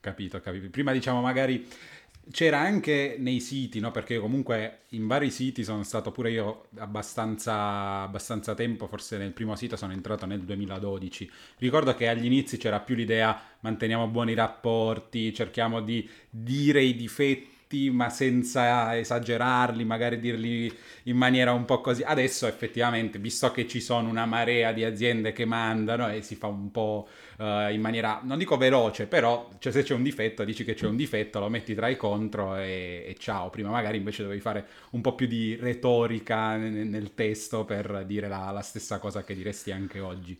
Capito, 0.00 0.40
capito. 0.40 0.70
Prima 0.70 0.92
diciamo 0.92 1.20
magari 1.20 1.68
c'era 2.30 2.58
anche 2.60 3.16
nei 3.18 3.40
siti, 3.40 3.80
no? 3.80 3.90
Perché 3.90 4.18
comunque 4.18 4.82
in 4.90 5.06
vari 5.06 5.30
siti 5.30 5.64
sono 5.64 5.82
stato 5.82 6.10
pure 6.10 6.30
io 6.30 6.66
abbastanza, 6.78 8.02
abbastanza 8.02 8.54
tempo, 8.54 8.86
forse 8.86 9.16
nel 9.18 9.32
primo 9.32 9.56
sito 9.56 9.76
sono 9.76 9.92
entrato 9.92 10.26
nel 10.26 10.42
2012. 10.42 11.30
Ricordo 11.58 11.94
che 11.94 12.08
agli 12.08 12.24
inizi 12.24 12.56
c'era 12.56 12.80
più 12.80 12.94
l'idea 12.94 13.40
manteniamo 13.60 14.08
buoni 14.08 14.34
rapporti, 14.34 15.34
cerchiamo 15.34 15.80
di 15.80 16.08
dire 16.30 16.82
i 16.82 16.94
difetti 16.94 17.58
ma 17.90 18.10
senza 18.10 18.98
esagerarli, 18.98 19.84
magari 19.84 20.18
dirli 20.18 20.72
in 21.04 21.16
maniera 21.16 21.52
un 21.52 21.64
po' 21.64 21.80
così. 21.80 22.02
Adesso 22.02 22.46
effettivamente, 22.46 23.18
visto 23.18 23.50
che 23.52 23.66
ci 23.68 23.80
sono 23.80 24.08
una 24.08 24.26
marea 24.26 24.72
di 24.72 24.84
aziende 24.84 25.32
che 25.32 25.44
mandano 25.44 26.10
e 26.10 26.22
si 26.22 26.34
fa 26.34 26.48
un 26.48 26.70
po' 26.70 27.08
uh, 27.38 27.70
in 27.70 27.80
maniera, 27.80 28.20
non 28.24 28.38
dico 28.38 28.56
veloce, 28.56 29.06
però 29.06 29.48
cioè, 29.58 29.72
se 29.72 29.82
c'è 29.82 29.94
un 29.94 30.02
difetto, 30.02 30.44
dici 30.44 30.64
che 30.64 30.74
c'è 30.74 30.86
un 30.86 30.96
difetto, 30.96 31.38
lo 31.38 31.48
metti 31.48 31.74
tra 31.74 31.88
i 31.88 31.96
contro 31.96 32.56
e, 32.56 33.04
e 33.06 33.16
ciao. 33.18 33.50
Prima 33.50 33.70
magari 33.70 33.98
invece 33.98 34.22
dovevi 34.22 34.40
fare 34.40 34.66
un 34.90 35.00
po' 35.00 35.14
più 35.14 35.26
di 35.26 35.56
retorica 35.56 36.56
nel, 36.56 36.86
nel 36.88 37.14
testo 37.14 37.64
per 37.64 38.04
dire 38.06 38.28
la, 38.28 38.50
la 38.50 38.62
stessa 38.62 38.98
cosa 38.98 39.22
che 39.22 39.34
diresti 39.34 39.70
anche 39.70 40.00
oggi. 40.00 40.38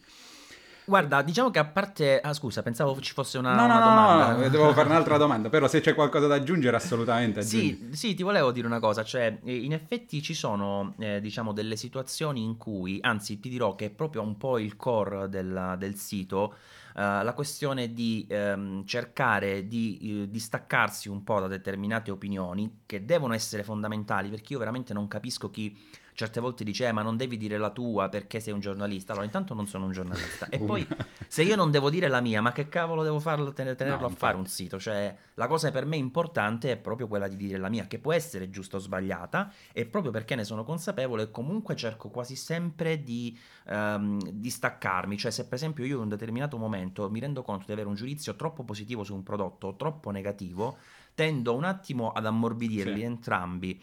Guarda, 0.90 1.22
diciamo 1.22 1.53
che 1.53 1.61
a 1.61 1.64
parte... 1.64 2.20
Ah, 2.20 2.33
scusa, 2.33 2.64
pensavo 2.64 3.00
ci 3.00 3.12
fosse 3.12 3.38
una, 3.38 3.55
no, 3.55 3.64
una 3.64 3.79
no, 3.79 3.85
domanda. 3.85 4.33
No, 4.33 4.38
no, 4.40 4.48
devo 4.48 4.72
fare 4.72 4.88
un'altra 4.88 5.16
domanda, 5.18 5.48
però 5.48 5.68
se 5.68 5.81
c'è 5.81 5.94
qualcosa 5.94 6.26
da 6.26 6.35
aggiungere 6.35 6.74
assolutamente 6.74 7.38
aggiungi. 7.38 7.90
Sì, 7.92 7.96
sì, 7.96 8.14
ti 8.16 8.24
volevo 8.24 8.50
dire 8.50 8.66
una 8.66 8.81
cosa, 8.81 9.05
cioè 9.05 9.38
in 9.44 9.72
effetti 9.72 10.20
ci 10.20 10.35
sono, 10.35 10.94
eh, 10.98 11.20
diciamo, 11.20 11.53
delle 11.53 11.76
situazioni 11.76 12.42
in 12.42 12.57
cui, 12.57 12.98
anzi 13.03 13.38
ti 13.38 13.48
dirò 13.48 13.76
che 13.76 13.87
è 13.87 13.90
proprio 13.90 14.22
un 14.22 14.37
po' 14.37 14.59
il 14.59 14.74
core 14.74 15.29
del, 15.29 15.76
del 15.79 15.94
sito, 15.94 16.55
Uh, 16.92 17.22
la 17.22 17.35
questione 17.37 17.92
di 17.92 18.26
um, 18.31 18.85
cercare 18.85 19.68
di 19.68 20.24
uh, 20.24 20.29
distaccarsi 20.29 21.09
un 21.09 21.22
po' 21.22 21.38
da 21.38 21.46
determinate 21.46 22.11
opinioni 22.11 22.81
che 22.85 23.05
devono 23.05 23.33
essere 23.33 23.62
fondamentali 23.62 24.29
perché 24.29 24.55
io 24.55 24.59
veramente 24.59 24.92
non 24.92 25.07
capisco 25.07 25.50
chi 25.50 25.72
certe 26.14 26.40
volte 26.40 26.64
dice 26.64 26.87
eh, 26.87 26.92
ma 26.92 27.03
non 27.03 27.16
devi 27.16 27.37
dire 27.37 27.59
la 27.59 27.70
tua 27.70 28.09
perché 28.09 28.40
sei 28.40 28.53
un 28.53 28.61
giornalista. 28.61 29.12
Allora, 29.12 29.27
intanto 29.27 29.55
non 29.55 29.66
sono 29.66 29.87
un 29.87 29.92
giornalista. 29.92 30.49
E 30.49 30.59
poi, 30.61 30.87
se 31.27 31.42
io 31.42 31.57
non 31.57 31.70
devo 31.70 31.90
dire 31.90 32.09
la 32.09 32.20
mia, 32.20 32.40
ma 32.40 32.53
che 32.53 32.68
cavolo 32.68 33.03
devo 33.03 33.20
farlo, 33.20 33.53
tenerlo 33.53 33.96
no, 33.99 34.07
a 34.07 34.11
fare 34.11 34.37
un 34.37 34.46
sito? 34.46 34.79
Cioè, 34.79 35.16
la 35.35 35.46
cosa 35.46 35.70
per 35.70 35.87
me 35.87 35.96
importante 35.96 36.73
è 36.73 36.77
proprio 36.77 37.09
quella 37.09 37.29
di 37.29 37.37
dire 37.37 37.59
la 37.59 37.68
mia, 37.68 37.87
che 37.87 37.99
può 37.99 38.12
essere 38.12 38.51
giusta 38.51 38.77
o 38.77 38.81
sbagliata, 38.81 39.53
e 39.73 39.87
proprio 39.87 40.12
perché 40.12 40.35
ne 40.35 40.44
sono 40.44 40.64
consapevole, 40.64 41.31
comunque 41.31 41.77
cerco 41.77 42.11
quasi 42.11 42.37
sempre 42.37 43.03
di 43.03 43.38
um, 43.66 44.20
distaccarmi. 44.31 45.16
Cioè, 45.16 45.31
se 45.31 45.44
per 45.44 45.55
esempio 45.55 45.85
io 45.85 45.96
in 45.96 46.03
un 46.03 46.09
determinato 46.09 46.59
momento 46.59 47.09
mi 47.11 47.21
rendo 47.21 47.42
conto 47.42 47.65
di 47.67 47.73
avere 47.73 47.88
un 47.88 47.94
giudizio 47.94 48.37
troppo 48.37 48.65
positivo 48.65 49.04
su 49.04 49.15
un 49.15 49.23
prodotto 49.23 49.69
o 49.69 49.77
troppo 49.77 50.11
negativo, 50.11 50.77
tendo 51.15 51.54
un 51.54 51.65
attimo 51.65 52.13
ad 52.13 52.27
ammorbidirli 52.27 53.00
sì. 53.00 53.02
entrambi 53.02 53.81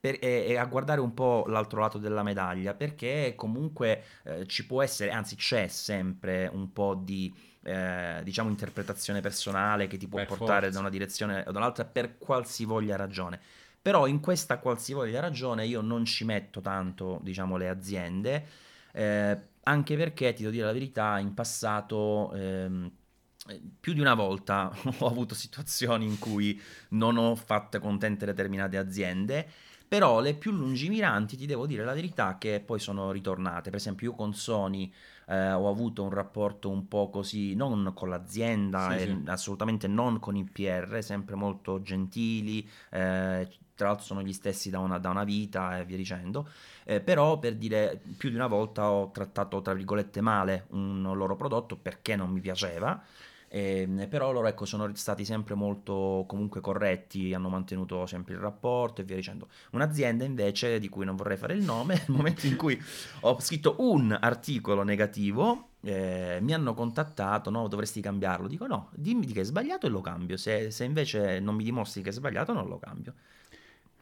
per, 0.00 0.16
e, 0.18 0.46
e, 0.48 0.56
a 0.56 0.64
guardare 0.64 1.00
un 1.00 1.12
po' 1.12 1.44
l'altro 1.46 1.80
lato 1.80 1.98
della 1.98 2.22
medaglia, 2.22 2.72
perché 2.72 3.34
comunque 3.36 4.02
eh, 4.24 4.46
ci 4.46 4.66
può 4.66 4.82
essere, 4.82 5.10
anzi 5.10 5.36
c'è 5.36 5.68
sempre 5.68 6.48
un 6.50 6.72
po' 6.72 6.94
di 6.94 7.32
eh, 7.62 8.20
diciamo 8.24 8.48
interpretazione 8.48 9.20
personale 9.20 9.86
che 9.86 9.98
ti 9.98 10.08
può 10.08 10.18
per 10.18 10.28
portare 10.28 10.60
forza. 10.62 10.74
da 10.74 10.80
una 10.80 10.88
direzione 10.88 11.44
o 11.46 11.52
dall'altra 11.52 11.84
per 11.84 12.16
qualsivoglia 12.16 12.96
ragione. 12.96 13.38
Però 13.82 14.06
in 14.06 14.20
questa 14.20 14.58
qualsivoglia 14.58 15.20
ragione 15.20 15.66
io 15.66 15.82
non 15.82 16.06
ci 16.06 16.24
metto 16.24 16.60
tanto, 16.60 17.18
diciamo, 17.22 17.56
le 17.56 17.68
aziende, 17.68 18.46
eh, 18.92 19.38
anche 19.62 19.96
perché, 19.96 20.32
ti 20.32 20.42
devo 20.42 20.54
dire 20.54 20.66
la 20.66 20.72
verità, 20.72 21.18
in 21.18 21.34
passato... 21.34 22.32
Ehm, 22.32 22.90
più 23.80 23.94
di 23.94 24.00
una 24.00 24.14
volta 24.14 24.70
ho 24.98 25.06
avuto 25.06 25.34
situazioni 25.34 26.04
in 26.04 26.18
cui 26.18 26.60
non 26.90 27.16
ho 27.16 27.34
fatto 27.34 27.80
contente 27.80 28.26
determinate 28.26 28.76
aziende 28.76 29.48
però 29.90 30.20
le 30.20 30.34
più 30.34 30.52
lungimiranti, 30.52 31.36
ti 31.36 31.46
devo 31.46 31.66
dire 31.66 31.82
la 31.82 31.94
verità, 31.94 32.38
che 32.38 32.62
poi 32.64 32.78
sono 32.78 33.10
ritornate. 33.10 33.70
Per 33.70 33.80
esempio, 33.80 34.10
io 34.10 34.14
con 34.14 34.32
Sony 34.32 34.88
eh, 35.26 35.50
ho 35.50 35.68
avuto 35.68 36.04
un 36.04 36.10
rapporto 36.10 36.70
un 36.70 36.86
po' 36.86 37.10
così, 37.10 37.56
non 37.56 37.90
con 37.92 38.08
l'azienda, 38.08 38.96
sì, 38.96 39.06
sì. 39.06 39.22
assolutamente 39.24 39.88
non 39.88 40.20
con 40.20 40.36
i 40.36 40.44
PR, 40.44 41.02
sempre 41.02 41.34
molto 41.34 41.82
gentili. 41.82 42.60
Eh, 42.88 43.48
tra 43.74 43.88
l'altro 43.88 44.04
sono 44.04 44.22
gli 44.22 44.32
stessi 44.32 44.70
da 44.70 44.78
una, 44.78 44.98
da 44.98 45.10
una 45.10 45.24
vita 45.24 45.80
e 45.80 45.84
via 45.84 45.96
dicendo, 45.96 46.48
eh, 46.84 47.00
però 47.00 47.40
per 47.40 47.56
dire 47.56 48.00
più 48.16 48.28
di 48.28 48.36
una 48.36 48.46
volta 48.46 48.92
ho 48.92 49.10
trattato 49.10 49.60
tra 49.60 49.74
virgolette 49.74 50.20
male 50.20 50.66
un 50.68 51.02
loro 51.02 51.34
prodotto 51.34 51.76
perché 51.76 52.14
non 52.14 52.30
mi 52.30 52.38
piaceva 52.38 53.02
e, 53.52 53.80
ehm, 53.80 54.08
però 54.08 54.30
loro 54.30 54.46
ecco, 54.46 54.64
sono 54.64 54.88
stati 54.94 55.24
sempre 55.24 55.56
molto 55.56 56.24
comunque 56.28 56.60
corretti, 56.60 57.34
hanno 57.34 57.48
mantenuto 57.48 58.06
sempre 58.06 58.34
il 58.34 58.40
rapporto 58.40 59.00
e 59.00 59.04
via 59.04 59.16
dicendo. 59.16 59.48
Un'azienda 59.72 60.24
invece, 60.24 60.78
di 60.78 60.88
cui 60.88 61.04
non 61.04 61.16
vorrei 61.16 61.36
fare 61.36 61.54
il 61.54 61.62
nome, 61.62 61.94
nel 62.06 62.16
momento 62.16 62.46
in 62.46 62.56
cui 62.56 62.80
ho 63.20 63.40
scritto 63.40 63.74
un 63.78 64.16
articolo 64.18 64.84
negativo, 64.84 65.70
eh, 65.82 66.38
mi 66.40 66.54
hanno 66.54 66.74
contattato, 66.74 67.50
no, 67.50 67.66
dovresti 67.66 68.00
cambiarlo. 68.00 68.46
Dico 68.46 68.68
no, 68.68 68.90
dimmi 68.94 69.26
che 69.26 69.40
è 69.40 69.44
sbagliato 69.44 69.86
e 69.86 69.90
lo 69.90 70.00
cambio. 70.00 70.36
Se, 70.36 70.70
se 70.70 70.84
invece 70.84 71.40
non 71.40 71.56
mi 71.56 71.64
dimostri 71.64 72.02
che 72.02 72.10
è 72.10 72.12
sbagliato, 72.12 72.52
non 72.52 72.68
lo 72.68 72.78
cambio 72.78 73.14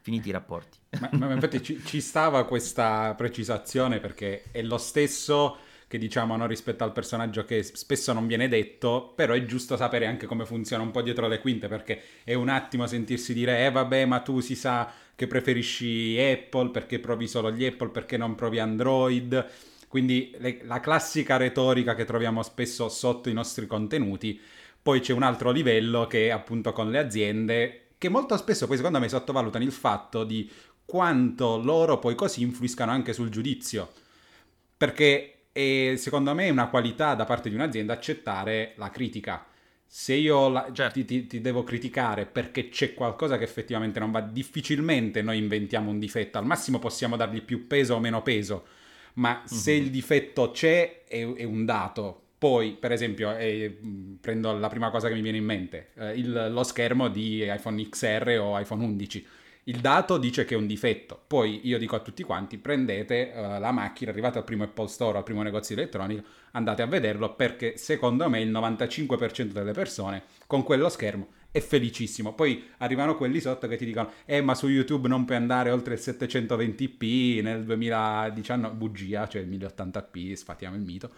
finiti 0.01 0.29
i 0.29 0.31
rapporti. 0.31 0.77
Ma, 0.99 1.09
ma 1.11 1.33
infatti 1.33 1.61
ci, 1.61 1.83
ci, 1.83 1.99
stava 1.99 2.45
questa 2.45 3.13
precisazione 3.15 3.99
perché 3.99 4.43
è 4.49 4.61
lo 4.61 4.77
stesso 4.77 5.57
che 5.89 5.97
diciamo 5.97 6.37
no, 6.37 6.45
rispetto 6.45 6.83
al 6.83 6.91
personaggio 6.91 7.45
che 7.45 7.63
spesso 7.63 8.13
non 8.13 8.27
viene 8.27 8.47
detto, 8.47 9.11
però 9.15 9.33
è 9.33 9.43
giusto 9.45 9.75
sapere 9.75 10.05
anche 10.05 10.27
come 10.27 10.45
funziona 10.45 10.83
un 10.83 10.91
po' 10.91 11.01
dietro 11.01 11.27
le 11.27 11.39
quinte, 11.39 11.67
perché 11.67 11.99
è 12.23 12.35
un 12.35 12.47
attimo 12.47 12.85
sentirsi 12.85 13.33
dire, 13.33 13.65
eh 13.65 13.71
vabbè, 13.71 14.05
ma 14.05 14.19
tu 14.19 14.39
si 14.39 14.53
sa 14.53 14.93
che 15.15 15.25
preferisci 15.25 16.15
Apple, 16.19 16.69
perché 16.69 16.99
provi 16.99 17.27
solo 17.27 17.51
gli 17.51 17.65
Apple, 17.65 17.89
perché 17.89 18.17
non 18.17 18.35
provi 18.35 18.59
Android. 18.59 19.47
Quindi 19.87 20.31
le, 20.37 20.59
la 20.65 20.79
classica 20.79 21.37
retorica 21.37 21.95
che 21.95 22.05
troviamo 22.05 22.43
spesso 22.43 22.87
sotto 22.87 23.27
i 23.27 23.33
nostri 23.33 23.65
contenuti. 23.65 24.39
Poi 24.79 24.99
c'è 24.99 25.13
un 25.13 25.23
altro 25.23 25.49
livello 25.49 26.05
che 26.05 26.27
è 26.27 26.29
appunto 26.29 26.71
con 26.71 26.91
le 26.91 26.99
aziende, 26.99 27.87
che 27.97 28.09
molto 28.09 28.37
spesso 28.37 28.67
poi 28.67 28.77
secondo 28.77 28.99
me 28.99 29.09
sottovalutano 29.09 29.63
il 29.63 29.71
fatto 29.71 30.23
di 30.23 30.47
quanto 30.85 31.57
loro 31.57 31.97
poi 31.97 32.13
così 32.13 32.43
influiscano 32.43 32.91
anche 32.91 33.11
sul 33.11 33.29
giudizio. 33.29 33.91
Perché 34.77 35.38
e 35.51 35.95
secondo 35.97 36.33
me 36.33 36.45
è 36.47 36.49
una 36.49 36.67
qualità 36.67 37.15
da 37.15 37.25
parte 37.25 37.49
di 37.49 37.55
un'azienda 37.55 37.93
accettare 37.93 38.73
la 38.77 38.89
critica. 38.89 39.45
Se 39.85 40.13
io 40.13 40.49
la, 40.49 40.69
certo. 40.71 40.93
ti, 40.99 41.05
ti, 41.05 41.27
ti, 41.27 41.41
devo 41.41 41.63
criticare 41.63 42.25
perché 42.27 42.69
c'è 42.69 42.93
qualcosa 42.93 43.37
che 43.37 43.43
effettivamente 43.43 43.99
non 43.99 44.11
va, 44.11 44.21
difficilmente 44.21 45.21
noi 45.23 45.39
inventiamo 45.39 45.89
un 45.89 45.97
difetto. 45.97 46.37
Al 46.37 46.45
massimo 46.45 46.77
possiamo 46.77 47.15
dargli 47.15 47.41
più 47.41 47.65
peso 47.65 47.95
o 47.95 47.99
meno 47.99 48.21
peso, 48.21 48.65
ma 49.13 49.33
mm-hmm. 49.33 49.45
se 49.45 49.71
il 49.71 49.89
difetto 49.89 50.51
c'è 50.51 51.05
è, 51.05 51.33
è 51.33 51.43
un 51.43 51.65
dato. 51.65 52.21
Poi, 52.37 52.77
per 52.79 52.91
esempio, 52.91 53.35
eh, 53.35 53.77
prendo 54.21 54.57
la 54.57 54.69
prima 54.69 54.91
cosa 54.91 55.07
che 55.09 55.15
mi 55.15 55.21
viene 55.21 55.39
in 55.39 55.43
mente, 55.43 55.89
eh, 55.95 56.13
il, 56.13 56.49
lo 56.51 56.63
schermo 56.63 57.09
di 57.09 57.43
iPhone 57.43 57.89
XR 57.89 58.37
o 58.39 58.57
iPhone 58.57 58.85
11 58.85 59.27
il 59.69 59.81
dato 59.81 60.17
dice 60.17 60.45
che 60.45 60.55
è 60.55 60.57
un 60.57 60.67
difetto. 60.67 61.19
Poi 61.25 61.61
io 61.63 61.77
dico 61.77 61.95
a 61.95 61.99
tutti 61.99 62.23
quanti: 62.23 62.57
prendete 62.57 63.31
uh, 63.33 63.59
la 63.59 63.71
macchina, 63.71 64.11
arrivate 64.11 64.39
al 64.39 64.43
primo 64.43 64.63
Apple 64.63 64.87
Store, 64.87 65.17
al 65.17 65.23
primo 65.23 65.43
negozio 65.43 65.75
di 65.75 65.81
elettronica, 65.81 66.23
andate 66.51 66.81
a 66.81 66.87
vederlo 66.87 67.35
perché 67.35 67.77
secondo 67.77 68.27
me 68.29 68.41
il 68.41 68.51
95% 68.51 69.43
delle 69.51 69.71
persone 69.71 70.23
con 70.47 70.63
quello 70.63 70.89
schermo 70.89 71.27
è 71.51 71.59
felicissimo. 71.59 72.33
Poi 72.33 72.67
arrivano 72.77 73.15
quelli 73.15 73.39
sotto 73.39 73.67
che 73.67 73.77
ti 73.77 73.85
dicono: 73.85 74.11
Eh, 74.25 74.41
ma 74.41 74.55
su 74.55 74.67
YouTube 74.67 75.07
non 75.07 75.25
puoi 75.25 75.37
andare 75.37 75.69
oltre 75.69 75.93
il 75.93 75.99
720p 76.03 77.43
nel 77.43 77.63
2019. 77.63 78.75
Bugia, 78.75 79.27
cioè 79.27 79.41
il 79.43 79.49
1080p, 79.49 80.33
sfatiamo 80.33 80.75
il 80.75 80.81
mito. 80.81 81.11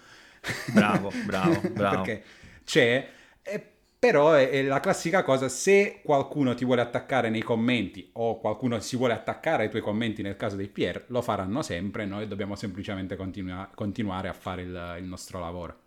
Bravo, 0.74 1.12
bravo, 1.26 1.62
bravo. 1.72 2.02
perché 2.02 2.24
c'è. 2.66 3.10
E 3.44 3.71
però 4.02 4.32
è, 4.32 4.50
è, 4.50 4.64
la 4.64 4.80
classica 4.80 5.22
cosa, 5.22 5.48
se 5.48 6.02
qualcuno 6.04 6.56
ti 6.56 6.66
vuole 6.66 6.82
attaccare 6.82 7.30
nei 7.30 7.44
commenti 7.44 8.10
o 8.14 8.40
qualcuno 8.40 8.80
si 8.80 8.98
vuole 8.98 9.14
attaccare 9.14 9.62
ai 9.62 9.70
tuoi 9.70 9.84
commenti 9.84 10.24
nel 10.24 10.36
caso 10.38 10.56
dei 10.56 10.70
PR, 10.70 11.04
lo 11.10 11.22
faranno 11.22 11.62
sempre, 11.62 12.08
noi 12.08 12.28
dobbiamo 12.28 12.56
semplicemente 12.56 13.16
continua- 13.16 13.70
continuare 13.76 14.28
a 14.28 14.34
fare 14.34 14.64
il, 14.64 14.96
il 14.98 15.04
nostro 15.04 15.40
lavoro. 15.40 15.78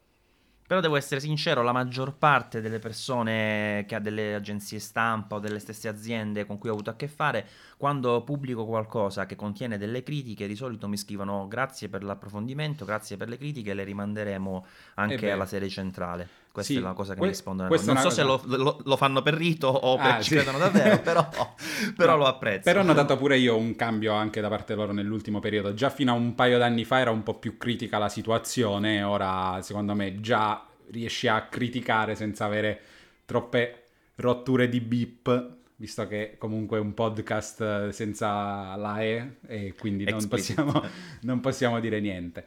Però 0.65 0.79
devo 0.79 0.95
essere 0.95 1.19
sincero, 1.19 1.63
la 1.63 1.73
maggior 1.73 2.17
parte 2.17 2.61
delle 2.61 2.79
persone 2.79 3.85
che 3.89 3.97
ha 3.97 4.01
delle 4.01 4.37
agenzie 4.37 4.79
stampa 4.79 5.35
o 5.35 5.39
delle 5.41 5.59
stesse 5.59 5.89
aziende 5.89 6.47
con 6.47 6.57
cui 6.57 6.69
ho 6.69 6.73
avuto 6.73 6.91
a 6.91 6.95
che 6.95 7.09
fare, 7.09 7.49
quando 7.77 8.23
pubblico 8.23 8.65
qualcosa 8.65 9.27
che 9.27 9.35
contiene 9.35 9.77
delle 9.77 10.05
critiche, 10.05 10.47
di 10.47 10.55
solito 10.55 10.87
mi 10.87 10.97
scrivono 10.97 11.49
grazie 11.49 11.89
per 11.89 12.05
l'approfondimento, 12.05 12.85
grazie 12.85 13.17
per 13.17 13.29
le 13.29 13.39
critiche, 13.39 13.75
le 13.75 13.83
rimanderemo 13.83 14.67
anche 14.95 15.33
alla 15.33 15.47
serie 15.47 15.69
centrale. 15.69 16.44
Questa 16.55 16.73
sì, 16.73 16.79
è 16.79 16.83
la 16.83 16.93
cosa 16.93 17.15
che 17.15 17.19
que- 17.19 17.27
mi 17.27 17.33
rispondono. 17.33 17.69
Non 17.69 17.79
so 17.79 17.93
cosa... 17.95 18.11
se 18.11 18.23
lo, 18.23 18.41
lo, 18.45 18.81
lo, 18.85 18.97
fanno 18.97 19.23
per 19.23 19.35
rito 19.35 19.67
o 19.67 19.97
per 19.97 20.07
ah, 20.07 20.21
ci 20.21 20.29
sì. 20.29 20.35
credono 20.37 20.59
davvero, 20.59 21.01
però, 21.03 21.29
però 21.97 22.13
no, 22.13 22.19
lo 22.19 22.27
apprezzo. 22.27 22.63
Però 22.63 22.79
ho 22.79 22.85
notato 22.85 23.17
pure 23.17 23.37
io 23.39 23.57
un 23.57 23.75
cambio 23.75 24.13
anche 24.13 24.41
da 24.41 24.49
parte 24.49 24.77
loro 24.77 24.93
nell'ultimo 24.93 25.41
periodo. 25.41 25.75
Già 25.75 25.91
fino 25.91 26.13
a 26.13 26.15
un 26.15 26.37
paio 26.37 26.57
d'anni 26.57 26.85
fa 26.85 27.01
era 27.01 27.11
un 27.11 27.25
po' 27.25 27.35
più 27.35 27.57
critica 27.57 27.99
la 27.99 28.09
situazione, 28.09 29.03
ora 29.03 29.61
secondo 29.63 29.97
me 29.97 30.21
già 30.21 30.65
riesci 30.91 31.27
a 31.27 31.43
criticare 31.51 32.15
senza 32.15 32.45
avere 32.45 32.81
troppe 33.25 33.87
rotture 34.15 34.69
di 34.69 34.81
beep 34.81 35.57
visto 35.75 36.07
che 36.07 36.37
comunque 36.39 36.79
è 36.79 36.81
un 36.81 36.95
podcast 36.95 37.89
senza 37.89 38.77
la 38.77 39.03
E 39.03 39.39
e 39.49 39.75
quindi 39.77 40.05
non 40.05 40.29
possiamo, 40.29 40.85
non 41.23 41.41
possiamo, 41.41 41.81
dire 41.81 41.99
niente. 41.99 42.45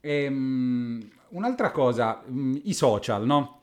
E, 0.00 0.26
um, 0.26 1.00
un'altra 1.30 1.70
cosa, 1.70 2.22
um, 2.26 2.60
i 2.64 2.74
social, 2.74 3.24
no? 3.24 3.56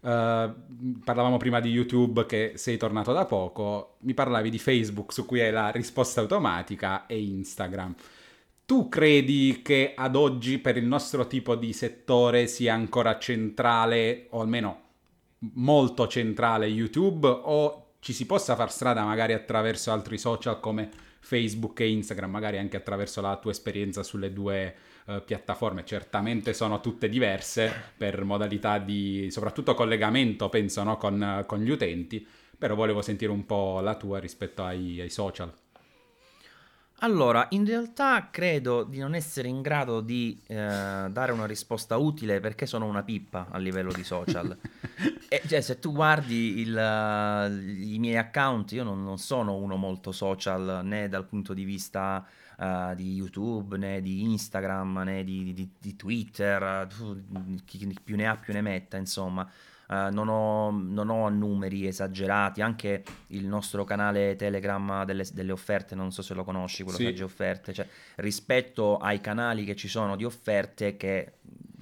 Uh, 0.00 1.00
parlavamo 1.02 1.38
prima 1.38 1.60
di 1.60 1.70
YouTube 1.70 2.26
che 2.26 2.52
sei 2.56 2.76
tornato 2.76 3.12
da 3.12 3.24
poco, 3.24 3.96
mi 4.00 4.12
parlavi 4.12 4.50
di 4.50 4.58
Facebook 4.58 5.14
su 5.14 5.24
cui 5.24 5.40
hai 5.40 5.50
la 5.50 5.70
risposta 5.70 6.20
automatica 6.20 7.06
e 7.06 7.18
Instagram. 7.22 7.94
Tu 8.66 8.88
credi 8.88 9.60
che 9.62 9.94
ad 9.96 10.16
oggi 10.16 10.58
per 10.58 10.76
il 10.76 10.84
nostro 10.84 11.26
tipo 11.26 11.54
di 11.54 11.72
settore 11.72 12.46
sia 12.46 12.74
ancora 12.74 13.18
centrale, 13.18 14.26
o 14.30 14.40
almeno 14.40 14.80
molto 15.54 16.06
centrale 16.06 16.66
YouTube, 16.66 17.26
o 17.26 17.92
ci 18.00 18.12
si 18.12 18.26
possa 18.26 18.54
far 18.54 18.70
strada 18.70 19.04
magari 19.04 19.32
attraverso 19.32 19.90
altri 19.90 20.18
social 20.18 20.60
come 20.60 20.90
Facebook 21.20 21.80
e 21.80 21.90
Instagram, 21.90 22.30
magari 22.30 22.58
anche 22.58 22.76
attraverso 22.76 23.22
la 23.22 23.36
tua 23.36 23.50
esperienza 23.50 24.02
sulle 24.02 24.32
due 24.32 24.74
uh, 25.06 25.24
piattaforme? 25.24 25.84
Certamente 25.84 26.52
sono 26.52 26.80
tutte 26.80 27.08
diverse 27.08 27.72
per 27.96 28.24
modalità 28.24 28.78
di, 28.78 29.28
soprattutto 29.30 29.74
collegamento, 29.74 30.48
penso, 30.48 30.82
no? 30.82 30.96
con, 30.96 31.44
con, 31.46 31.60
gli 31.60 31.70
utenti, 31.70 32.26
però 32.56 32.74
volevo 32.74 33.02
sentire 33.02 33.30
un 33.30 33.46
po' 33.46 33.80
la 33.80 33.96
tua 33.96 34.18
rispetto 34.18 34.64
ai, 34.64 35.00
ai 35.00 35.10
social. 35.10 35.52
Allora, 36.98 37.48
in 37.50 37.66
realtà 37.66 38.28
credo 38.30 38.82
di 38.84 38.98
non 38.98 39.14
essere 39.14 39.48
in 39.48 39.60
grado 39.60 40.00
di 40.00 40.40
eh, 40.46 40.54
dare 41.10 41.32
una 41.32 41.44
risposta 41.44 41.98
utile 41.98 42.40
perché 42.40 42.64
sono 42.64 42.86
una 42.86 43.02
pippa 43.02 43.48
a 43.50 43.58
livello 43.58 43.92
di 43.92 44.04
social. 44.04 44.56
e, 45.28 45.42
cioè, 45.46 45.60
se 45.60 45.80
tu 45.80 45.92
guardi 45.92 46.60
il, 46.60 46.72
uh, 46.72 47.92
i 47.92 47.98
miei 47.98 48.16
account, 48.16 48.72
io 48.72 48.84
non, 48.84 49.02
non, 49.02 49.18
sono 49.18 49.56
uno 49.56 49.76
molto 49.76 50.12
social 50.12 50.80
né 50.84 51.08
dal 51.08 51.26
punto 51.26 51.52
di 51.52 51.64
vista 51.64 52.24
uh, 52.58 52.94
di 52.94 53.14
YouTube, 53.14 53.76
né 53.76 54.00
di 54.00 54.22
Instagram, 54.22 55.02
né 55.04 55.24
di, 55.24 55.52
di, 55.52 55.70
di 55.78 55.96
Twitter, 55.96 56.86
chi 57.64 57.98
più 58.02 58.16
ne 58.16 58.28
ha 58.28 58.36
più 58.36 58.52
ne 58.52 58.60
metta, 58.60 58.96
insomma. 58.96 59.48
Uh, 59.86 60.10
non, 60.10 60.28
ho, 60.28 60.70
non, 60.70 61.10
ho, 61.10 61.28
numeri 61.28 61.86
esagerati, 61.86 62.62
anche 62.62 63.04
il 63.28 63.46
nostro 63.46 63.84
canale 63.84 64.34
Telegram 64.34 65.04
delle, 65.04 65.26
delle 65.30 65.52
offerte, 65.52 65.94
non 65.94 66.10
so 66.10 66.22
se 66.22 66.32
lo 66.32 66.42
conosci, 66.42 66.82
quello 66.82 66.96
sì. 66.96 67.04
Sagge 67.04 67.22
Offerte, 67.22 67.74
cioè, 67.74 67.86
rispetto 68.16 68.96
ai 68.96 69.20
canali 69.20 69.64
che 69.64 69.76
ci 69.76 69.88
sono 69.88 70.16
di 70.16 70.24
offerte, 70.24 70.96
che 70.96 71.32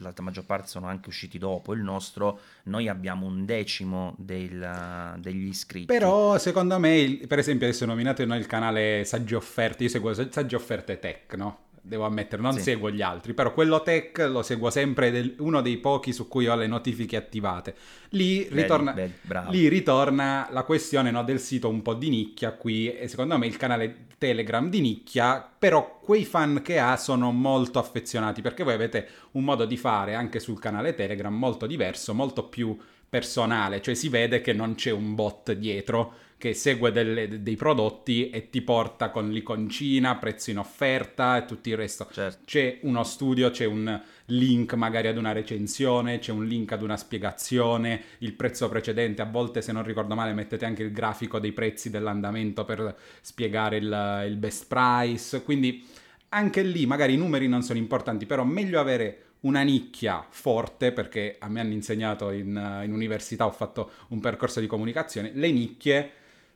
la 0.03 0.13
maggior 0.21 0.45
parte 0.45 0.69
sono 0.69 0.87
anche 0.87 1.09
usciti 1.09 1.39
dopo 1.39 1.73
il 1.73 1.81
nostro, 1.81 2.41
noi 2.65 2.89
abbiamo 2.89 3.27
un 3.27 3.45
decimo 3.45 4.15
del, 4.19 5.17
degli 5.19 5.47
iscritti. 5.47 5.87
Però 5.87 6.37
secondo 6.39 6.79
me, 6.79 7.21
per 7.27 7.39
esempio 7.39 7.67
adesso 7.67 7.87
nominato 7.87 8.25
noi 8.25 8.39
il 8.39 8.47
canale 8.47 9.05
Sagge 9.05 9.37
Offerte, 9.37 9.85
io 9.85 9.89
seguo 9.89 10.13
Sagge 10.13 10.57
Offerte 10.57 10.99
Tech, 10.99 11.35
no? 11.35 11.71
Devo 11.85 12.05
ammettere, 12.05 12.41
non 12.41 12.53
sì. 12.55 12.61
seguo 12.61 12.91
gli 12.91 13.03
altri, 13.03 13.35
però 13.35 13.53
quello 13.53 13.83
tech 13.83 14.19
lo 14.31 14.43
seguo 14.43 14.71
sempre, 14.71 15.11
del, 15.11 15.35
uno 15.39 15.61
dei 15.61 15.79
pochi 15.79 16.13
su 16.13 16.29
cui 16.29 16.47
ho 16.47 16.55
le 16.55 16.69
notifiche 16.69 17.17
attivate. 17.17 17.75
Lì 18.11 18.47
ritorna, 18.51 18.93
belli, 18.93 19.13
belli, 19.21 19.51
lì 19.51 19.69
ritorna 19.69 20.49
la 20.53 20.63
questione 20.63 21.11
no, 21.11 21.25
del 21.25 21.41
sito 21.41 21.69
un 21.69 21.83
po' 21.83 21.95
di 21.95 22.09
nicchia 22.09 22.53
qui, 22.53 22.95
e 22.95 23.09
secondo 23.09 23.37
me 23.37 23.47
il 23.47 23.57
canale 23.57 24.07
Telegram 24.17 24.71
di 24.71 24.81
nicchia, 24.81 25.47
però 25.59 25.99
quei 26.01 26.25
fan 26.25 26.63
che 26.63 26.79
ha 26.79 26.97
sono 26.97 27.33
molto 27.33 27.81
affezionati, 27.81 28.41
perché 28.41 28.63
voi 28.63 28.75
avete 28.75 29.09
un 29.33 29.43
modo 29.43 29.65
di 29.65 29.77
fare 29.77 30.15
anche 30.15 30.39
sul 30.39 30.61
canale 30.61 30.95
Telegram 30.95 31.35
molto 31.35 31.67
diverso, 31.67 32.15
molto 32.15 32.45
più 32.45 32.79
personale, 33.09 33.83
cioè 33.83 33.95
si 33.95 34.09
vede 34.09 34.41
che 34.41 34.55
non 34.55 34.75
c'è 34.75 34.91
un 34.91 35.15
bot 35.15 35.53
dietro 35.53 36.15
che 36.43 36.55
segue 36.55 36.91
delle, 36.91 37.41
dei 37.41 37.55
prodotti 37.55 38.29
e 38.29 38.51
ti 38.51 38.63
porta 38.63 39.11
con 39.11 39.31
l'iconcina, 39.31 40.17
prezzo 40.17 40.51
in 40.51 40.59
offerta 40.59 41.37
e 41.37 41.45
tutto 41.45 41.69
il 41.69 41.77
resto. 41.77 42.09
Certo. 42.11 42.41
C'è 42.45 42.81
uno 42.83 43.05
studio, 43.05 43.53
c'è 43.53 43.65
un 43.65 44.03
link 44.25 44.75
magari 44.75 45.07
ad 45.07 45.19
una 45.19 45.31
recensione, 45.31 46.19
c'è 46.19 46.33
un 46.33 46.45
link 46.45 46.73
ad 46.73 46.83
una 46.83 46.97
spiegazione, 46.97 48.03
il 48.19 48.33
prezzo 48.33 48.69
precedente, 48.69 49.23
a 49.23 49.27
volte 49.27 49.63
se 49.63 49.71
non 49.71 49.85
ricordo 49.85 50.17
male 50.17 50.33
mettete 50.33 50.65
anche 50.65 50.83
il 50.83 50.91
grafico 50.91 51.39
dei 51.39 51.53
prezzi 51.53 51.91
dell'andamento 51.91 52.65
per 52.65 52.93
spiegare 53.21 53.77
il, 53.77 54.25
il 54.27 54.37
best 54.37 54.67
price, 54.67 55.45
quindi 55.45 55.87
anche 56.31 56.63
lì 56.65 56.87
magari 56.87 57.15
i 57.15 57.19
numeri 57.19 57.47
non 57.47 57.63
sono 57.63 57.79
importanti, 57.79 58.27
però 58.27 58.43
meglio 58.43 58.81
avere 58.81 59.27
una 59.43 59.63
nicchia 59.63 60.27
forte, 60.29 60.91
perché 60.91 61.37
a 61.39 61.49
me 61.49 61.61
hanno 61.61 61.73
insegnato 61.73 62.33
in, 62.33 62.81
in 62.85 62.93
università, 62.93 63.47
ho 63.47 63.53
fatto 63.53 63.93
un 64.09 64.19
percorso 64.19 64.59
di 64.59 64.67
comunicazione, 64.67 65.31
le 65.35 65.53
nicchie 65.53 66.13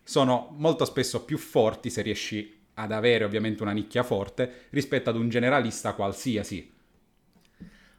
sono 0.07 0.55
molto 0.57 0.85
spesso 0.85 1.25
più 1.25 1.37
forti 1.37 1.91
se 1.91 2.01
riesci 2.01 2.57
ad 2.75 2.93
avere 2.93 3.25
ovviamente 3.25 3.63
una 3.63 3.73
nicchia 3.73 4.05
forte 4.05 4.67
rispetto 4.71 5.11
ad 5.11 5.17
un 5.17 5.29
generalista 5.29 5.95
qualsiasi. 5.95 6.75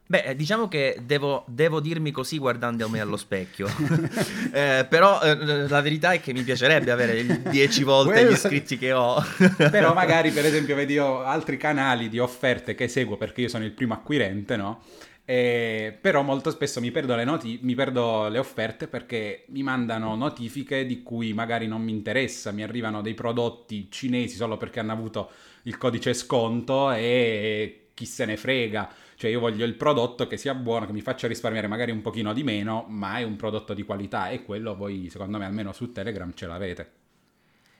Beh, 0.09 0.21
eh, 0.21 0.35
diciamo 0.37 0.69
che 0.69 0.99
devo, 1.03 1.43
devo 1.47 1.81
dirmi 1.81 2.11
così 2.11 2.37
guardandomi 2.37 2.97
allo 2.97 3.17
specchio, 3.17 3.67
eh, 4.53 4.85
però 4.89 5.21
eh, 5.21 5.67
la 5.67 5.81
verità 5.81 6.13
è 6.13 6.21
che 6.21 6.31
mi 6.31 6.43
piacerebbe 6.43 6.91
avere 6.91 7.41
10 7.41 7.83
volte 7.83 8.25
gli 8.25 8.31
iscritti 8.31 8.77
che 8.77 8.93
ho. 8.93 9.21
però 9.69 9.93
magari 9.93 10.31
per 10.31 10.45
esempio 10.45 10.75
vedi 10.75 10.93
io 10.93 11.23
altri 11.23 11.57
canali 11.57 12.07
di 12.07 12.19
offerte 12.19 12.73
che 12.73 12.87
seguo 12.87 13.17
perché 13.17 13.41
io 13.41 13.49
sono 13.49 13.65
il 13.65 13.71
primo 13.71 13.95
acquirente, 13.95 14.55
no? 14.55 14.81
Eh, 15.29 15.97
però 15.99 16.21
molto 16.21 16.51
spesso 16.51 16.79
mi 16.79 16.89
perdo, 16.89 17.13
le 17.15 17.25
noti- 17.25 17.59
mi 17.61 17.75
perdo 17.75 18.29
le 18.29 18.37
offerte 18.37 18.87
perché 18.87 19.43
mi 19.49 19.61
mandano 19.61 20.15
notifiche 20.15 20.85
di 20.85 21.03
cui 21.03 21.33
magari 21.33 21.67
non 21.67 21.81
mi 21.81 21.91
interessa, 21.91 22.51
mi 22.51 22.63
arrivano 22.63 23.01
dei 23.01 23.13
prodotti 23.13 23.91
cinesi 23.91 24.37
solo 24.37 24.55
perché 24.55 24.79
hanno 24.79 24.93
avuto 24.93 25.29
il 25.63 25.77
codice 25.77 26.13
sconto 26.13 26.91
e 26.91 27.89
chi 27.93 28.05
se 28.05 28.23
ne 28.25 28.37
frega. 28.37 28.89
Cioè 29.15 29.29
io 29.29 29.39
voglio 29.41 29.65
il 29.65 29.73
prodotto 29.75 30.27
che 30.27 30.37
sia 30.37 30.53
buono, 30.55 30.85
che 30.85 30.93
mi 30.93 31.01
faccia 31.01 31.27
risparmiare 31.27 31.67
magari 31.67 31.91
un 31.91 32.01
pochino 32.01 32.31
di 32.31 32.43
meno, 32.43 32.85
ma 32.87 33.17
è 33.17 33.23
un 33.23 33.35
prodotto 33.35 33.73
di 33.73 33.83
qualità 33.83 34.29
e 34.29 34.43
quello 34.43 34.75
voi 34.75 35.09
secondo 35.09 35.37
me 35.37 35.45
almeno 35.45 35.73
su 35.73 35.91
Telegram 35.91 36.31
ce 36.33 36.47
l'avete. 36.47 36.91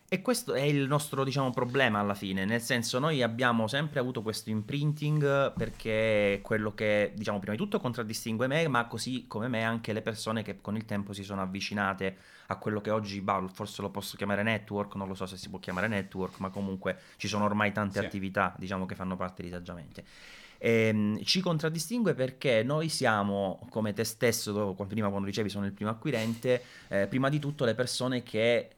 E 0.09 0.21
questo 0.21 0.53
è 0.53 0.61
il 0.61 0.87
nostro, 0.87 1.25
diciamo, 1.25 1.49
problema 1.49 1.99
alla 1.99 2.13
fine, 2.13 2.45
nel 2.45 2.61
senso 2.61 2.97
noi 2.97 3.21
abbiamo 3.21 3.67
sempre 3.67 3.99
avuto 3.99 4.21
questo 4.21 4.49
imprinting 4.49 5.51
perché 5.51 6.35
è 6.35 6.41
quello 6.41 6.73
che, 6.73 7.11
diciamo, 7.13 7.39
prima 7.39 7.55
di 7.55 7.61
tutto 7.61 7.81
contraddistingue 7.81 8.47
me, 8.47 8.69
ma 8.69 8.85
così 8.87 9.25
come 9.27 9.49
me 9.49 9.65
anche 9.65 9.91
le 9.91 10.01
persone 10.01 10.43
che 10.43 10.61
con 10.61 10.77
il 10.77 10.85
tempo 10.85 11.11
si 11.11 11.23
sono 11.23 11.41
avvicinate 11.41 12.15
a 12.47 12.55
quello 12.55 12.79
che 12.79 12.89
oggi, 12.89 13.19
bah, 13.19 13.49
forse 13.51 13.81
lo 13.81 13.89
posso 13.89 14.15
chiamare 14.15 14.43
network, 14.43 14.95
non 14.95 15.09
lo 15.09 15.13
so 15.13 15.25
se 15.25 15.35
si 15.35 15.49
può 15.49 15.59
chiamare 15.59 15.89
network, 15.89 16.39
ma 16.39 16.51
comunque 16.51 16.99
ci 17.17 17.27
sono 17.27 17.43
ormai 17.43 17.73
tante 17.73 17.99
sì. 17.99 18.05
attività, 18.05 18.55
diciamo, 18.57 18.85
che 18.85 18.95
fanno 18.95 19.17
parte 19.17 19.43
di 19.43 19.49
Saggiamente. 19.49 20.05
E, 20.57 20.87
ehm, 20.87 21.23
ci 21.23 21.41
contraddistingue 21.41 22.13
perché 22.13 22.63
noi 22.63 22.89
siamo, 22.89 23.65
come 23.69 23.93
te 23.93 24.03
stesso, 24.03 24.75
prima 24.87 25.09
quando 25.09 25.27
dicevi 25.27 25.49
sono 25.49 25.65
il 25.65 25.73
primo 25.73 25.91
acquirente, 25.91 26.61
eh, 26.89 27.07
prima 27.07 27.29
di 27.29 27.39
tutto 27.39 27.65
le 27.65 27.75
persone 27.75 28.23
che 28.23 28.69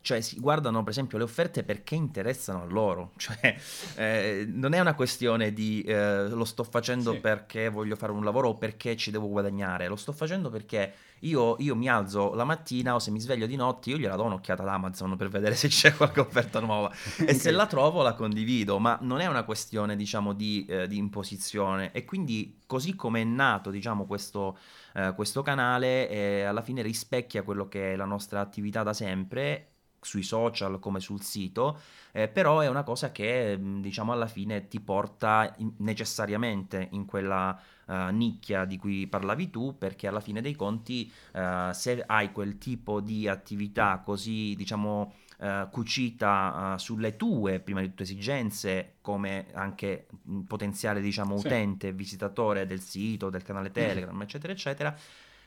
cioè, 0.00 0.20
si 0.20 0.38
guardano 0.40 0.82
per 0.82 0.90
esempio 0.90 1.16
le 1.16 1.24
offerte 1.24 1.62
perché 1.62 1.94
interessano 1.94 2.62
a 2.62 2.66
loro, 2.66 3.12
cioè 3.18 3.56
eh, 3.96 4.44
non 4.48 4.74
è 4.74 4.80
una 4.80 4.94
questione 4.94 5.52
di 5.52 5.82
eh, 5.82 6.28
lo 6.28 6.44
sto 6.44 6.64
facendo 6.64 7.12
sì. 7.12 7.20
perché 7.20 7.68
voglio 7.68 7.96
fare 7.96 8.12
un 8.12 8.24
lavoro 8.24 8.50
o 8.50 8.54
perché 8.56 8.96
ci 8.96 9.10
devo 9.10 9.28
guadagnare, 9.28 9.88
lo 9.88 9.96
sto 9.96 10.12
facendo 10.12 10.50
perché 10.50 10.92
io, 11.22 11.56
io, 11.58 11.74
mi 11.74 11.88
alzo 11.88 12.34
la 12.34 12.44
mattina 12.44 12.94
o 12.94 12.98
se 12.98 13.10
mi 13.10 13.20
sveglio 13.20 13.46
di 13.46 13.56
notte, 13.56 13.90
io 13.90 13.98
gliela 13.98 14.16
do 14.16 14.24
un'occhiata 14.24 14.62
ad 14.62 14.68
Amazon 14.68 15.16
per 15.16 15.28
vedere 15.28 15.54
se 15.54 15.68
c'è 15.68 15.94
qualche 15.94 16.20
offerta 16.20 16.60
nuova. 16.60 16.90
E 17.22 17.24
okay. 17.24 17.38
se 17.38 17.50
la 17.50 17.66
trovo 17.66 18.02
la 18.02 18.14
condivido, 18.14 18.78
ma 18.78 18.98
non 19.02 19.20
è 19.20 19.26
una 19.26 19.44
questione, 19.44 19.96
diciamo, 19.96 20.32
di, 20.32 20.64
eh, 20.68 20.88
di 20.88 20.96
imposizione. 20.96 21.92
E 21.92 22.04
quindi, 22.04 22.58
così 22.66 22.94
come 22.94 23.20
è 23.20 23.24
nato, 23.24 23.70
diciamo, 23.70 24.06
questo, 24.06 24.58
eh, 24.94 25.12
questo 25.14 25.42
canale, 25.42 26.08
eh, 26.08 26.42
alla 26.42 26.62
fine 26.62 26.82
rispecchia 26.82 27.42
quello 27.42 27.68
che 27.68 27.92
è 27.92 27.96
la 27.96 28.04
nostra 28.04 28.40
attività 28.40 28.82
da 28.82 28.92
sempre 28.92 29.71
sui 30.02 30.22
social 30.22 30.78
come 30.80 31.00
sul 31.00 31.22
sito, 31.22 31.80
eh, 32.10 32.28
però 32.28 32.60
è 32.60 32.68
una 32.68 32.82
cosa 32.82 33.12
che 33.12 33.58
diciamo 33.60 34.12
alla 34.12 34.26
fine 34.26 34.68
ti 34.68 34.80
porta 34.80 35.54
in, 35.58 35.72
necessariamente 35.78 36.88
in 36.90 37.06
quella 37.06 37.58
uh, 37.86 37.94
nicchia 38.10 38.64
di 38.64 38.76
cui 38.76 39.06
parlavi 39.06 39.50
tu, 39.50 39.78
perché 39.78 40.08
alla 40.08 40.20
fine 40.20 40.40
dei 40.40 40.54
conti 40.54 41.10
uh, 41.34 41.72
se 41.72 42.02
hai 42.04 42.32
quel 42.32 42.58
tipo 42.58 43.00
di 43.00 43.28
attività 43.28 44.02
così 44.04 44.54
diciamo 44.56 45.14
uh, 45.38 45.70
cucita 45.70 46.76
sulle 46.78 47.16
tue 47.16 47.60
prima 47.60 47.80
di 47.80 47.88
tutto 47.88 48.02
esigenze 48.02 48.96
come 49.00 49.46
anche 49.52 50.08
potenziale 50.46 51.00
diciamo 51.00 51.38
sì. 51.38 51.46
utente, 51.46 51.92
visitatore 51.92 52.66
del 52.66 52.80
sito, 52.80 53.30
del 53.30 53.42
canale 53.42 53.70
Telegram, 53.70 54.16
mm. 54.16 54.22
eccetera 54.22 54.52
eccetera 54.52 54.96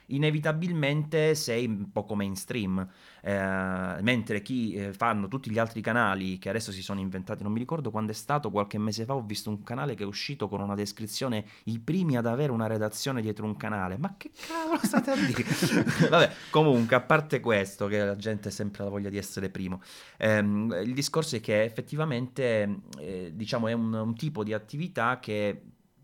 inevitabilmente 0.08 1.36
sei 1.36 1.66
un 1.66 1.92
poco 1.92 2.16
mainstream, 2.16 2.88
eh, 3.22 3.98
mentre 4.02 4.42
chi 4.42 4.74
eh, 4.74 4.94
fanno 4.94 5.28
tutti 5.28 5.50
gli 5.50 5.58
altri 5.58 5.82
canali 5.82 6.38
che 6.38 6.50
adesso 6.50 6.72
si 6.72 6.82
sono 6.82 7.00
inventati, 7.00 7.44
non 7.44 7.52
mi 7.52 7.60
ricordo 7.60 7.92
quando 7.92 8.12
è 8.12 8.16
stato, 8.16 8.52
qualche 8.52 8.78
mese 8.78 9.06
fa 9.06 9.16
ho 9.16 9.24
visto 9.24 9.50
un 9.50 9.64
canale 9.64 9.96
che 9.96 10.04
è 10.04 10.06
uscito 10.06 10.48
con 10.48 10.62
una 10.62 10.76
descrizione, 10.76 11.46
i 11.66 11.80
primi 11.80 12.18
ad 12.18 12.26
avere 12.26 12.52
una 12.52 12.68
redazione 12.68 13.22
dietro 13.22 13.46
un 13.46 13.56
canale, 13.58 13.98
ma 13.98 14.16
che 14.18 14.32
cavolo 14.48 14.80
state 14.84 15.12
a 15.12 15.16
dire? 15.16 15.44
Vabbè, 16.10 16.32
comunque, 16.50 16.96
a 16.96 17.02
parte 17.02 17.40
questo, 17.40 17.88
che 17.88 18.04
la 18.04 18.16
gente 18.16 18.50
ha 18.50 18.52
sempre 18.52 18.84
la 18.84 18.90
voglia 18.90 19.10
di 19.10 19.18
essere 19.18 19.50
primo, 19.50 19.82
ehm, 20.18 20.82
il 20.84 20.94
discorso 20.94 21.36
è 21.36 21.42
che 21.42 21.64
effettivamente, 21.64 22.82
eh, 23.00 23.32
diciamo, 23.34 23.68
è 23.68 23.74
un, 23.74 23.94
un 23.94 24.16
tipo 24.16 24.44
di 24.44 24.54
attività 24.54 25.20
che 25.20 25.62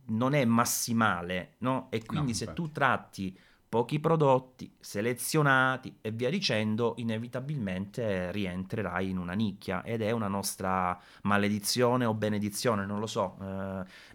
non 0.07 0.33
è 0.33 0.43
massimale, 0.45 1.55
no? 1.59 1.87
E 1.89 2.03
quindi 2.03 2.31
no, 2.31 2.37
se 2.37 2.53
tu 2.53 2.71
tratti 2.71 3.37
pochi 3.71 4.01
prodotti 4.01 4.69
selezionati 4.81 5.95
e 6.01 6.11
via 6.11 6.29
dicendo, 6.29 6.95
inevitabilmente 6.97 8.29
rientrerai 8.29 9.09
in 9.09 9.17
una 9.17 9.31
nicchia 9.31 9.81
ed 9.83 10.01
è 10.01 10.11
una 10.11 10.27
nostra 10.27 10.99
maledizione 11.21 12.03
o 12.03 12.13
benedizione, 12.13 12.85
non 12.85 12.99
lo 12.99 13.07
so. 13.07 13.37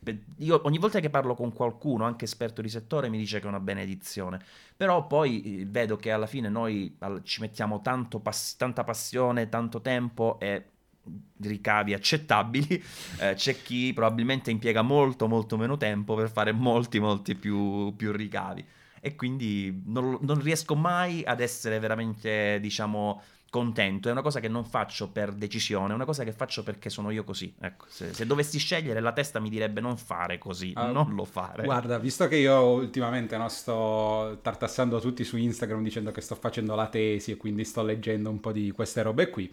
Eh, 0.05 0.19
io 0.41 0.61
ogni 0.65 0.77
volta 0.77 1.01
che 1.01 1.09
parlo 1.09 1.35
con 1.35 1.55
qualcuno, 1.55 2.05
anche 2.05 2.27
esperto 2.27 2.61
di 2.61 2.69
settore, 2.69 3.09
mi 3.09 3.17
dice 3.17 3.39
che 3.39 3.47
è 3.47 3.49
una 3.49 3.59
benedizione, 3.59 4.45
però 4.77 5.07
poi 5.07 5.61
eh, 5.61 5.65
vedo 5.65 5.97
che 5.97 6.13
alla 6.13 6.27
fine 6.27 6.51
noi 6.51 6.95
ci 7.23 7.41
mettiamo 7.41 7.81
pass- 7.81 8.57
tanta 8.57 8.85
passione, 8.85 9.49
tanto 9.49 9.81
tempo 9.81 10.39
e 10.39 10.67
ricavi 11.41 11.95
accettabili, 11.95 12.85
eh, 13.21 13.33
c'è 13.33 13.63
chi 13.63 13.95
probabilmente 13.95 14.51
impiega 14.51 14.83
molto 14.83 15.29
molto 15.29 15.57
meno 15.57 15.79
tempo 15.79 16.15
per 16.15 16.31
fare 16.31 16.53
molti 16.53 17.01
molti 17.01 17.35
più, 17.35 17.97
più 17.97 18.13
ricavi 18.13 18.75
e 19.07 19.15
quindi 19.15 19.85
non, 19.85 20.19
non 20.23 20.41
riesco 20.41 20.75
mai 20.75 21.23
ad 21.25 21.39
essere 21.39 21.79
veramente, 21.79 22.59
diciamo, 22.61 23.23
contento, 23.49 24.09
è 24.09 24.11
una 24.11 24.21
cosa 24.21 24.41
che 24.41 24.49
non 24.49 24.65
faccio 24.65 25.11
per 25.13 25.33
decisione, 25.33 25.93
è 25.93 25.95
una 25.95 26.05
cosa 26.05 26.25
che 26.25 26.33
faccio 26.33 26.65
perché 26.65 26.91
sono 26.91 27.13
io 27.13 27.23
così. 27.23 27.55
Ecco, 27.61 27.85
se, 27.89 28.13
se 28.13 28.27
dovessi 28.27 28.59
scegliere 28.59 28.99
la 28.99 29.13
testa 29.13 29.39
mi 29.39 29.49
direbbe 29.49 29.81
non 29.81 29.97
fare 29.97 30.39
così, 30.39 30.73
uh, 30.75 30.91
non 30.91 31.15
lo 31.15 31.25
fare. 31.25 31.63
Guarda, 31.63 31.99
visto 31.99 32.27
che 32.27 32.35
io 32.35 32.61
ultimamente 32.63 33.37
no, 33.37 33.49
sto 33.49 34.41
tartassando 34.43 34.99
tutti 34.99 35.23
su 35.23 35.37
Instagram 35.37 35.85
dicendo 35.85 36.11
che 36.11 36.21
sto 36.21 36.35
facendo 36.35 36.75
la 36.75 36.89
tesi 36.89 37.31
e 37.31 37.37
quindi 37.37 37.65
sto 37.65 37.85
leggendo 37.85 38.29
un 38.29 38.41
po' 38.41 38.51
di 38.51 38.73
queste 38.73 39.03
robe 39.03 39.31
qui, 39.31 39.49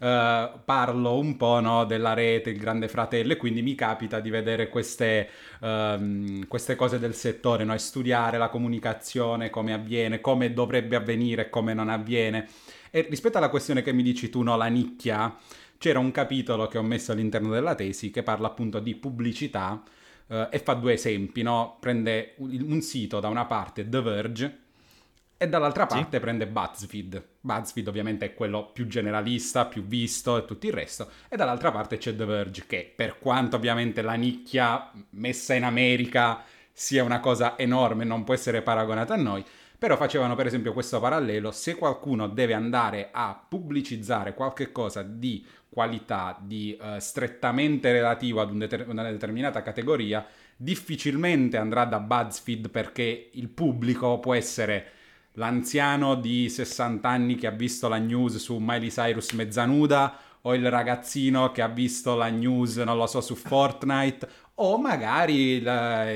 Uh, 0.00 0.60
parlo 0.64 1.18
un 1.18 1.36
po' 1.36 1.58
no, 1.58 1.84
della 1.84 2.14
rete, 2.14 2.50
il 2.50 2.58
grande 2.58 2.86
fratello, 2.86 3.32
e 3.32 3.36
quindi 3.36 3.62
mi 3.62 3.74
capita 3.74 4.20
di 4.20 4.30
vedere 4.30 4.68
queste, 4.68 5.28
uh, 5.58 6.46
queste 6.46 6.76
cose 6.76 7.00
del 7.00 7.14
settore, 7.14 7.64
no? 7.64 7.74
e 7.74 7.78
studiare 7.78 8.38
la 8.38 8.48
comunicazione, 8.48 9.50
come 9.50 9.72
avviene, 9.72 10.20
come 10.20 10.52
dovrebbe 10.52 10.94
avvenire 10.94 11.50
come 11.50 11.74
non 11.74 11.88
avviene. 11.88 12.46
E 12.90 13.06
rispetto 13.10 13.38
alla 13.38 13.48
questione 13.48 13.82
che 13.82 13.92
mi 13.92 14.04
dici 14.04 14.30
tu, 14.30 14.42
no, 14.42 14.56
la 14.56 14.66
nicchia, 14.66 15.36
c'era 15.78 15.98
un 15.98 16.12
capitolo 16.12 16.68
che 16.68 16.78
ho 16.78 16.82
messo 16.82 17.10
all'interno 17.10 17.50
della 17.50 17.74
tesi 17.74 18.10
che 18.10 18.22
parla 18.22 18.46
appunto 18.46 18.78
di 18.78 18.94
pubblicità 18.94 19.82
uh, 20.28 20.46
e 20.48 20.60
fa 20.60 20.74
due 20.74 20.92
esempi, 20.92 21.42
no? 21.42 21.76
prende 21.80 22.34
un 22.38 22.80
sito 22.82 23.18
da 23.18 23.26
una 23.26 23.46
parte, 23.46 23.88
The 23.88 24.00
Verge, 24.00 24.58
e 25.40 25.48
dall'altra 25.48 25.86
parte 25.86 26.16
sì. 26.16 26.20
prende 26.20 26.48
BuzzFeed. 26.48 27.24
BuzzFeed 27.40 27.86
ovviamente 27.86 28.26
è 28.26 28.34
quello 28.34 28.70
più 28.72 28.88
generalista, 28.88 29.66
più 29.66 29.84
visto 29.84 30.36
e 30.36 30.44
tutto 30.44 30.66
il 30.66 30.72
resto. 30.72 31.08
E 31.28 31.36
dall'altra 31.36 31.70
parte 31.70 31.96
c'è 31.96 32.14
The 32.14 32.24
Verge 32.24 32.64
che 32.66 32.92
per 32.94 33.20
quanto 33.20 33.54
ovviamente 33.54 34.02
la 34.02 34.14
nicchia 34.14 34.90
messa 35.10 35.54
in 35.54 35.62
America 35.62 36.42
sia 36.72 37.04
una 37.04 37.20
cosa 37.20 37.56
enorme, 37.56 38.04
non 38.04 38.24
può 38.24 38.34
essere 38.34 38.62
paragonata 38.62 39.14
a 39.14 39.16
noi, 39.16 39.44
però 39.78 39.96
facevano 39.96 40.34
per 40.34 40.46
esempio 40.46 40.72
questo 40.72 40.98
parallelo, 40.98 41.52
se 41.52 41.76
qualcuno 41.76 42.26
deve 42.26 42.54
andare 42.54 43.10
a 43.12 43.40
pubblicizzare 43.48 44.34
qualche 44.34 44.72
cosa 44.72 45.02
di 45.02 45.46
qualità, 45.68 46.36
di 46.40 46.76
uh, 46.80 46.98
strettamente 46.98 47.92
relativo 47.92 48.40
ad 48.40 48.50
un 48.50 48.58
deter- 48.58 48.88
una 48.88 49.08
determinata 49.08 49.62
categoria, 49.62 50.26
difficilmente 50.56 51.56
andrà 51.56 51.84
da 51.84 52.00
BuzzFeed 52.00 52.70
perché 52.70 53.30
il 53.34 53.48
pubblico 53.48 54.18
può 54.18 54.34
essere 54.34 54.92
l'anziano 55.38 56.16
di 56.16 56.48
60 56.48 57.08
anni 57.08 57.36
che 57.36 57.46
ha 57.46 57.52
visto 57.52 57.88
la 57.88 57.96
news 57.96 58.36
su 58.36 58.58
Miley 58.58 58.88
Cyrus 58.90 59.32
mezzanuda 59.32 60.18
o 60.42 60.54
il 60.54 60.68
ragazzino 60.68 61.50
che 61.52 61.62
ha 61.62 61.68
visto 61.68 62.14
la 62.16 62.28
news, 62.28 62.76
non 62.78 62.96
lo 62.96 63.06
so, 63.06 63.20
su 63.20 63.34
Fortnite 63.34 64.28
o 64.54 64.78
magari 64.78 65.56
il, 65.56 65.66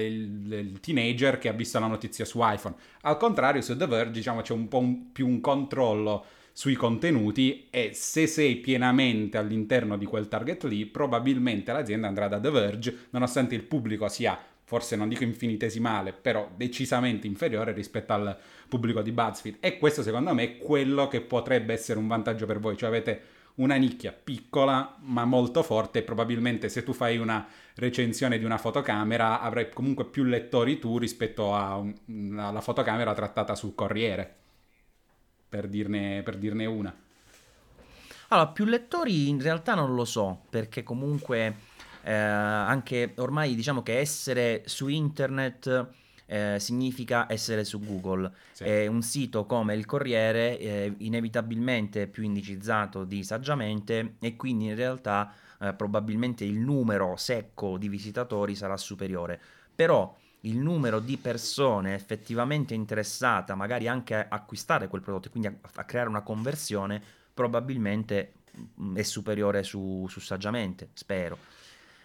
il, 0.00 0.52
il, 0.52 0.80
teenager 0.80 1.38
che 1.38 1.48
ha 1.48 1.52
visto 1.52 1.78
la 1.78 1.86
notizia 1.86 2.24
su 2.24 2.40
iPhone. 2.42 2.74
Al 3.02 3.16
contrario, 3.16 3.62
su 3.62 3.76
The 3.76 3.86
Verge 3.86 4.12
diciamo 4.12 4.40
c'è 4.40 4.52
un 4.52 4.68
po' 4.68 4.78
un, 4.78 5.12
più 5.12 5.28
un 5.28 5.40
controllo 5.40 6.24
sui 6.52 6.74
contenuti 6.74 7.68
e 7.70 7.92
se 7.94 8.26
sei 8.26 8.56
pienamente 8.56 9.38
all'interno 9.38 9.96
di 9.96 10.04
quel 10.04 10.28
target 10.28 10.64
lì, 10.64 10.84
probabilmente 10.86 11.72
l'azienda 11.72 12.08
andrà 12.08 12.28
da 12.28 12.40
The 12.40 12.50
Verge, 12.50 12.96
nonostante 13.10 13.54
il 13.54 13.62
pubblico 13.62 14.08
sia 14.08 14.38
forse 14.72 14.96
non 14.96 15.10
dico 15.10 15.22
infinitesimale, 15.22 16.14
però 16.14 16.50
decisamente 16.56 17.26
inferiore 17.26 17.72
rispetto 17.72 18.14
al 18.14 18.34
pubblico 18.66 19.02
di 19.02 19.12
BuzzFeed. 19.12 19.56
E 19.60 19.76
questo 19.76 20.02
secondo 20.02 20.32
me 20.32 20.44
è 20.44 20.56
quello 20.56 21.08
che 21.08 21.20
potrebbe 21.20 21.74
essere 21.74 21.98
un 21.98 22.06
vantaggio 22.06 22.46
per 22.46 22.58
voi, 22.58 22.74
cioè 22.78 22.88
avete 22.88 23.22
una 23.56 23.74
nicchia 23.74 24.12
piccola 24.12 24.96
ma 25.00 25.26
molto 25.26 25.62
forte 25.62 26.00
probabilmente 26.00 26.70
se 26.70 26.82
tu 26.82 26.94
fai 26.94 27.18
una 27.18 27.46
recensione 27.74 28.38
di 28.38 28.46
una 28.46 28.56
fotocamera 28.56 29.42
avrai 29.42 29.68
comunque 29.68 30.06
più 30.06 30.24
lettori 30.24 30.78
tu 30.78 30.96
rispetto 30.96 31.54
alla 31.54 32.62
fotocamera 32.62 33.12
trattata 33.12 33.54
sul 33.54 33.74
Corriere, 33.74 34.36
per 35.50 35.68
dirne, 35.68 36.22
per 36.24 36.38
dirne 36.38 36.64
una. 36.64 36.96
Allora, 38.28 38.48
più 38.48 38.64
lettori 38.64 39.28
in 39.28 39.42
realtà 39.42 39.74
non 39.74 39.94
lo 39.94 40.06
so, 40.06 40.44
perché 40.48 40.82
comunque 40.82 41.54
eh, 42.02 42.12
anche 42.12 43.12
ormai 43.16 43.54
diciamo 43.54 43.82
che 43.82 43.98
essere 43.98 44.62
su 44.66 44.88
internet 44.88 45.90
eh, 46.26 46.56
significa 46.58 47.26
essere 47.30 47.64
su 47.64 47.78
Google. 47.80 48.32
Sì. 48.52 48.64
E 48.64 48.86
un 48.86 49.02
sito 49.02 49.44
come 49.44 49.74
il 49.74 49.84
Corriere 49.84 50.56
è 50.58 50.92
inevitabilmente 50.98 52.06
più 52.06 52.22
indicizzato 52.22 53.04
di 53.04 53.22
saggiamente 53.22 54.14
e 54.18 54.36
quindi 54.36 54.66
in 54.66 54.74
realtà 54.74 55.32
eh, 55.60 55.74
probabilmente 55.74 56.44
il 56.44 56.58
numero 56.58 57.16
secco 57.16 57.76
di 57.76 57.88
visitatori 57.88 58.54
sarà 58.54 58.76
superiore. 58.76 59.38
Però 59.74 60.16
il 60.44 60.58
numero 60.58 61.00
di 61.00 61.16
persone 61.18 61.94
effettivamente 61.94 62.74
interessate, 62.74 63.54
magari 63.54 63.86
anche 63.86 64.14
a 64.14 64.26
acquistare 64.30 64.88
quel 64.88 65.02
prodotto 65.02 65.28
e 65.28 65.30
quindi 65.30 65.48
a, 65.48 65.54
a 65.74 65.84
creare 65.84 66.08
una 66.08 66.22
conversione, 66.22 67.00
probabilmente 67.34 68.32
mm, 68.80 68.96
è 68.96 69.02
superiore 69.02 69.62
su, 69.62 70.06
su 70.08 70.20
saggiamente, 70.20 70.88
spero. 70.94 71.38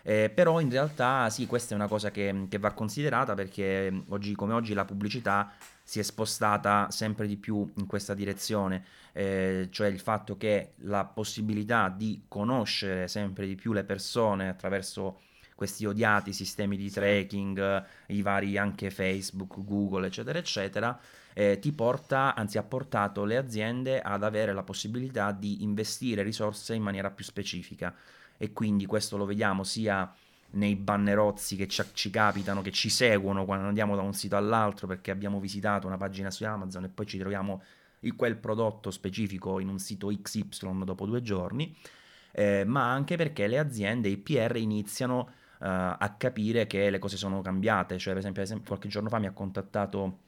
Eh, 0.09 0.29
però 0.29 0.61
in 0.61 0.69
realtà 0.69 1.29
sì, 1.29 1.47
questa 1.47 1.73
è 1.73 1.75
una 1.75 1.89
cosa 1.89 2.11
che, 2.11 2.45
che 2.47 2.59
va 2.59 2.71
considerata 2.71 3.33
perché 3.33 3.91
mm, 3.91 3.99
oggi 4.07 4.35
come 4.35 4.53
oggi 4.53 4.73
la 4.73 4.85
pubblicità 4.85 5.51
si 5.83 5.99
è 5.99 6.01
spostata 6.01 6.89
sempre 6.91 7.27
di 7.27 7.35
più 7.35 7.69
in 7.75 7.87
questa 7.87 8.13
direzione, 8.13 8.85
eh, 9.11 9.67
cioè 9.69 9.87
il 9.87 9.99
fatto 9.99 10.37
che 10.37 10.75
la 10.83 11.03
possibilità 11.03 11.89
di 11.89 12.23
conoscere 12.29 13.09
sempre 13.09 13.47
di 13.47 13.55
più 13.55 13.73
le 13.73 13.83
persone 13.83 14.47
attraverso 14.47 15.23
questi 15.55 15.85
odiati 15.85 16.31
sistemi 16.31 16.77
di 16.77 16.89
tracking, 16.89 17.83
i 18.07 18.21
vari 18.21 18.57
anche 18.57 18.89
Facebook, 18.89 19.61
Google, 19.65 20.07
eccetera, 20.07 20.39
eccetera, 20.39 20.97
eh, 21.33 21.59
ti 21.59 21.73
porta, 21.73 22.33
anzi 22.33 22.57
ha 22.57 22.63
portato 22.63 23.25
le 23.25 23.35
aziende 23.35 23.99
ad 23.99 24.23
avere 24.23 24.53
la 24.53 24.63
possibilità 24.63 25.33
di 25.33 25.63
investire 25.63 26.23
risorse 26.23 26.75
in 26.75 26.81
maniera 26.81 27.11
più 27.11 27.25
specifica 27.25 27.93
e 28.37 28.53
quindi 28.53 28.85
questo 28.85 29.17
lo 29.17 29.25
vediamo 29.25 29.63
sia 29.63 30.13
nei 30.51 30.75
bannerozzi 30.75 31.55
che 31.55 31.67
ci, 31.67 31.83
ci, 31.93 32.09
capitano, 32.09 32.61
che 32.61 32.71
ci 32.71 32.89
seguono 32.89 33.45
quando 33.45 33.67
andiamo 33.67 33.95
da 33.95 34.01
un 34.01 34.13
sito 34.13 34.37
all'altro 34.37 34.87
perché 34.87 35.11
abbiamo 35.11 35.39
visitato 35.39 35.87
una 35.87 35.97
pagina 35.97 36.31
su 36.31 36.45
Amazon 36.45 36.85
e 36.85 36.89
poi 36.89 37.05
ci 37.05 37.17
troviamo 37.17 37.61
quel 38.15 38.37
prodotto 38.37 38.91
specifico 38.91 39.59
in 39.59 39.67
un 39.67 39.79
sito 39.79 40.07
XY 40.07 40.83
dopo 40.83 41.05
due 41.05 41.21
giorni, 41.21 41.75
eh, 42.31 42.63
ma 42.65 42.91
anche 42.91 43.17
perché 43.17 43.47
le 43.47 43.57
aziende, 43.57 44.07
i 44.07 44.17
PR 44.17 44.55
iniziano 44.55 45.19
uh, 45.19 45.65
a 45.97 46.15
capire 46.17 46.67
che 46.67 46.89
le 46.89 46.99
cose 46.99 47.17
sono 47.17 47.41
cambiate, 47.41 47.97
cioè 47.97 48.13
per 48.13 48.39
esempio, 48.39 48.67
qualche 48.67 48.87
giorno 48.87 49.09
fa 49.09 49.19
mi 49.19 49.25
ha 49.25 49.31
contattato 49.31 50.19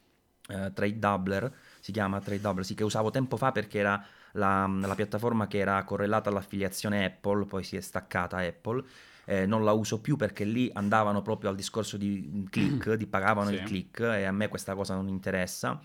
uh, 0.49 0.73
Trade 0.73 0.99
Doubler, 0.99 1.53
si 1.79 1.91
chiama 1.91 2.19
Trade 2.19 2.41
Doubler, 2.41 2.65
sì, 2.65 2.73
che 2.73 2.83
usavo 2.83 3.11
tempo 3.11 3.37
fa 3.37 3.51
perché 3.51 3.79
era 3.79 4.03
la, 4.33 4.67
la, 4.67 4.95
piattaforma 4.95 5.47
che 5.47 5.57
era 5.57 5.83
correlata 5.83 6.29
all'affiliazione 6.29 7.05
Apple, 7.05 7.45
poi 7.45 7.63
si 7.63 7.77
è 7.77 7.81
staccata 7.81 8.37
Apple. 8.37 8.83
Eh, 9.25 9.45
non 9.45 9.63
la 9.63 9.73
uso 9.73 10.01
più 10.01 10.15
perché 10.15 10.43
lì 10.43 10.71
andavano 10.73 11.21
proprio 11.21 11.51
al 11.51 11.55
discorso 11.55 11.97
di 11.97 12.47
click, 12.49 12.93
di 12.93 13.05
pagavano 13.05 13.49
sì. 13.49 13.55
il 13.55 13.63
click 13.63 13.99
e 13.99 14.23
a 14.23 14.31
me 14.31 14.47
questa 14.47 14.73
cosa 14.75 14.95
non 14.95 15.07
interessa. 15.07 15.79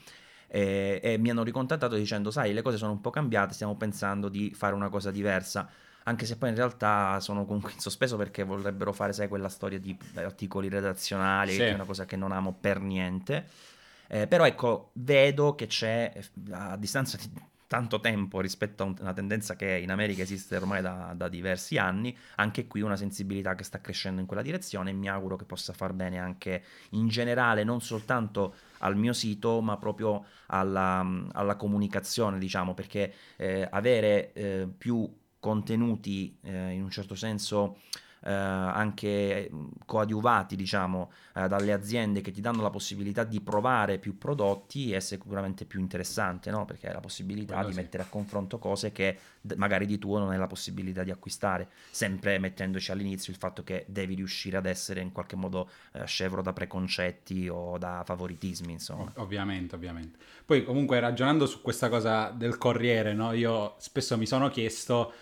E, 0.47 1.01
e 1.03 1.19
mi 1.19 1.31
hanno 1.31 1.43
ricontattato 1.43 1.95
dicendo: 1.97 2.31
Sai, 2.31 2.53
le 2.53 2.63
cose 2.63 2.77
sono 2.77 2.93
un 2.93 3.01
po' 3.01 3.11
cambiate, 3.11 3.53
stiamo 3.53 3.77
pensando 3.77 4.29
di 4.29 4.53
fare 4.55 4.75
una 4.75 4.89
cosa 4.89 5.11
diversa 5.11 5.69
anche 6.07 6.27
se 6.27 6.37
poi 6.37 6.51
in 6.51 6.55
realtà 6.55 7.19
sono 7.21 7.45
comunque 7.45 7.73
in 7.73 7.81
sospeso 7.81 8.17
perché 8.17 8.45
vorrebbero 8.45 8.93
fare, 8.93 9.13
sai, 9.13 9.29
quella 9.29 9.49
storia 9.49 9.79
di 9.79 9.97
articoli 10.15 10.69
redazionali, 10.69 11.53
sì. 11.53 11.59
che 11.59 11.71
è 11.71 11.75
una 11.75 11.85
cosa 11.85 12.05
che 12.05 12.17
non 12.17 12.33
amo 12.33 12.55
per 12.59 12.81
niente. 12.81 13.49
Eh, 14.07 14.27
però 14.27 14.45
ecco, 14.45 14.91
vedo 14.95 15.55
che 15.55 15.67
c'è 15.67 16.13
a 16.51 16.77
distanza 16.77 17.17
di 17.17 17.31
tanto 17.67 18.01
tempo 18.01 18.41
rispetto 18.41 18.83
a 18.83 18.95
una 19.01 19.13
tendenza 19.13 19.57
che 19.57 19.79
in 19.79 19.91
America 19.91 20.23
esiste 20.23 20.57
ormai 20.57 20.83
da, 20.83 21.13
da, 21.17 21.29
diversi 21.29 21.79
anni, 21.79 22.17
anche 22.37 22.67
qui 22.67 22.83
una 22.83 22.97
sensibilità 22.97 23.55
che 23.55 23.65
sta 23.65 23.81
crescendo 23.81 24.21
in 24.21 24.27
quella 24.27 24.43
direzione 24.43 24.91
e 24.91 24.93
mi 24.93 25.09
auguro 25.09 25.37
che 25.37 25.45
possa 25.45 25.73
far 25.73 25.93
bene 25.93 26.19
anche 26.19 26.63
in 26.91 27.09
generale, 27.09 27.65
non 27.65 27.81
soltanto 27.81 28.55
al 28.79 28.97
mio 28.97 29.13
sito, 29.13 29.61
ma 29.61 29.77
proprio 29.77 30.25
alla, 30.47 31.07
alla 31.33 31.57
comunicazione, 31.57 32.39
diciamo, 32.39 32.75
perché 32.75 33.13
eh, 33.37 33.67
avere 33.71 34.33
eh, 34.33 34.69
più 34.77 35.11
contenuti 35.41 36.39
eh, 36.43 36.71
in 36.71 36.83
un 36.83 36.91
certo 36.91 37.15
senso 37.15 37.77
eh, 38.25 38.33
anche 38.33 39.51
coadiuvati 39.85 40.57
diciamo 40.57 41.11
eh, 41.35 41.47
dalle 41.47 41.73
aziende 41.73 42.23
che 42.23 42.31
ti 42.31 42.41
danno 42.41 42.63
la 42.63 42.71
possibilità 42.71 43.23
di 43.23 43.41
provare 43.41 43.99
più 43.99 44.17
prodotti 44.17 44.93
è 44.93 45.01
sicuramente 45.01 45.67
più 45.67 45.79
interessante 45.79 46.51
no? 46.51 46.65
perché 46.65 46.87
hai 46.87 46.95
la 46.95 47.01
possibilità 47.01 47.55
Quello 47.55 47.69
di 47.69 47.75
sì. 47.75 47.81
mettere 47.81 48.03
a 48.03 48.07
confronto 48.07 48.59
cose 48.59 48.93
che 48.93 49.19
magari 49.57 49.85
di 49.85 49.99
tuo 49.99 50.19
non 50.19 50.31
hai 50.31 50.39
la 50.39 50.47
possibilità 50.47 51.03
di 51.03 51.11
acquistare 51.11 51.69
sempre 51.91 52.39
mettendoci 52.39 52.91
all'inizio 52.91 53.33
il 53.33 53.39
fatto 53.39 53.63
che 53.63 53.85
devi 53.89 54.15
riuscire 54.15 54.57
ad 54.57 54.67
essere 54.67 55.01
in 55.01 55.13
qualche 55.13 55.37
modo 55.37 55.69
eh, 55.93 56.07
scevro 56.07 56.41
da 56.41 56.55
preconcetti 56.55 57.49
o 57.49 57.77
da 57.77 58.03
favoritismi 58.07 58.73
insomma 58.73 59.13
ovviamente 59.17 59.75
ovviamente 59.75 60.19
poi 60.47 60.65
comunque 60.65 60.99
ragionando 60.99 61.47
su 61.47 61.61
questa 61.61 61.91
cosa 61.91 62.31
del 62.31 62.57
corriere 62.57 63.13
no? 63.13 63.33
io 63.33 63.75
spesso 63.79 64.17
mi 64.17 64.27
sono 64.27 64.49
chiesto 64.49 65.13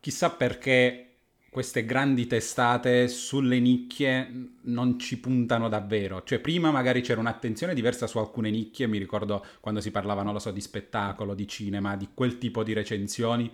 chissà 0.00 0.30
perché 0.30 1.09
queste 1.50 1.84
grandi 1.84 2.28
testate 2.28 3.08
sulle 3.08 3.58
nicchie 3.58 4.52
non 4.62 4.98
ci 5.00 5.18
puntano 5.18 5.68
davvero. 5.68 6.22
Cioè, 6.22 6.38
prima 6.38 6.70
magari 6.70 7.00
c'era 7.00 7.20
un'attenzione 7.20 7.74
diversa 7.74 8.06
su 8.06 8.18
alcune 8.18 8.50
nicchie, 8.50 8.86
mi 8.86 8.98
ricordo 8.98 9.44
quando 9.58 9.80
si 9.80 9.90
parlava, 9.90 10.22
non 10.22 10.32
lo 10.32 10.38
so, 10.38 10.52
di 10.52 10.60
spettacolo, 10.60 11.34
di 11.34 11.48
cinema, 11.48 11.96
di 11.96 12.10
quel 12.14 12.38
tipo 12.38 12.62
di 12.62 12.72
recensioni. 12.72 13.52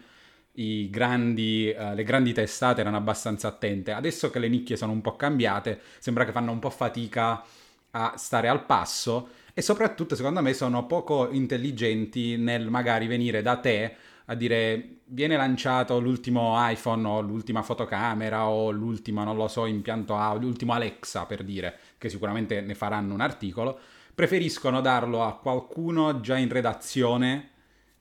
Grandi, 0.89 1.75
uh, 1.77 1.95
le 1.95 2.03
grandi 2.03 2.33
testate 2.33 2.83
erano 2.83 2.97
abbastanza 2.99 3.49
attente. 3.49 3.93
Adesso 3.93 4.31
che 4.31 4.39
le 4.39 4.49
nicchie 4.49 4.77
sono 4.77 4.93
un 4.93 5.01
po' 5.01 5.17
cambiate, 5.17 5.81
sembra 5.99 6.25
che 6.25 6.33
fanno 6.33 6.53
un 6.53 6.59
po' 6.59 6.71
fatica 6.71 7.43
a 7.91 8.15
stare 8.17 8.49
al 8.49 8.67
passo 8.67 9.29
e 9.55 9.63
soprattutto, 9.63 10.15
secondo 10.15 10.43
me, 10.43 10.53
sono 10.53 10.87
poco 10.87 11.31
intelligenti 11.31 12.37
nel 12.37 12.69
magari 12.69 13.07
venire 13.07 13.41
da 13.41 13.57
te 13.57 13.97
a 14.27 14.35
dire 14.35 14.99
viene 15.07 15.37
lanciato 15.37 15.99
l'ultimo 16.01 16.55
iPhone 16.57 17.07
o 17.07 17.21
l'ultima 17.21 17.63
fotocamera 17.63 18.49
o 18.49 18.71
l'ultimo, 18.71 19.23
non 19.25 19.37
lo 19.37 19.49
so, 19.49 19.67
impianto 19.67 20.17
audio, 20.17 20.49
l'ultimo 20.49 20.73
Alexa 20.73 21.27
per 21.27 21.45
dire, 21.45 21.79
che 21.99 22.09
sicuramente 22.09 22.61
ne 22.61 22.75
faranno 22.75 23.15
un 23.15 23.21
articolo, 23.21 23.79
preferiscono 24.15 24.81
darlo 24.81 25.23
a 25.23 25.37
qualcuno 25.37 26.21
già 26.21 26.37
in 26.37 26.49
redazione 26.49 27.51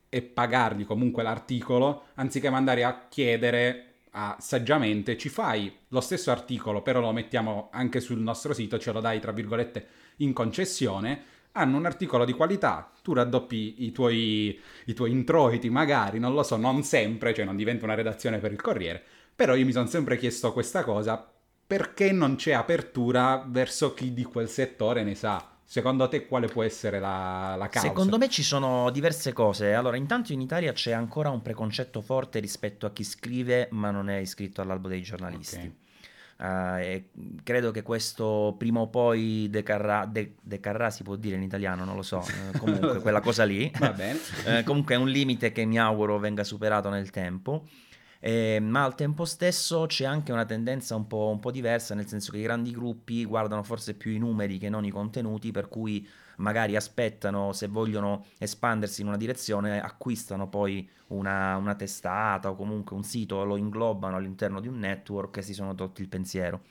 e 0.08 0.22
pagargli 0.22 0.84
comunque 0.84 1.22
l'articolo, 1.22 2.06
anziché 2.14 2.50
mandare 2.50 2.84
a 2.84 3.06
chiedere 3.08 3.82
a, 4.12 4.36
saggiamente 4.40 5.16
ci 5.16 5.28
fai 5.28 5.72
lo 5.88 6.00
stesso 6.00 6.30
articolo, 6.30 6.82
però 6.82 7.00
lo 7.00 7.12
mettiamo 7.12 7.68
anche 7.70 8.00
sul 8.00 8.20
nostro 8.20 8.52
sito, 8.52 8.78
ce 8.78 8.92
lo 8.92 9.00
dai 9.00 9.20
tra 9.20 9.32
virgolette 9.32 9.86
in 10.16 10.32
concessione 10.32 11.34
hanno 11.56 11.78
un 11.78 11.86
articolo 11.86 12.24
di 12.24 12.32
qualità, 12.32 12.90
tu 13.02 13.14
raddoppi 13.14 13.84
i 13.84 13.92
tuoi, 13.92 14.58
i 14.84 14.94
tuoi 14.94 15.10
introiti 15.10 15.70
magari, 15.70 16.18
non 16.18 16.34
lo 16.34 16.42
so, 16.42 16.56
non 16.56 16.82
sempre, 16.82 17.32
cioè 17.34 17.44
non 17.44 17.56
diventa 17.56 17.84
una 17.84 17.94
redazione 17.94 18.38
per 18.38 18.52
il 18.52 18.60
Corriere, 18.60 19.02
però 19.34 19.54
io 19.54 19.64
mi 19.64 19.72
sono 19.72 19.86
sempre 19.86 20.18
chiesto 20.18 20.52
questa 20.52 20.84
cosa, 20.84 21.32
perché 21.66 22.12
non 22.12 22.36
c'è 22.36 22.52
apertura 22.52 23.44
verso 23.46 23.94
chi 23.94 24.12
di 24.12 24.22
quel 24.24 24.48
settore 24.48 25.02
ne 25.02 25.14
sa? 25.14 25.50
Secondo 25.64 26.06
te 26.08 26.26
quale 26.26 26.46
può 26.46 26.62
essere 26.62 27.00
la, 27.00 27.56
la 27.58 27.68
causa? 27.68 27.88
Secondo 27.88 28.18
me 28.18 28.28
ci 28.28 28.44
sono 28.44 28.88
diverse 28.90 29.32
cose. 29.32 29.74
Allora, 29.74 29.96
intanto 29.96 30.32
in 30.32 30.40
Italia 30.40 30.72
c'è 30.72 30.92
ancora 30.92 31.30
un 31.30 31.42
preconcetto 31.42 32.02
forte 32.02 32.38
rispetto 32.38 32.86
a 32.86 32.92
chi 32.92 33.02
scrive 33.02 33.66
ma 33.72 33.90
non 33.90 34.08
è 34.08 34.18
iscritto 34.18 34.60
all'albo 34.60 34.86
dei 34.86 35.02
giornalisti. 35.02 35.56
Okay. 35.56 35.76
Uh, 36.38 36.76
e 36.78 37.08
credo 37.42 37.70
che 37.70 37.82
questo 37.82 38.54
prima 38.58 38.80
o 38.80 38.88
poi 38.88 39.48
decarrà, 39.48 40.04
de, 40.04 40.34
decarrà, 40.42 40.90
si 40.90 41.02
può 41.02 41.16
dire 41.16 41.36
in 41.36 41.42
italiano, 41.42 41.84
non 41.84 41.96
lo 41.96 42.02
so, 42.02 42.18
uh, 42.18 42.56
comunque 42.58 43.00
quella 43.00 43.20
cosa 43.20 43.44
lì. 43.44 43.70
Va 43.78 43.92
bene. 43.92 44.18
uh, 44.44 44.62
comunque 44.64 44.94
è 44.94 44.98
un 44.98 45.08
limite 45.08 45.50
che 45.52 45.64
mi 45.64 45.78
auguro 45.78 46.18
venga 46.18 46.44
superato 46.44 46.90
nel 46.90 47.10
tempo. 47.10 47.64
Eh, 48.18 48.58
ma 48.60 48.82
al 48.82 48.94
tempo 48.94 49.24
stesso 49.24 49.86
c'è 49.86 50.04
anche 50.04 50.32
una 50.32 50.44
tendenza 50.44 50.96
un 50.96 51.06
po', 51.06 51.28
un 51.30 51.38
po' 51.38 51.50
diversa, 51.50 51.94
nel 51.94 52.06
senso 52.06 52.32
che 52.32 52.38
i 52.38 52.42
grandi 52.42 52.72
gruppi 52.72 53.24
guardano 53.24 53.62
forse 53.62 53.94
più 53.94 54.10
i 54.10 54.18
numeri 54.18 54.58
che 54.58 54.68
non 54.68 54.84
i 54.84 54.90
contenuti, 54.90 55.52
per 55.52 55.68
cui 55.68 56.06
magari 56.36 56.76
aspettano, 56.76 57.52
se 57.52 57.66
vogliono 57.68 58.26
espandersi 58.38 59.02
in 59.02 59.08
una 59.08 59.16
direzione, 59.16 59.80
acquistano 59.80 60.48
poi 60.48 60.88
una, 61.08 61.56
una 61.56 61.74
testata 61.74 62.50
o 62.50 62.56
comunque 62.56 62.96
un 62.96 63.02
sito, 63.02 63.44
lo 63.44 63.56
inglobano 63.56 64.16
all'interno 64.16 64.60
di 64.60 64.68
un 64.68 64.78
network 64.78 65.38
e 65.38 65.42
si 65.42 65.54
sono 65.54 65.74
tolti 65.74 66.02
il 66.02 66.08
pensiero. 66.08 66.62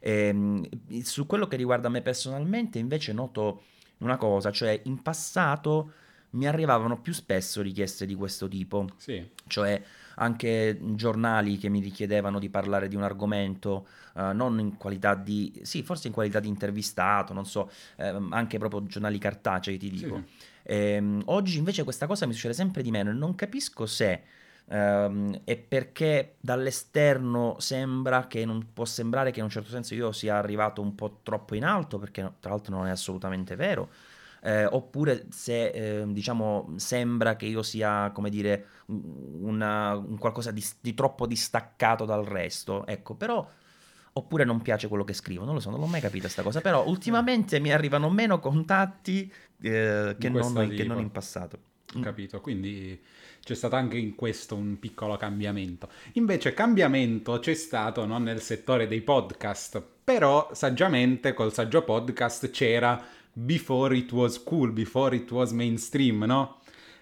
E, 0.00 0.26
ehm, 0.28 1.02
su 1.02 1.26
quello 1.26 1.46
che 1.46 1.56
riguarda 1.56 1.88
me 1.88 2.02
personalmente, 2.02 2.78
invece, 2.78 3.12
noto 3.12 3.62
una 3.98 4.16
cosa, 4.16 4.50
cioè 4.50 4.80
in 4.84 5.02
passato 5.02 5.92
mi 6.30 6.46
arrivavano 6.46 7.00
più 7.00 7.12
spesso 7.12 7.62
richieste 7.62 8.06
di 8.06 8.14
questo 8.14 8.48
tipo. 8.48 8.86
Sì. 8.96 9.26
Cioè 9.46 9.82
anche 10.16 10.78
giornali 10.94 11.56
che 11.56 11.68
mi 11.68 11.80
richiedevano 11.80 12.38
di 12.38 12.48
parlare 12.48 12.88
di 12.88 12.96
un 12.96 13.02
argomento, 13.02 13.86
uh, 14.14 14.32
non 14.32 14.58
in 14.60 14.76
qualità 14.76 15.14
di, 15.14 15.52
sì, 15.62 15.82
forse 15.82 16.08
in 16.08 16.12
qualità 16.12 16.40
di 16.40 16.48
intervistato, 16.48 17.32
non 17.32 17.46
so, 17.46 17.70
eh, 17.96 18.14
anche 18.30 18.58
proprio 18.58 18.84
giornali 18.86 19.18
cartacei, 19.18 19.78
ti 19.78 19.90
dico. 19.90 20.16
Sì. 20.16 20.44
Eh, 20.62 21.20
oggi 21.26 21.58
invece 21.58 21.84
questa 21.84 22.06
cosa 22.06 22.26
mi 22.26 22.32
succede 22.32 22.54
sempre 22.54 22.82
di 22.82 22.90
meno 22.90 23.10
e 23.10 23.14
non 23.14 23.34
capisco 23.34 23.86
se 23.86 24.22
Um, 24.68 25.42
e 25.44 25.56
perché 25.56 26.34
dall'esterno 26.40 27.54
sembra 27.60 28.26
che 28.26 28.44
non 28.44 28.72
può 28.72 28.84
sembrare 28.84 29.30
che 29.30 29.38
in 29.38 29.44
un 29.44 29.50
certo 29.50 29.70
senso 29.70 29.94
io 29.94 30.10
sia 30.10 30.36
arrivato 30.38 30.82
un 30.82 30.96
po' 30.96 31.20
troppo 31.22 31.54
in 31.54 31.64
alto, 31.64 32.00
perché 32.00 32.32
tra 32.40 32.50
l'altro 32.50 32.74
non 32.74 32.88
è 32.88 32.90
assolutamente 32.90 33.54
vero 33.54 33.88
eh, 34.42 34.64
oppure 34.64 35.26
se 35.30 35.68
eh, 35.68 36.04
diciamo 36.06 36.74
sembra 36.76 37.36
che 37.36 37.46
io 37.46 37.62
sia, 37.62 38.10
come 38.12 38.30
dire, 38.30 38.66
una, 38.86 39.94
un 39.96 40.18
qualcosa 40.18 40.50
di, 40.50 40.64
di, 40.80 40.94
troppo 40.94 41.26
distaccato 41.26 42.04
dal 42.04 42.24
resto, 42.24 42.86
ecco, 42.86 43.14
però 43.14 43.48
oppure 44.12 44.44
non 44.44 44.62
piace 44.62 44.88
quello 44.88 45.04
che 45.04 45.12
scrivo, 45.12 45.44
non 45.44 45.54
lo 45.54 45.60
so, 45.60 45.70
non 45.70 45.80
l'ho 45.80 45.86
mai 45.86 46.00
capita 46.00 46.22
questa 46.22 46.42
cosa, 46.42 46.60
però 46.60 46.86
ultimamente 46.86 47.60
mi 47.60 47.72
arrivano 47.72 48.08
meno 48.08 48.40
contatti 48.40 49.30
eh, 49.60 50.16
che, 50.18 50.28
non, 50.28 50.68
che, 50.74 50.84
non, 50.84 51.00
in 51.00 51.10
passato. 51.10 51.58
Ho 51.94 52.00
capito, 52.00 52.40
quindi 52.40 53.00
c'è 53.42 53.54
stato 53.54 53.76
anche 53.76 53.96
in 53.98 54.14
questo 54.14 54.56
un 54.56 54.78
piccolo 54.78 55.16
cambiamento. 55.16 55.88
Invece 56.14 56.54
cambiamento 56.54 57.38
c'è 57.38 57.54
stato 57.54 58.06
non 58.06 58.22
nel 58.22 58.40
settore 58.40 58.88
dei 58.88 59.02
podcast, 59.02 59.82
però 60.02 60.50
saggiamente 60.52 61.34
col 61.34 61.52
saggio 61.52 61.82
podcast 61.82 62.50
c'era 62.50 63.04
before 63.38 63.94
it 63.94 64.12
was 64.12 64.42
cool, 64.42 64.72
before 64.72 65.14
it 65.14 65.30
was 65.30 65.50
mainstream, 65.50 66.24
no? 66.24 66.60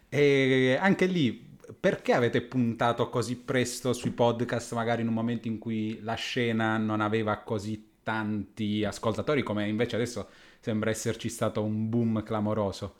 E 0.09 0.77
anche 0.81 1.07
lì, 1.07 1.57
perché 1.79 2.13
avete 2.13 2.43
puntato 2.43 3.09
così 3.09 3.37
presto 3.37 3.93
sui 3.93 4.11
podcast, 4.11 4.75
magari 4.75 5.03
in 5.03 5.09
un 5.09 5.15
momento 5.15 5.47
in 5.47 5.59
cui 5.59 6.01
la 6.03 6.15
scena 6.15 6.77
non 6.77 7.01
aveva 7.01 7.39
così 7.39 7.91
tanti 8.03 8.85
ascoltatori, 8.85 9.45
come 9.45 9.69
invece 9.69 9.95
adesso 9.95 10.29
sembra 10.59 10.91
esserci 10.91 11.29
stato 11.29 11.63
un 11.63 11.89
boom 11.89 12.25
clamoroso? 12.25 12.97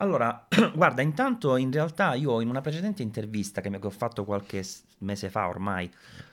Allora, 0.00 0.46
guarda, 0.74 1.02
intanto 1.02 1.56
in 1.56 1.70
realtà 1.70 2.14
io 2.14 2.40
in 2.40 2.48
una 2.48 2.62
precedente 2.62 3.02
intervista 3.02 3.60
che, 3.60 3.68
mi, 3.68 3.78
che 3.78 3.86
ho 3.86 3.90
fatto 3.90 4.24
qualche 4.24 4.64
mese 4.98 5.28
fa 5.28 5.46
ormai 5.46 5.90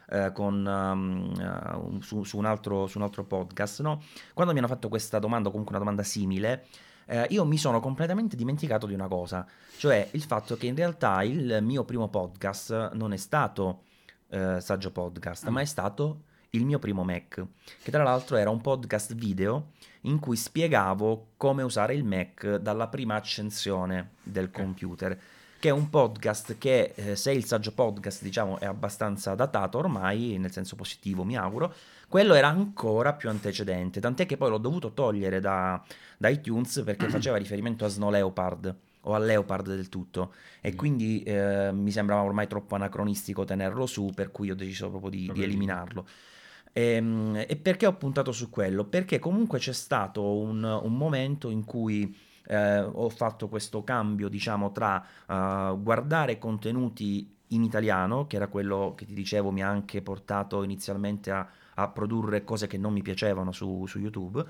eh, 0.09 0.31
con, 0.33 0.65
um, 0.65 1.33
uh, 1.37 2.01
su, 2.01 2.23
su, 2.23 2.37
un 2.37 2.45
altro, 2.45 2.87
su, 2.87 2.97
un 2.97 3.03
altro, 3.03 3.25
podcast, 3.25 3.81
no? 3.81 4.01
quando 4.33 4.53
mi 4.53 4.59
hanno 4.59 4.69
fatto 4.69 4.87
questa 4.87 5.19
domanda, 5.19 5.49
o 5.49 5.51
comunque 5.51 5.75
una 5.75 5.83
domanda 5.83 6.03
simile, 6.03 6.65
eh, 7.07 7.27
io 7.29 7.43
mi 7.43 7.57
sono 7.57 7.81
completamente 7.81 8.37
dimenticato 8.37 8.85
di 8.85 8.93
una 8.93 9.09
cosa, 9.09 9.45
cioè 9.77 10.07
il 10.11 10.23
fatto 10.23 10.55
che 10.55 10.67
in 10.67 10.75
realtà 10.75 11.21
il 11.23 11.59
mio 11.61 11.83
primo 11.83 12.07
podcast 12.07 12.93
non 12.93 13.11
è 13.11 13.17
stato 13.17 13.83
eh, 14.29 14.61
Saggio 14.61 14.91
Podcast, 14.91 15.49
mm. 15.49 15.53
ma 15.53 15.59
è 15.59 15.65
stato 15.65 16.23
il 16.51 16.65
mio 16.65 16.79
primo 16.79 17.03
Mac, 17.03 17.45
che 17.83 17.91
tra 17.91 18.03
l'altro 18.03 18.37
era 18.37 18.49
un 18.49 18.61
podcast 18.61 19.13
video 19.13 19.71
in 20.07 20.19
cui 20.19 20.35
spiegavo 20.35 21.29
come 21.37 21.63
usare 21.63 21.93
il 21.93 22.03
Mac 22.03 22.55
dalla 22.55 22.87
prima 22.87 23.15
accensione 23.15 24.11
del 24.23 24.51
computer 24.51 25.17
che 25.59 25.69
è 25.69 25.71
un 25.71 25.89
podcast 25.89 26.57
che, 26.57 26.93
eh, 26.95 27.15
se 27.15 27.31
il 27.31 27.43
saggio 27.45 27.71
podcast 27.71 28.21
diciamo 28.21 28.59
è 28.59 28.65
abbastanza 28.65 29.33
datato 29.33 29.79
ormai, 29.79 30.37
nel 30.37 30.51
senso 30.51 30.75
positivo 30.75 31.23
mi 31.23 31.35
auguro, 31.35 31.73
quello 32.07 32.35
era 32.35 32.47
ancora 32.47 33.13
più 33.13 33.29
antecedente, 33.29 33.99
tant'è 33.99 34.25
che 34.25 34.37
poi 34.37 34.49
l'ho 34.49 34.59
dovuto 34.59 34.91
togliere 34.91 35.39
da, 35.39 35.83
da 36.17 36.29
iTunes 36.29 36.83
perché 36.85 37.09
faceva 37.09 37.37
riferimento 37.37 37.85
a 37.85 37.87
Snow 37.87 38.11
Leopard 38.11 38.75
o 39.01 39.15
a 39.15 39.17
Leopard 39.17 39.67
del 39.67 39.89
tutto 39.89 40.33
e 40.61 40.73
mm. 40.73 40.75
quindi 40.75 41.23
eh, 41.23 41.71
mi 41.73 41.91
sembrava 41.91 42.21
ormai 42.21 42.47
troppo 42.47 42.75
anacronistico 42.75 43.43
tenerlo 43.43 43.87
su, 43.87 44.11
per 44.13 44.31
cui 44.31 44.51
ho 44.51 44.55
deciso 44.55 44.89
proprio 44.89 45.09
di, 45.09 45.31
di 45.33 45.43
eliminarlo. 45.43 46.05
E, 46.73 46.81
ehm, 46.81 47.45
e, 47.47 47.55
perché 47.55 47.85
ho 47.85 47.95
puntato 47.95 48.31
su 48.31 48.49
quello? 48.49 48.85
Perché 48.85 49.19
comunque 49.19 49.59
c'è 49.59 49.73
stato 49.73 50.37
un, 50.37 50.63
un 50.63 50.97
momento 50.97 51.49
in 51.49 51.63
cui 51.65 52.15
eh, 52.47 52.79
ho 52.79 53.09
fatto 53.09 53.47
questo 53.49 53.83
cambio, 53.83 54.29
diciamo, 54.29 54.71
tra 54.71 55.03
uh, 55.27 55.81
guardare 55.81 56.37
contenuti 56.37 57.35
in 57.51 57.63
italiano, 57.63 58.27
che 58.27 58.35
era 58.35 58.47
quello 58.47 58.93
che 58.95 59.05
ti 59.05 59.13
dicevo 59.13 59.51
mi 59.51 59.63
ha 59.63 59.69
anche 59.69 60.01
portato 60.01 60.63
inizialmente 60.63 61.31
a, 61.31 61.47
a 61.75 61.87
produrre 61.89 62.43
cose 62.43 62.67
che 62.67 62.77
non 62.77 62.93
mi 62.93 63.01
piacevano 63.01 63.51
su, 63.51 63.85
su 63.85 63.99
YouTube, 63.99 64.45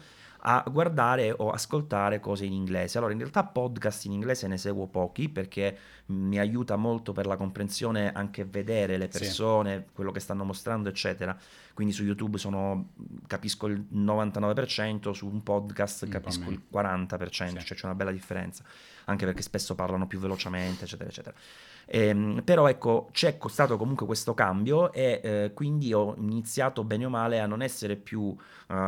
a 0.50 0.64
guardare 0.72 1.34
o 1.36 1.52
ascoltare 1.52 2.22
cose 2.22 2.46
in 2.46 2.54
inglese. 2.54 2.98
Allora, 2.98 3.12
in 3.12 3.20
realtà 3.20 3.44
podcast 3.44 4.06
in 4.06 4.14
inglese 4.14 4.48
ne 4.48 4.58
seguo 4.58 4.88
pochi 4.88 5.28
perché 5.28 5.78
mi 6.08 6.40
aiuta 6.40 6.78
molto 6.78 7.12
per 7.12 7.26
la 7.26 7.36
comprensione 7.36 8.14
anche 8.14 8.46
vedere 8.46 8.96
le 8.96 9.10
persone, 9.10 9.84
sì. 9.86 9.94
quello 9.94 10.12
che 10.12 10.22
stanno 10.22 10.46
mostrando, 10.46 10.88
eccetera. 10.88 11.38
Quindi 11.74 11.94
su 11.94 12.06
YouTube 12.06 12.38
sono, 12.38 12.92
capisco 13.28 13.68
il 13.68 13.88
99%, 13.94 15.12
su 15.12 15.28
un 15.28 15.44
podcast 15.44 16.04
un 16.04 16.10
capisco 16.10 16.50
il 16.50 16.62
40%, 16.72 17.28
sì. 17.28 17.66
cioè 17.66 17.78
c'è 17.78 17.86
una 17.86 17.96
bella 17.96 18.14
differenza, 18.14 18.64
anche 19.06 19.26
perché 19.26 19.42
spesso 19.42 19.76
parlano 19.76 20.08
più 20.08 20.18
velocemente, 20.18 20.86
eccetera, 20.86 21.10
eccetera. 21.10 21.36
Ehm, 21.90 22.42
però 22.44 22.68
ecco, 22.68 23.08
c'è 23.12 23.38
stato 23.48 23.78
comunque 23.78 24.06
questo 24.06 24.34
cambio 24.34 24.92
e 24.92 25.22
eh, 25.24 25.52
quindi 25.54 25.94
ho 25.94 26.16
iniziato 26.18 26.84
bene 26.84 27.06
o 27.06 27.10
male 27.10 27.40
a 27.40 27.46
non 27.46 27.62
essere 27.62 27.96
più 27.96 28.22
uh, 28.22 28.36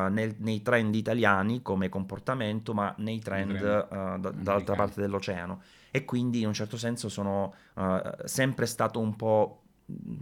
nel, 0.09 0.35
nei 0.39 0.61
trend 0.61 0.93
italiani 0.93 1.61
come 1.61 1.87
comportamento, 1.87 2.73
ma 2.73 2.93
nei 2.97 3.19
trend, 3.19 3.57
trend 3.57 3.87
uh, 3.89 4.19
da, 4.19 4.31
dall'altra 4.31 4.75
parte 4.75 4.99
dell'oceano. 4.99 5.61
E 5.91 6.03
quindi 6.05 6.41
in 6.41 6.47
un 6.47 6.53
certo 6.53 6.77
senso 6.77 7.09
sono 7.09 7.53
uh, 7.75 7.99
sempre 8.25 8.65
stato 8.65 8.99
un 8.99 9.15
po' 9.15 9.61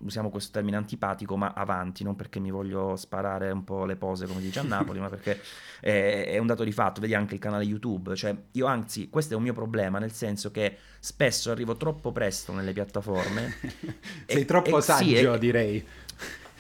usiamo 0.04 0.30
questo 0.30 0.52
termine 0.52 0.78
antipatico, 0.78 1.36
ma 1.38 1.54
avanti, 1.54 2.04
non 2.04 2.16
perché 2.16 2.40
mi 2.40 2.52
voglio 2.52 2.96
sparare 2.96 3.52
un 3.52 3.64
po' 3.64 3.86
le 3.86 3.96
pose 3.96 4.26
come 4.26 4.42
dice 4.42 4.60
a 4.60 4.64
Napoli, 4.68 5.00
ma 5.00 5.10
perché 5.10 5.42
è, 5.80 6.26
è, 6.30 6.38
un 6.38 6.48
dato 6.48 6.64
di 6.64 6.72
fatto, 6.72 7.02
vedi 7.02 7.14
anche 7.14 7.36
il 7.36 7.40
canale 7.40 7.64
YouTube, 7.64 8.16
cioè 8.16 8.36
io 8.52 8.66
anzi, 8.66 9.10
questo 9.10 9.34
è 9.34 9.38
un 9.38 9.44
mio 9.44 9.54
problema, 9.54 10.00
nel 10.00 10.12
senso 10.12 10.52
che 10.52 10.78
spesso 11.00 11.52
arrivo 11.52 11.76
troppo 11.78 12.12
presto 12.12 12.54
nelle 12.54 12.74
piattaforme. 12.74 13.54
Sei 14.26 14.42
e, 14.42 14.46
troppo 14.46 14.78
e, 14.78 14.82
saggio, 14.82 15.34
sì, 15.34 15.40
direi. 15.40 15.86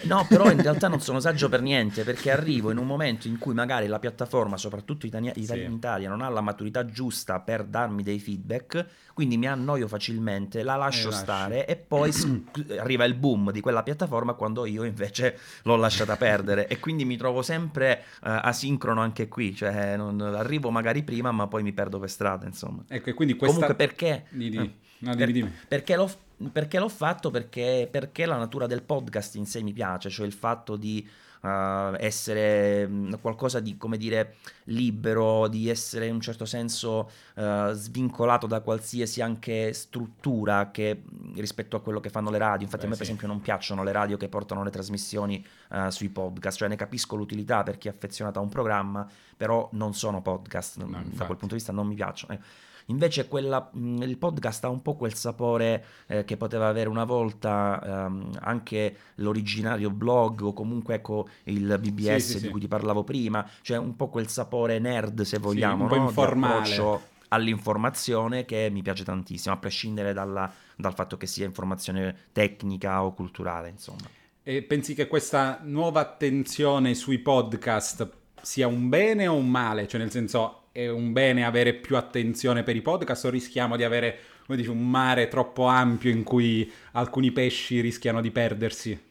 No, 0.04 0.26
però 0.30 0.52
in 0.52 0.62
realtà 0.62 0.88
non 0.88 1.02
sono 1.02 1.20
saggio 1.20 1.50
per 1.50 1.62
niente 1.62 2.04
perché 2.04 2.32
arrivo 2.32 2.72
in 2.72 2.78
un 2.78 2.86
momento 2.86 3.28
in 3.28 3.38
cui 3.38 3.54
magari 3.54 3.88
la 3.88 4.00
piattaforma, 4.00 4.58
soprattutto 4.58 5.06
Italia, 5.06 5.32
Italia, 5.36 5.64
sì. 5.64 5.70
in 5.70 5.76
Italia, 5.76 6.10
non 6.10 6.22
ha 6.22 6.30
la 6.30 6.42
maturità 6.42 6.86
giusta 6.86 7.40
per 7.40 7.64
darmi 7.64 8.04
dei 8.04 8.20
feedback, 8.20 8.86
quindi 9.14 9.38
mi 9.38 9.48
annoio 9.48 9.88
facilmente, 9.88 10.62
la 10.64 10.76
lascio 10.76 11.10
e 11.10 11.14
stare 11.14 11.66
e 11.66 11.76
poi 11.76 12.12
arriva 12.80 13.06
il 13.06 13.16
boom 13.16 13.52
di 13.52 13.60
quella 13.60 13.82
piattaforma 13.84 14.34
quando 14.34 14.66
io 14.66 14.84
invece 14.84 15.38
l'ho 15.64 15.76
lasciata 15.76 16.16
perdere 16.16 16.68
e 16.68 16.80
quindi 16.80 17.04
mi 17.04 17.18
trovo 17.18 17.42
sempre 17.42 18.04
uh, 18.22 18.40
asincrono 18.42 19.02
anche 19.02 19.28
qui, 19.28 19.56
cioè 19.56 19.98
non, 19.98 20.22
arrivo 20.22 20.70
magari 20.70 21.04
prima 21.04 21.32
ma 21.32 21.48
poi 21.48 21.64
mi 21.64 21.74
perdo 21.74 22.00
per 22.00 22.10
strada, 22.10 22.46
insomma. 22.46 22.84
Ecco, 22.88 23.10
e 23.10 23.14
quindi 23.14 23.36
questa... 23.36 23.60
Comunque 23.60 23.86
perché... 23.86 24.26
Di, 24.30 24.50
di. 24.50 24.86
No, 25.00 25.14
dimmi, 25.14 25.32
dimmi. 25.32 25.54
Perché 25.68 25.96
l'ho 25.96 26.10
perché 26.52 26.80
l'ho 26.80 26.90
fatto? 26.90 27.32
Perché, 27.32 27.88
perché, 27.90 28.26
la 28.26 28.38
natura 28.38 28.68
del 28.68 28.84
podcast 28.84 29.36
in 29.36 29.46
sé 29.46 29.62
mi 29.62 29.74
piace, 29.74 30.10
cioè 30.10 30.26
il 30.26 30.34
fatto 30.34 30.76
di 30.76 31.08
uh, 31.42 31.96
essere 31.98 32.88
mm, 32.88 33.14
qualcosa 33.22 33.60
di, 33.60 33.76
come 33.78 33.98
dire, 33.98 34.36
libero, 34.66 35.48
di 35.48 35.70
essere 35.70 36.08
in 36.08 36.14
un 36.14 36.22
certo 36.22 36.46
senso 36.46 37.10
uh, 37.36 37.72
svincolato 37.72 38.46
da 38.46 38.62
qualsiasi 38.62 39.22
anche 39.22 39.74
struttura 39.74 40.70
che, 40.72 41.02
rispetto 41.36 41.76
a 41.76 41.82
quello 41.82 42.00
che 42.00 42.10
fanno 42.10 42.30
le 42.30 42.38
radio. 42.38 42.66
Infatti 42.66 42.82
Beh, 42.82 42.88
a 42.88 42.90
me 42.90 42.96
sì. 42.96 43.02
per 43.02 43.10
esempio 43.10 43.28
non 43.28 43.42
piacciono 43.42 43.84
le 43.84 43.92
radio 43.92 44.18
che 44.18 44.30
portano 44.30 44.64
le 44.64 44.70
trasmissioni 44.70 45.44
uh, 45.70 45.90
sui 45.90 46.10
podcast, 46.10 46.58
cioè 46.58 46.68
ne 46.68 46.76
capisco 46.76 47.16
l'utilità 47.16 47.64
per 47.64 47.78
chi 47.78 47.88
è 47.88 47.92
affezionato 47.92 48.40
a 48.40 48.42
un 48.42 48.50
programma, 48.50 49.10
però 49.36 49.70
non 49.74 49.94
sono 49.94 50.22
podcast, 50.22 50.78
no, 50.78 51.04
da 51.04 51.26
quel 51.26 51.38
punto 51.38 51.48
di 51.48 51.56
vista 51.56 51.72
non 51.72 51.88
mi 51.88 51.96
piacciono. 51.96 52.34
Eh 52.34 52.66
Invece 52.88 53.28
quella, 53.28 53.70
il 53.74 54.18
podcast 54.18 54.64
ha 54.64 54.70
un 54.70 54.82
po' 54.82 54.96
quel 54.96 55.14
sapore 55.14 55.84
eh, 56.08 56.24
che 56.24 56.38
poteva 56.38 56.68
avere 56.68 56.88
una 56.88 57.04
volta 57.04 58.06
ehm, 58.06 58.32
anche 58.42 58.96
l'originario 59.16 59.90
blog 59.90 60.42
o 60.42 60.54
comunque 60.54 60.96
ecco 60.96 61.28
il 61.44 61.78
BBS 61.80 62.26
sì, 62.26 62.38
sì, 62.38 62.42
di 62.42 62.50
cui 62.50 62.62
ti 62.62 62.68
parlavo 62.68 63.04
prima, 63.04 63.48
cioè 63.62 63.78
un 63.78 63.96
po' 63.96 64.08
quel 64.08 64.30
sapore 64.30 64.80
nerd 64.80 65.22
se 65.22 65.38
vogliamo, 65.38 65.84
un 65.84 65.90
po' 65.90 65.96
no? 65.96 66.04
informale 66.04 67.16
all'informazione 67.30 68.46
che 68.46 68.70
mi 68.72 68.82
piace 68.82 69.04
tantissimo, 69.04 69.54
a 69.54 69.58
prescindere 69.58 70.14
dalla, 70.14 70.52
dal 70.76 70.94
fatto 70.94 71.18
che 71.18 71.28
sia 71.28 71.46
informazione 71.46 72.16
tecnica 72.32 73.04
o 73.04 73.14
culturale, 73.14 73.70
insomma. 73.70 74.08
E 74.44 74.64
pensi 74.64 74.94
che 74.94 75.08
questa 75.08 75.60
nuova 75.64 76.00
attenzione 76.00 76.94
sui 76.94 77.20
podcast 77.20 78.10
sia 78.42 78.66
un 78.68 78.88
bene 78.88 79.28
o 79.28 79.36
un 79.36 79.50
male? 79.50 79.90
Cioè, 79.90 80.00
nel 80.00 80.12
senso, 80.12 80.67
è 80.78 80.90
un 80.90 81.12
bene 81.12 81.44
avere 81.44 81.74
più 81.74 81.98
attenzione 81.98 82.62
per 82.62 82.76
i 82.76 82.84
podcast 82.84 83.26
o 83.26 83.30
rischiamo 83.32 83.76
di 83.76 83.84
avere 83.84 84.20
come 84.46 84.60
dice, 84.60 84.70
un 84.70 84.88
mare 84.88 85.28
troppo 85.28 85.66
ampio 85.66 86.12
in 86.12 86.22
cui 86.22 86.72
alcuni 86.92 87.32
pesci 87.32 87.82
rischiano 87.82 88.22
di 88.22 88.30
perdersi? 88.30 89.06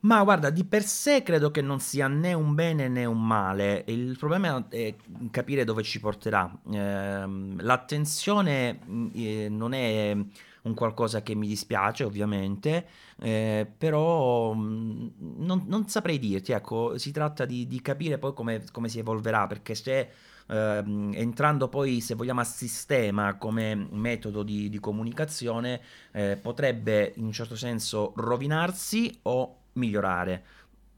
Ma 0.00 0.22
guarda, 0.22 0.48
di 0.48 0.64
per 0.64 0.84
sé 0.84 1.22
credo 1.22 1.50
che 1.50 1.60
non 1.60 1.80
sia 1.80 2.08
né 2.08 2.32
un 2.32 2.54
bene 2.54 2.88
né 2.88 3.04
un 3.04 3.24
male, 3.24 3.84
il 3.88 4.16
problema 4.18 4.66
è 4.70 4.94
capire 5.30 5.64
dove 5.64 5.82
ci 5.82 6.00
porterà. 6.00 6.50
Eh, 6.72 7.26
l'attenzione 7.58 8.78
eh, 9.12 9.48
non 9.50 9.74
è 9.74 10.16
un 10.64 10.74
qualcosa 10.74 11.22
che 11.22 11.34
mi 11.34 11.46
dispiace 11.46 12.04
ovviamente, 12.04 12.86
eh, 13.20 13.70
però 13.76 14.54
mm, 14.54 15.08
non, 15.38 15.64
non, 15.66 15.88
saprei 15.88 16.18
dirti, 16.18 16.52
ecco, 16.52 16.96
si 16.98 17.10
tratta 17.10 17.44
di, 17.44 17.66
di 17.66 17.80
capire 17.80 18.18
poi 18.18 18.32
come, 18.34 18.64
come, 18.72 18.88
si 18.88 18.98
evolverà, 18.98 19.46
perché 19.46 19.74
se 19.74 20.10
eh, 20.46 20.84
entrando 21.12 21.68
poi, 21.68 22.00
se 22.00 22.14
vogliamo, 22.14 22.40
a 22.40 22.44
sistema 22.44 23.36
come 23.36 23.74
metodo 23.74 24.42
di, 24.42 24.68
di 24.68 24.80
comunicazione, 24.80 25.80
eh, 26.12 26.38
potrebbe 26.40 27.12
in 27.16 27.24
un 27.24 27.32
certo 27.32 27.56
senso 27.56 28.12
rovinarsi 28.16 29.18
o 29.22 29.58
migliorare 29.74 30.44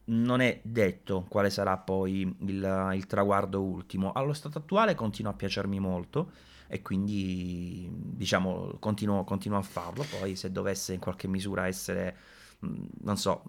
non 0.08 0.40
è 0.40 0.60
detto 0.62 1.24
quale 1.28 1.50
sarà 1.50 1.76
poi 1.78 2.20
il, 2.20 2.90
il, 2.94 3.06
traguardo 3.06 3.60
ultimo. 3.60 4.12
Allo 4.12 4.32
stato 4.32 4.58
attuale 4.58 4.94
continua 4.94 5.32
a 5.32 5.34
piacermi 5.34 5.80
molto 5.80 6.30
e 6.68 6.82
quindi 6.82 7.88
diciamo 7.90 8.76
continuo, 8.78 9.24
continuo 9.24 9.58
a 9.58 9.62
farlo. 9.62 10.04
Poi 10.18 10.36
se 10.36 10.50
dovesse 10.50 10.94
in 10.94 11.00
qualche 11.00 11.28
misura 11.28 11.66
essere, 11.66 12.16
non 12.58 13.16
so, 13.16 13.42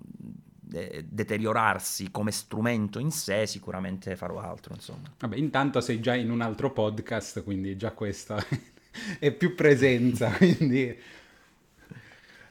deteriorarsi 0.68 2.12
come 2.12 2.32
strumento 2.32 3.00
in 3.00 3.12
sé, 3.12 3.46
sicuramente 3.48 4.16
farò 4.16 4.40
altro. 4.40 4.74
Insomma. 4.74 5.12
Vabbè, 5.20 5.36
intanto 5.36 5.82
sei 5.82 6.00
già 6.00 6.16
in 6.16 6.30
un 6.30 6.42
altro 6.42 6.72
podcast, 6.72 7.44
quindi 7.44 7.78
già 7.78 7.92
questa 7.92 8.44
è 9.20 9.32
più 9.32 9.56
presenza, 9.56 10.32
quindi... 10.38 11.16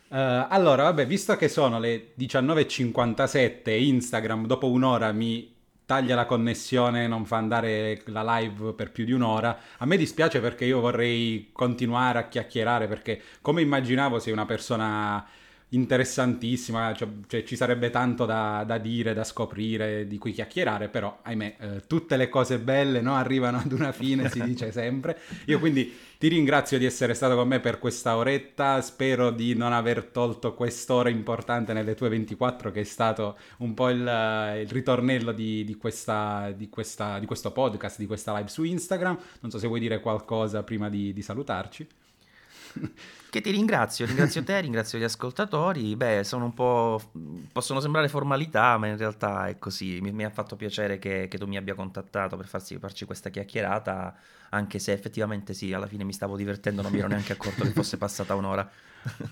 Uh, 0.09 0.47
allora, 0.49 0.85
vabbè, 0.85 1.05
visto 1.05 1.35
che 1.37 1.49
sono 1.49 1.81
le 1.81 2.13
19.57 2.17 3.61
e 3.65 3.85
Instagram 3.87 4.47
dopo 4.47 4.71
un'ora 4.71 5.11
mi 5.11 5.56
taglia 5.87 6.17
la 6.17 6.27
connessione, 6.27 7.07
non 7.07 7.25
fa 7.25 7.37
andare 7.37 8.03
la 8.07 8.39
live 8.39 8.75
per 8.75 8.91
più 8.91 9.05
di 9.05 9.13
un'ora. 9.13 9.57
A 9.79 9.87
me 9.87 9.97
dispiace 9.97 10.41
perché 10.41 10.65
io 10.65 10.81
vorrei 10.81 11.51
continuare 11.53 12.19
a 12.19 12.29
chiacchierare 12.29 12.89
perché 12.89 13.23
come 13.41 13.63
immaginavo 13.63 14.19
sei 14.19 14.33
una 14.33 14.45
persona 14.47 15.25
interessantissima, 15.71 16.95
cioè, 16.95 17.09
cioè, 17.27 17.43
ci 17.43 17.57
sarebbe 17.57 17.91
tanto 17.91 18.25
da, 18.25 18.63
da, 18.65 18.79
dire, 18.79 19.15
da 19.15 19.25
scoprire, 19.25 20.07
di 20.07 20.17
cui 20.17 20.33
chiacchierare, 20.33 20.89
però 20.89 21.19
ahimè 21.23 21.57
eh, 21.59 21.83
tutte 21.89 22.17
le 22.17 22.29
cose 22.29 22.61
belle 22.61 23.01
no, 23.01 23.17
arrivano 23.17 23.59
ad 23.59 23.73
una 23.73 23.91
fine, 23.91 24.29
si 24.29 24.41
dice 24.45 24.71
sempre. 24.71 25.19
Io 25.47 25.59
quindi 25.59 25.93
ti 26.19 26.29
ringrazio 26.29 26.79
di 26.79 26.85
essere 26.85 27.15
stato 27.15 27.35
con 27.35 27.49
me 27.49 27.59
per 27.59 27.79
questa 27.79 28.17
oretta, 28.17 28.81
spero 28.81 29.31
di 29.31 29.55
non 29.55 29.73
aver 29.73 30.05
tolto 30.05 30.55
quest'ora 30.55 31.09
importante 31.09 31.73
nelle 31.73 31.95
tue 31.95 32.09
24 32.11 32.71
che 32.71 32.81
è 32.81 32.85
stato 32.85 33.37
un 33.59 33.75
po' 33.75 33.91
il, 33.91 33.99
il 33.99 34.69
ritornello 34.69 35.33
di, 35.33 35.65
di, 35.65 35.75
questa, 35.75 36.53
di, 36.57 36.69
questa, 36.69 37.19
di, 37.19 37.27
questo 37.27 37.51
podcast, 37.51 37.99
di 37.99 38.07
questa 38.07 38.35
live 38.37 38.49
su 38.49 38.63
Instagram. 38.63 39.19
Non 39.41 39.51
so 39.51 39.59
se 39.59 39.67
vuoi 39.67 39.81
dire 39.81 39.99
qualcosa 40.01 40.63
prima 40.63 40.89
di, 40.89 41.13
di 41.13 41.23
salutarci. 41.23 41.87
Che 43.29 43.43
ti 43.43 43.51
ringrazio, 43.51 44.07
ringrazio 44.07 44.43
te, 44.43 44.61
ringrazio 44.61 44.99
gli 44.99 45.03
ascoltatori. 45.03 45.95
Beh, 45.95 46.25
sono 46.25 46.47
un 46.47 46.55
po'. 46.55 47.11
possono 47.53 47.81
sembrare 47.81 48.09
formalità, 48.09 48.79
ma 48.79 48.87
in 48.87 48.97
realtà 48.97 49.49
è 49.49 49.59
così. 49.59 50.01
Mi, 50.01 50.11
mi 50.13 50.25
ha 50.25 50.31
fatto 50.31 50.57
piacere 50.57 50.99
che, 50.99 51.29
che, 51.29 51.37
tu 51.37 51.47
mi 51.47 51.59
abbia 51.59 51.75
contattato 51.75 52.37
per 52.37 52.47
farsi, 52.47 52.79
farci 52.79 53.05
questa 53.05 53.29
chiacchierata, 53.29 54.17
anche 54.51 54.79
se 54.79 54.93
effettivamente 54.93 55.53
sì, 55.53 55.73
alla 55.73 55.87
fine 55.87 56.05
mi 56.05 56.15
stavo 56.15 56.37
divertendo, 56.37 56.81
non 56.81 56.93
mi 56.93 56.99
ero 56.99 57.09
neanche 57.09 57.33
accorto 57.33 57.65
che 57.65 57.73
fosse 57.73 57.99
passata 57.99 58.35
un'ora. 58.35 58.71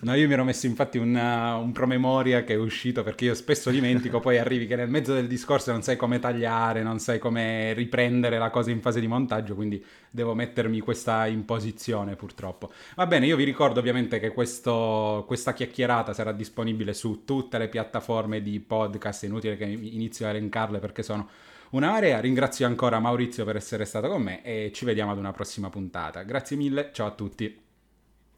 No, 0.00 0.14
io 0.14 0.26
mi 0.26 0.32
ero 0.34 0.44
messo 0.44 0.66
infatti 0.66 0.98
una, 0.98 1.56
un 1.56 1.72
promemoria 1.72 2.44
che 2.44 2.54
è 2.54 2.56
uscito 2.56 3.02
perché 3.02 3.26
io 3.26 3.34
spesso 3.34 3.70
dimentico, 3.70 4.20
poi 4.20 4.38
arrivi 4.38 4.66
che 4.66 4.76
nel 4.76 4.88
mezzo 4.88 5.14
del 5.14 5.26
discorso 5.26 5.72
non 5.72 5.82
sai 5.82 5.96
come 5.96 6.18
tagliare, 6.18 6.82
non 6.82 6.98
sai 6.98 7.18
come 7.18 7.72
riprendere 7.72 8.38
la 8.38 8.50
cosa 8.50 8.70
in 8.70 8.80
fase 8.80 9.00
di 9.00 9.06
montaggio, 9.06 9.54
quindi 9.54 9.84
devo 10.10 10.34
mettermi 10.34 10.80
questa 10.80 11.26
imposizione 11.26 12.16
purtroppo. 12.16 12.70
Va 12.96 13.06
bene, 13.06 13.26
io 13.26 13.36
vi 13.36 13.44
ricordo 13.44 13.80
ovviamente 13.80 14.20
che 14.20 14.30
questo, 14.30 15.24
questa 15.26 15.52
chiacchierata 15.52 16.12
sarà 16.12 16.32
disponibile 16.32 16.94
su 16.94 17.24
tutte 17.24 17.58
le 17.58 17.68
piattaforme 17.68 18.42
di 18.42 18.60
podcast, 18.60 19.24
è 19.24 19.26
inutile 19.26 19.56
che 19.56 19.64
inizio 19.64 20.26
a 20.26 20.30
elencarle 20.30 20.78
perché 20.78 21.02
sono 21.02 21.28
una 21.70 21.90
marea. 21.90 22.20
Ringrazio 22.20 22.66
ancora 22.66 23.00
Maurizio 23.00 23.44
per 23.44 23.56
essere 23.56 23.84
stato 23.84 24.08
con 24.08 24.22
me 24.22 24.42
e 24.42 24.70
ci 24.72 24.84
vediamo 24.84 25.10
ad 25.12 25.18
una 25.18 25.32
prossima 25.32 25.70
puntata. 25.70 26.22
Grazie 26.22 26.56
mille, 26.56 26.90
ciao 26.92 27.06
a 27.06 27.12
tutti. 27.12 27.60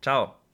Ciao. 0.01 0.46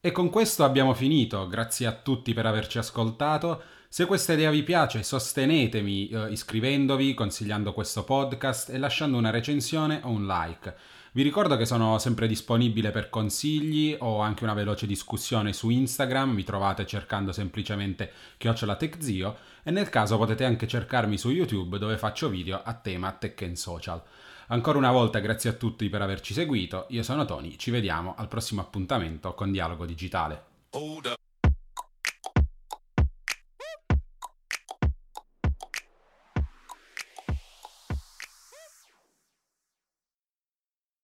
E 0.00 0.12
con 0.12 0.30
questo 0.30 0.62
abbiamo 0.62 0.94
finito, 0.94 1.48
grazie 1.48 1.84
a 1.86 1.92
tutti 1.92 2.32
per 2.32 2.46
averci 2.46 2.78
ascoltato. 2.78 3.60
Se 3.88 4.06
questa 4.06 4.32
idea 4.32 4.48
vi 4.48 4.62
piace, 4.62 5.02
sostenetemi 5.02 6.08
eh, 6.08 6.30
iscrivendovi, 6.30 7.14
consigliando 7.14 7.72
questo 7.72 8.04
podcast 8.04 8.70
e 8.70 8.78
lasciando 8.78 9.16
una 9.16 9.30
recensione 9.30 9.98
o 10.04 10.10
un 10.10 10.24
like. 10.24 10.72
Vi 11.10 11.22
ricordo 11.22 11.56
che 11.56 11.66
sono 11.66 11.98
sempre 11.98 12.28
disponibile 12.28 12.92
per 12.92 13.10
consigli 13.10 13.96
o 13.98 14.20
anche 14.20 14.44
una 14.44 14.54
veloce 14.54 14.86
discussione 14.86 15.52
su 15.52 15.68
Instagram, 15.68 16.30
mi 16.30 16.44
trovate 16.44 16.86
cercando 16.86 17.32
semplicemente 17.32 18.12
Chiocciola 18.36 18.76
TechZio 18.76 19.36
e 19.64 19.72
nel 19.72 19.88
caso 19.88 20.16
potete 20.16 20.44
anche 20.44 20.68
cercarmi 20.68 21.18
su 21.18 21.30
YouTube 21.30 21.76
dove 21.76 21.98
faccio 21.98 22.28
video 22.28 22.62
a 22.62 22.72
tema 22.74 23.10
tech 23.10 23.42
and 23.42 23.56
social. 23.56 24.00
Ancora 24.50 24.78
una 24.78 24.90
volta 24.90 25.18
grazie 25.18 25.50
a 25.50 25.52
tutti 25.52 25.90
per 25.90 26.00
averci 26.00 26.32
seguito, 26.32 26.86
io 26.88 27.02
sono 27.02 27.26
Tony, 27.26 27.56
ci 27.56 27.70
vediamo 27.70 28.14
al 28.16 28.28
prossimo 28.28 28.62
appuntamento 28.62 29.34
con 29.34 29.52
Dialogo 29.52 29.84
Digitale. 29.84 30.42